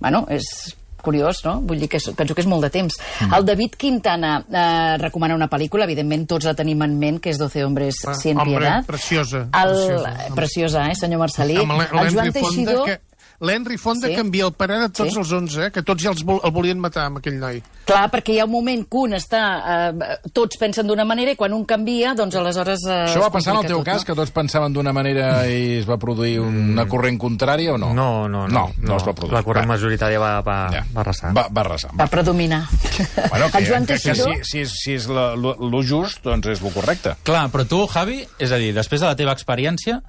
Bueno, 0.00 0.26
és 0.30 0.74
curiós, 1.06 1.44
no? 1.46 1.60
Vull 1.62 1.78
dir 1.84 1.88
que 1.92 2.00
és, 2.02 2.10
penso 2.18 2.34
que 2.34 2.42
és 2.44 2.50
molt 2.50 2.66
de 2.66 2.72
temps. 2.74 2.98
Mm. 3.22 3.34
El 3.38 3.46
David 3.48 3.78
Quintana 3.78 4.34
eh, 4.50 4.98
recomana 5.00 5.38
una 5.38 5.48
pel·lícula, 5.52 5.86
evidentment 5.86 6.26
tots 6.34 6.50
la 6.50 6.56
tenim 6.58 6.82
en 6.82 6.98
ment, 7.00 7.20
que 7.22 7.30
és 7.32 7.38
12 7.40 7.64
hombres 7.64 8.02
Ah, 8.06 8.14
sin 8.18 8.36
hombre, 8.42 8.58
piedad. 8.66 8.84
preciosa, 8.90 9.46
El, 9.54 9.74
preciosa. 9.76 10.34
preciosa, 10.34 10.86
eh, 10.90 10.94
senyor 10.98 11.22
Marcelí? 11.22 11.56
Amb 11.62 11.78
l'He- 11.78 11.90
el 12.02 12.12
Joan 12.14 12.32
Teixidor... 12.34 12.84
que... 12.90 13.00
L'Henry 13.40 13.76
Fonda 13.76 14.08
Sí. 14.08 14.14
canvia 14.16 14.46
el 14.46 14.52
parer 14.52 14.78
de 14.80 14.88
tots 14.88 15.12
Sí. 15.12 15.18
els 15.18 15.30
11, 15.32 15.66
eh? 15.66 15.70
que 15.70 15.82
tots 15.82 16.02
ja 16.02 16.10
els 16.10 16.22
vol, 16.24 16.40
el 16.42 16.50
volien 16.50 16.78
matar, 16.80 17.06
amb 17.06 17.18
aquell 17.18 17.38
noi. 17.38 17.62
Clar, 17.86 18.10
perquè 18.10 18.32
hi 18.34 18.38
ha 18.40 18.44
un 18.46 18.50
moment 18.50 18.84
que 18.88 18.96
un 18.96 19.12
està... 19.14 19.42
Eh, 19.90 20.16
tots 20.32 20.56
pensen 20.58 20.86
d'una 20.86 21.04
manera 21.04 21.30
i 21.30 21.36
quan 21.36 21.52
un 21.52 21.64
canvia, 21.64 22.14
doncs 22.14 22.34
aleshores... 22.34 22.84
Eh, 22.86 23.04
Això 23.12 23.20
va 23.22 23.30
passar 23.30 23.52
en 23.54 23.60
el 23.60 23.66
teu 23.66 23.78
tot, 23.78 23.86
cas, 23.86 24.00
no? 24.02 24.06
que 24.06 24.14
tots 24.14 24.30
pensaven 24.34 24.72
d'una 24.72 24.92
manera 24.92 25.46
i 25.46 25.78
es 25.78 25.86
va 25.88 25.96
produir 25.98 26.40
una 26.40 26.86
corrent 26.88 27.18
contrària 27.20 27.74
o 27.74 27.78
no? 27.78 27.92
No, 27.94 28.26
no, 28.28 28.48
no. 28.48 28.54
No, 28.56 28.72
no, 28.78 28.96
es 28.96 29.04
va 29.06 29.12
produir. 29.14 29.34
La 29.34 29.42
corrent 29.42 29.68
Va. 29.68 29.74
majoritària 29.76 30.18
va, 30.18 30.40
va, 30.40 30.56
Ja. 30.72 30.84
va 30.96 31.00
arrasar. 31.02 31.32
Va, 31.36 31.46
va 31.52 31.60
arrasar. 31.60 31.90
Va 31.98 32.06
predominar. 32.08 32.64
Bueno, 33.30 33.50
que, 33.50 33.58
el 33.58 33.66
Joan 33.68 33.86
que, 33.86 33.94
que 33.94 34.14
si, 34.14 34.22
si, 34.42 34.60
és, 34.60 34.70
si 34.82 34.92
és 34.94 35.06
la, 35.08 35.34
lo, 35.36 35.54
lo 35.60 35.82
just, 35.84 36.22
doncs 36.24 36.46
és 36.48 36.62
lo 36.62 36.70
correcte. 36.70 37.14
Clar, 37.22 37.50
però 37.52 37.66
tu, 37.68 37.86
Javi, 37.86 38.22
és 38.38 38.50
a 38.52 38.56
dir, 38.56 38.72
després 38.74 39.00
de 39.00 39.06
la 39.06 39.16
teva 39.16 39.32
experiència, 39.36 40.00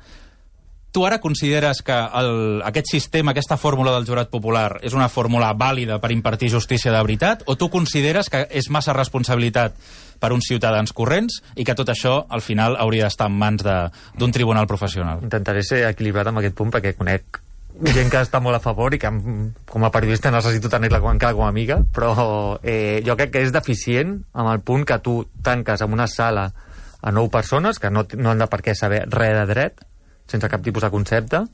tu 0.98 1.06
ara 1.06 1.20
consideres 1.22 1.84
que 1.86 1.94
el, 1.94 2.64
aquest 2.66 2.88
sistema, 2.90 3.30
aquesta 3.30 3.54
fórmula 3.62 3.92
del 3.94 4.08
jurat 4.08 4.32
popular 4.34 4.80
és 4.82 4.96
una 4.98 5.12
fórmula 5.14 5.52
vàlida 5.54 6.00
per 6.02 6.10
impartir 6.10 6.50
justícia 6.50 6.90
de 6.90 6.98
veritat 7.06 7.44
o 7.46 7.54
tu 7.54 7.68
consideres 7.70 8.32
que 8.34 8.48
és 8.50 8.72
massa 8.74 8.96
responsabilitat 8.98 9.76
per 10.18 10.32
uns 10.34 10.48
ciutadans 10.50 10.96
corrents 10.98 11.36
i 11.54 11.68
que 11.68 11.76
tot 11.78 11.92
això, 11.94 12.24
al 12.34 12.42
final, 12.42 12.80
hauria 12.82 13.06
d'estar 13.06 13.28
en 13.30 13.36
mans 13.38 13.62
d'un 13.62 14.34
tribunal 14.34 14.66
professional? 14.66 15.22
Intentaré 15.22 15.62
ser 15.62 15.84
equilibrat 15.86 16.32
amb 16.32 16.42
aquest 16.42 16.58
punt 16.58 16.74
perquè 16.74 16.96
conec 16.98 17.44
gent 17.94 18.10
que 18.10 18.24
està 18.26 18.42
molt 18.42 18.58
a 18.58 18.64
favor 18.64 18.96
i 18.98 18.98
que 18.98 19.12
com 19.70 19.86
a 19.86 19.92
periodista 19.94 20.34
necessito 20.34 20.72
tenir-la 20.74 21.04
com, 21.04 21.20
com 21.22 21.46
a 21.46 21.52
amiga, 21.54 21.78
però 21.94 22.58
eh, 22.64 23.04
jo 23.06 23.14
crec 23.20 23.36
que 23.36 23.44
és 23.46 23.54
deficient 23.54 24.24
amb 24.34 24.50
el 24.50 24.66
punt 24.66 24.88
que 24.90 24.98
tu 25.06 25.20
tanques 25.46 25.86
en 25.86 25.94
una 25.94 26.10
sala 26.10 26.48
a 27.06 27.14
nou 27.14 27.30
persones 27.30 27.78
que 27.78 27.94
no, 27.94 28.08
no 28.18 28.34
han 28.34 28.42
de 28.42 28.50
per 28.50 28.64
què 28.66 28.74
saber 28.74 29.04
res 29.14 29.38
de 29.38 29.46
dret, 29.54 29.86
sense 30.28 30.50
cap 30.50 30.64
tipus 30.64 30.84
de 30.84 30.92
concepte, 30.94 31.46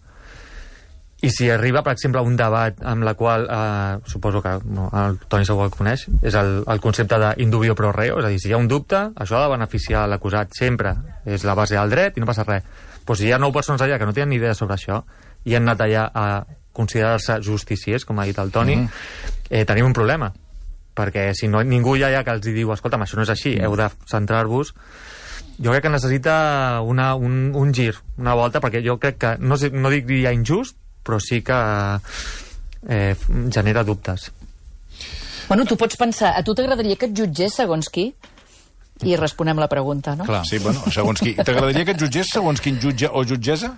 i 1.23 1.29
si 1.31 1.49
arriba, 1.49 1.79
per 1.83 1.93
exemple, 1.93 2.19
a 2.19 2.27
un 2.27 2.35
debat 2.35 2.81
amb 2.83 3.05
la 3.07 3.13
qual, 3.15 3.45
eh, 3.47 3.99
suposo 4.11 4.41
que 4.43 4.57
no, 4.65 4.89
el 4.91 5.17
Toni 5.31 5.45
segur 5.47 5.61
que 5.61 5.69
el 5.71 5.77
coneix, 5.77 6.01
és 6.19 6.35
el, 6.35 6.65
el 6.67 6.81
concepte 6.83 7.15
d'indubio 7.21 7.77
pro 7.79 7.93
reo, 7.95 8.17
és 8.19 8.27
a 8.27 8.31
dir, 8.33 8.41
si 8.43 8.49
hi 8.49 8.55
ha 8.57 8.59
un 8.59 8.67
dubte, 8.67 8.99
això 9.15 9.37
ha 9.37 9.45
de 9.45 9.53
beneficiar 9.53 10.01
l'acusat 10.11 10.51
sempre, 10.57 10.91
és 11.23 11.45
la 11.47 11.55
base 11.55 11.77
del 11.79 11.95
dret 11.95 12.19
i 12.19 12.23
no 12.23 12.27
passa 12.27 12.43
res. 12.43 12.67
Però 13.05 13.15
si 13.15 13.29
hi 13.29 13.31
ha 13.31 13.39
nou 13.39 13.55
persones 13.55 13.79
allà 13.81 14.01
que 14.01 14.09
no 14.09 14.11
tenen 14.11 14.33
ni 14.33 14.41
idea 14.41 14.51
sobre 14.53 14.75
això 14.75 14.99
i 15.47 15.55
han 15.55 15.63
anat 15.63 15.85
allà 15.85 16.03
a 16.11 16.25
considerar-se 16.75 17.39
justiciers, 17.45 18.03
com 18.03 18.19
ha 18.19 18.27
dit 18.27 18.43
el 18.43 18.51
Toni, 18.51 18.75
mm 18.75 18.83
-hmm. 18.83 19.47
eh, 19.49 19.65
tenim 19.65 19.85
un 19.85 19.93
problema. 19.93 20.33
Perquè 20.93 21.31
si 21.33 21.47
no 21.47 21.63
ningú 21.63 21.95
hi 21.95 22.03
ha 22.03 22.07
allà 22.07 22.23
que 22.25 22.31
els 22.31 22.41
diu, 22.41 22.73
escolta, 22.73 22.97
això 22.97 23.15
no 23.15 23.23
és 23.23 23.29
així, 23.29 23.55
heu 23.61 23.77
de 23.77 23.89
centrar-vos 24.05 24.75
jo 25.63 25.71
crec 25.71 25.85
que 25.85 25.93
necessita 25.93 26.35
una, 26.83 27.13
un, 27.15 27.53
un 27.55 27.73
gir, 27.73 27.95
una 28.19 28.35
volta, 28.35 28.61
perquè 28.63 28.83
jo 28.85 28.97
crec 28.99 29.19
que, 29.21 29.35
no, 29.39 29.57
sé, 29.57 29.71
no 29.71 29.91
diria 29.93 30.33
injust, 30.35 30.75
però 31.03 31.19
sí 31.23 31.41
que 31.43 31.59
eh, 32.89 33.15
genera 33.51 33.83
dubtes. 33.83 34.29
Bueno, 35.47 35.65
tu 35.65 35.77
pots 35.79 35.99
pensar, 35.99 36.33
a 36.37 36.43
tu 36.43 36.55
t'agradaria 36.55 36.95
que 36.99 37.09
et 37.11 37.15
jutgés 37.17 37.55
segons 37.59 37.89
qui? 37.91 38.11
I 39.03 39.17
responem 39.19 39.59
la 39.59 39.67
pregunta, 39.67 40.13
no? 40.15 40.23
Clar. 40.27 40.43
Sí, 40.47 40.59
bueno, 40.63 40.83
segons 40.93 41.19
qui. 41.19 41.33
T'agradaria 41.35 41.83
que 41.87 41.95
et 41.97 41.99
jutgés 41.99 42.31
segons 42.31 42.61
quin 42.63 42.79
jutge 42.79 43.09
o 43.11 43.25
jutgessa? 43.27 43.73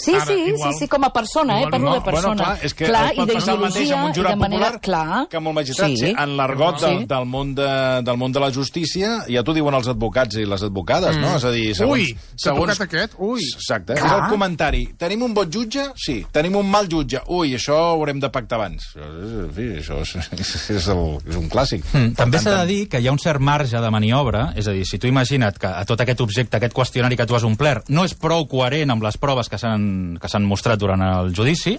Sí, 0.00 0.14
Ara, 0.14 0.24
sí, 0.26 0.36
igual. 0.48 0.72
sí, 0.72 0.78
sí, 0.80 0.88
com 0.88 1.04
a 1.04 1.12
persona, 1.12 1.60
eh? 1.62 1.66
Parlo 1.70 1.90
no. 1.90 1.94
de 1.94 2.00
persona. 2.00 2.34
Bueno, 2.34 2.44
clar, 2.44 2.64
és 2.64 2.74
que 2.74 2.86
clar, 2.88 3.02
i 3.14 3.18
mateix 3.20 3.48
amb 3.48 3.62
un 3.62 3.72
d'ideologia 3.74 4.00
i 4.10 4.14
jurat 4.16 4.32
de 4.32 4.40
manera... 4.40 4.70
popular 4.72 4.80
Clar. 4.80 5.28
que 5.30 5.36
amb 5.36 5.48
el 5.52 5.54
magistrat. 5.54 5.88
Sí. 5.90 5.96
Sí. 5.96 6.14
En 6.16 6.36
l'argot 6.38 6.80
del, 6.80 6.98
Sí. 7.00 7.04
del, 7.10 7.26
món 7.26 7.54
de, 7.54 7.68
del 8.06 8.16
món 8.16 8.32
de 8.32 8.40
la 8.40 8.50
justícia 8.52 9.10
ja 9.28 9.42
t'ho 9.44 9.54
diuen 9.56 9.74
els 9.74 9.88
advocats 9.92 10.36
i 10.40 10.46
les 10.48 10.62
advocades, 10.66 11.16
no? 11.20 11.36
És 11.36 11.44
a 11.44 11.50
dir, 11.52 11.74
segons... 11.76 12.00
Ui, 12.00 12.16
tocat 12.42 12.80
aquest? 12.86 13.14
Ui. 13.18 13.40
Exacte. 13.54 13.94
És 13.98 14.00
Clar. 14.00 14.16
el 14.24 14.30
comentari. 14.32 14.84
Tenim 14.98 15.22
un 15.28 15.34
bon 15.34 15.50
jutge? 15.52 15.84
Sí. 15.96 16.20
Tenim 16.32 16.56
un 16.56 16.70
mal 16.70 16.88
jutge? 16.90 17.20
Ui, 17.28 17.54
això 17.58 17.76
ho 17.76 17.90
haurem 17.98 18.20
de 18.22 18.30
pactar 18.32 18.58
abans. 18.60 18.90
En 18.96 19.50
fi, 19.54 19.68
això 19.82 20.00
és, 20.00 20.14
és, 20.38 20.54
és, 20.78 20.88
el, 20.88 21.04
és 21.28 21.36
un 21.36 21.48
clàssic. 21.52 21.84
Mm, 21.92 22.14
també 22.18 22.40
s'ha 22.42 22.56
de 22.62 22.66
dir 22.70 22.80
que 22.88 23.00
hi 23.00 23.08
ha 23.08 23.12
un 23.12 23.18
cert 23.22 23.40
marge 23.40 23.80
de 23.80 23.90
maniobra, 23.92 24.50
és 24.56 24.68
a 24.70 24.74
dir, 24.76 24.86
si 24.88 24.98
tu 24.98 25.10
imagina't 25.10 25.58
que 25.60 25.66
a 25.68 25.84
tot 25.88 26.00
aquest 26.00 26.20
objecte, 26.24 26.56
aquest 26.56 26.74
qüestionari 26.76 27.16
que 27.18 27.26
tu 27.26 27.36
has 27.36 27.44
omplert, 27.44 27.88
no 27.90 28.04
és 28.08 28.14
prou 28.14 28.46
coherent 28.50 28.90
amb 28.94 29.02
les 29.04 29.16
proves 29.20 29.48
que 29.50 29.58
s'han 29.60 29.89
s'han 30.28 30.46
mostrat 30.46 30.80
durant 30.80 31.02
el 31.02 31.34
judici, 31.36 31.78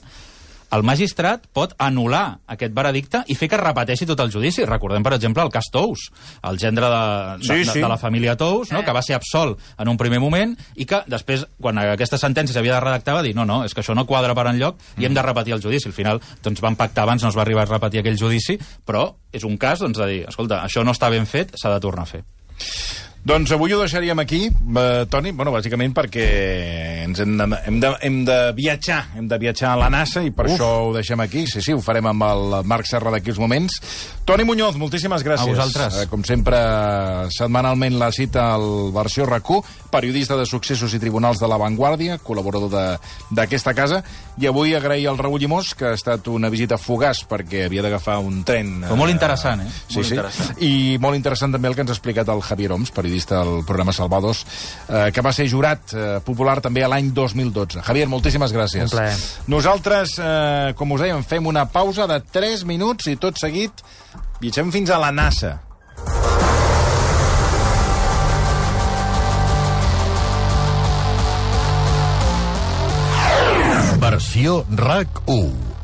el 0.71 0.85
magistrat 0.87 1.43
pot 1.51 1.73
anul·lar 1.83 2.39
aquest 2.53 2.71
veredicte 2.71 3.25
i 3.27 3.35
fer 3.35 3.49
que 3.51 3.57
es 3.57 3.61
repeteixi 3.61 4.05
tot 4.07 4.21
el 4.23 4.31
judici. 4.31 4.63
Recordem, 4.63 5.03
per 5.03 5.17
exemple, 5.17 5.43
el 5.43 5.51
cas 5.51 5.67
Tous, 5.71 6.05
el 6.47 6.59
gendre 6.61 6.87
de, 6.87 7.01
de, 7.41 7.43
Sí, 7.43 7.57
de, 7.65 7.73
sí. 7.73 7.81
de 7.83 7.89
la 7.91 7.97
família 7.99 8.37
Tous, 8.39 8.71
no? 8.71 8.79
que 8.87 8.95
va 8.95 9.01
ser 9.03 9.17
absolt 9.17 9.59
en 9.77 9.91
un 9.91 9.99
primer 9.99 10.21
moment 10.23 10.55
i 10.79 10.87
que 10.87 11.01
després, 11.11 11.43
quan 11.59 11.81
aquesta 11.83 12.19
sentència 12.21 12.55
s'havia 12.55 12.77
de 12.77 12.85
redactar, 12.85 13.17
va 13.19 13.25
dir 13.25 13.35
no, 13.35 13.43
no, 13.43 13.65
és 13.67 13.75
que 13.75 13.83
això 13.83 13.95
no 13.97 14.07
quadra 14.07 14.35
per 14.37 14.47
enlloc 14.53 14.79
i 14.97 15.09
hem 15.09 15.17
de 15.17 15.27
repetir 15.27 15.57
el 15.57 15.63
judici. 15.63 15.91
Al 15.91 15.97
final, 15.97 16.23
doncs, 16.43 16.63
van 16.63 16.79
pactar 16.79 17.03
abans, 17.03 17.27
no 17.27 17.35
es 17.35 17.37
va 17.37 17.43
arribar 17.43 17.67
a 17.67 17.71
repetir 17.73 17.99
aquell 17.99 18.19
judici, 18.19 18.55
però 18.87 19.09
és 19.31 19.43
un 19.43 19.59
cas 19.59 19.83
doncs, 19.83 19.99
de 19.99 20.07
dir, 20.07 20.23
escolta, 20.31 20.63
això 20.63 20.87
no 20.87 20.95
està 20.95 21.11
ben 21.11 21.27
fet, 21.27 21.51
s'ha 21.59 21.75
de 21.75 21.83
tornar 21.83 22.07
a 22.07 22.13
fer. 22.15 22.23
Doncs 23.21 23.51
avui 23.53 23.75
ho 23.75 23.77
deixaríem 23.83 24.17
aquí, 24.17 24.47
eh, 24.49 25.05
Toni, 25.11 25.29
bueno, 25.37 25.51
bàsicament 25.53 25.93
perquè 25.93 26.25
ens 27.05 27.19
hem 27.23 27.35
de, 27.37 27.47
hem, 27.65 27.79
de, 27.81 27.91
hem 28.05 28.21
de 28.27 28.37
viatjar, 28.57 29.01
hem 29.17 29.27
de 29.31 29.39
viatjar 29.41 29.73
a 29.73 29.79
la 29.83 29.89
NASA 29.93 30.23
i 30.25 30.31
per 30.35 30.47
Uf. 30.47 30.53
això 30.55 30.69
ho 30.87 30.93
deixem 30.95 31.19
aquí. 31.23 31.45
Sí, 31.49 31.63
sí, 31.63 31.73
ho 31.73 31.81
farem 31.83 32.09
amb 32.11 32.27
el 32.27 32.57
Marc 32.69 32.89
Serra 32.89 33.13
d'aquí 33.13 33.33
uns 33.33 33.41
moments. 33.41 33.79
Toni 34.23 34.43
Muñoz, 34.45 34.75
moltíssimes 34.77 35.23
gràcies. 35.25 35.47
A 35.47 35.49
vosaltres. 35.49 35.95
Eh, 36.03 36.07
com 36.07 36.21
sempre, 36.23 36.55
setmanalment 37.33 37.97
la 37.99 38.11
cita 38.13 38.51
al 38.53 38.91
versió 38.93 39.25
RAC1, 39.25 39.63
periodista 39.91 40.37
de 40.37 40.45
successos 40.45 40.93
i 40.93 40.99
tribunals 41.01 41.39
de 41.41 41.47
La 41.49 41.57
Vanguardia, 41.57 42.19
col·laborador 42.21 42.69
de- 42.69 42.99
d'aquesta 43.31 43.73
casa, 43.73 44.03
i 44.37 44.45
avui 44.47 44.75
agrair 44.75 45.07
al 45.09 45.17
Raül 45.17 45.39
Llimós, 45.41 45.73
que 45.75 45.85
ha 45.89 45.93
estat 45.97 46.27
una 46.29 46.49
visita 46.49 46.77
fugaç 46.77 47.25
perquè 47.27 47.65
havia 47.65 47.81
d'agafar 47.81 48.19
un 48.19 48.43
tren... 48.45 48.83
Però 48.85 48.95
molt 48.95 49.11
interessant, 49.11 49.61
eh? 49.65 49.71
Sí, 49.89 49.95
Molt 49.97 50.07
sí. 50.07 50.13
interessant. 50.15 50.61
I 50.61 50.97
molt 51.01 51.15
interessant 51.17 51.51
també 51.51 51.67
el 51.67 51.75
que 51.75 51.81
ens 51.81 51.91
ha 51.91 51.97
explicat 51.97 52.29
el 52.29 52.41
Javier 52.45 52.71
Oms, 52.77 52.91
periodista 52.91 53.41
del 53.43 53.65
programa 53.65 53.91
Salvados, 53.91 54.45
eh, 54.87 55.09
que 55.11 55.21
va 55.25 55.33
ser 55.33 55.49
jurat 55.49 55.91
eh, 55.93 56.19
popular 56.23 56.61
també 56.61 56.85
a 56.85 56.87
l'any 56.93 57.11
2012. 57.11 57.81
Javier, 57.81 58.07
moltíssimes 58.07 58.53
gràcies. 58.53 58.85
Un 58.85 58.95
plaer. 58.95 59.17
Nosaltres, 59.47 60.15
eh, 60.21 60.73
com 60.77 60.91
us 60.93 61.01
dèiem, 61.01 61.25
fem 61.25 61.47
una 61.51 61.65
pausa 61.67 62.07
de 62.07 62.21
3 62.21 62.63
minuts 62.69 63.07
i 63.11 63.17
tot 63.17 63.35
seguit 63.41 63.71
viatgem 64.41 64.71
fins 64.73 64.89
a 64.89 64.97
la 64.97 65.11
NASA. 65.13 65.51
Versió 74.01 74.63
RAC 74.81 75.21
1. 75.29 75.80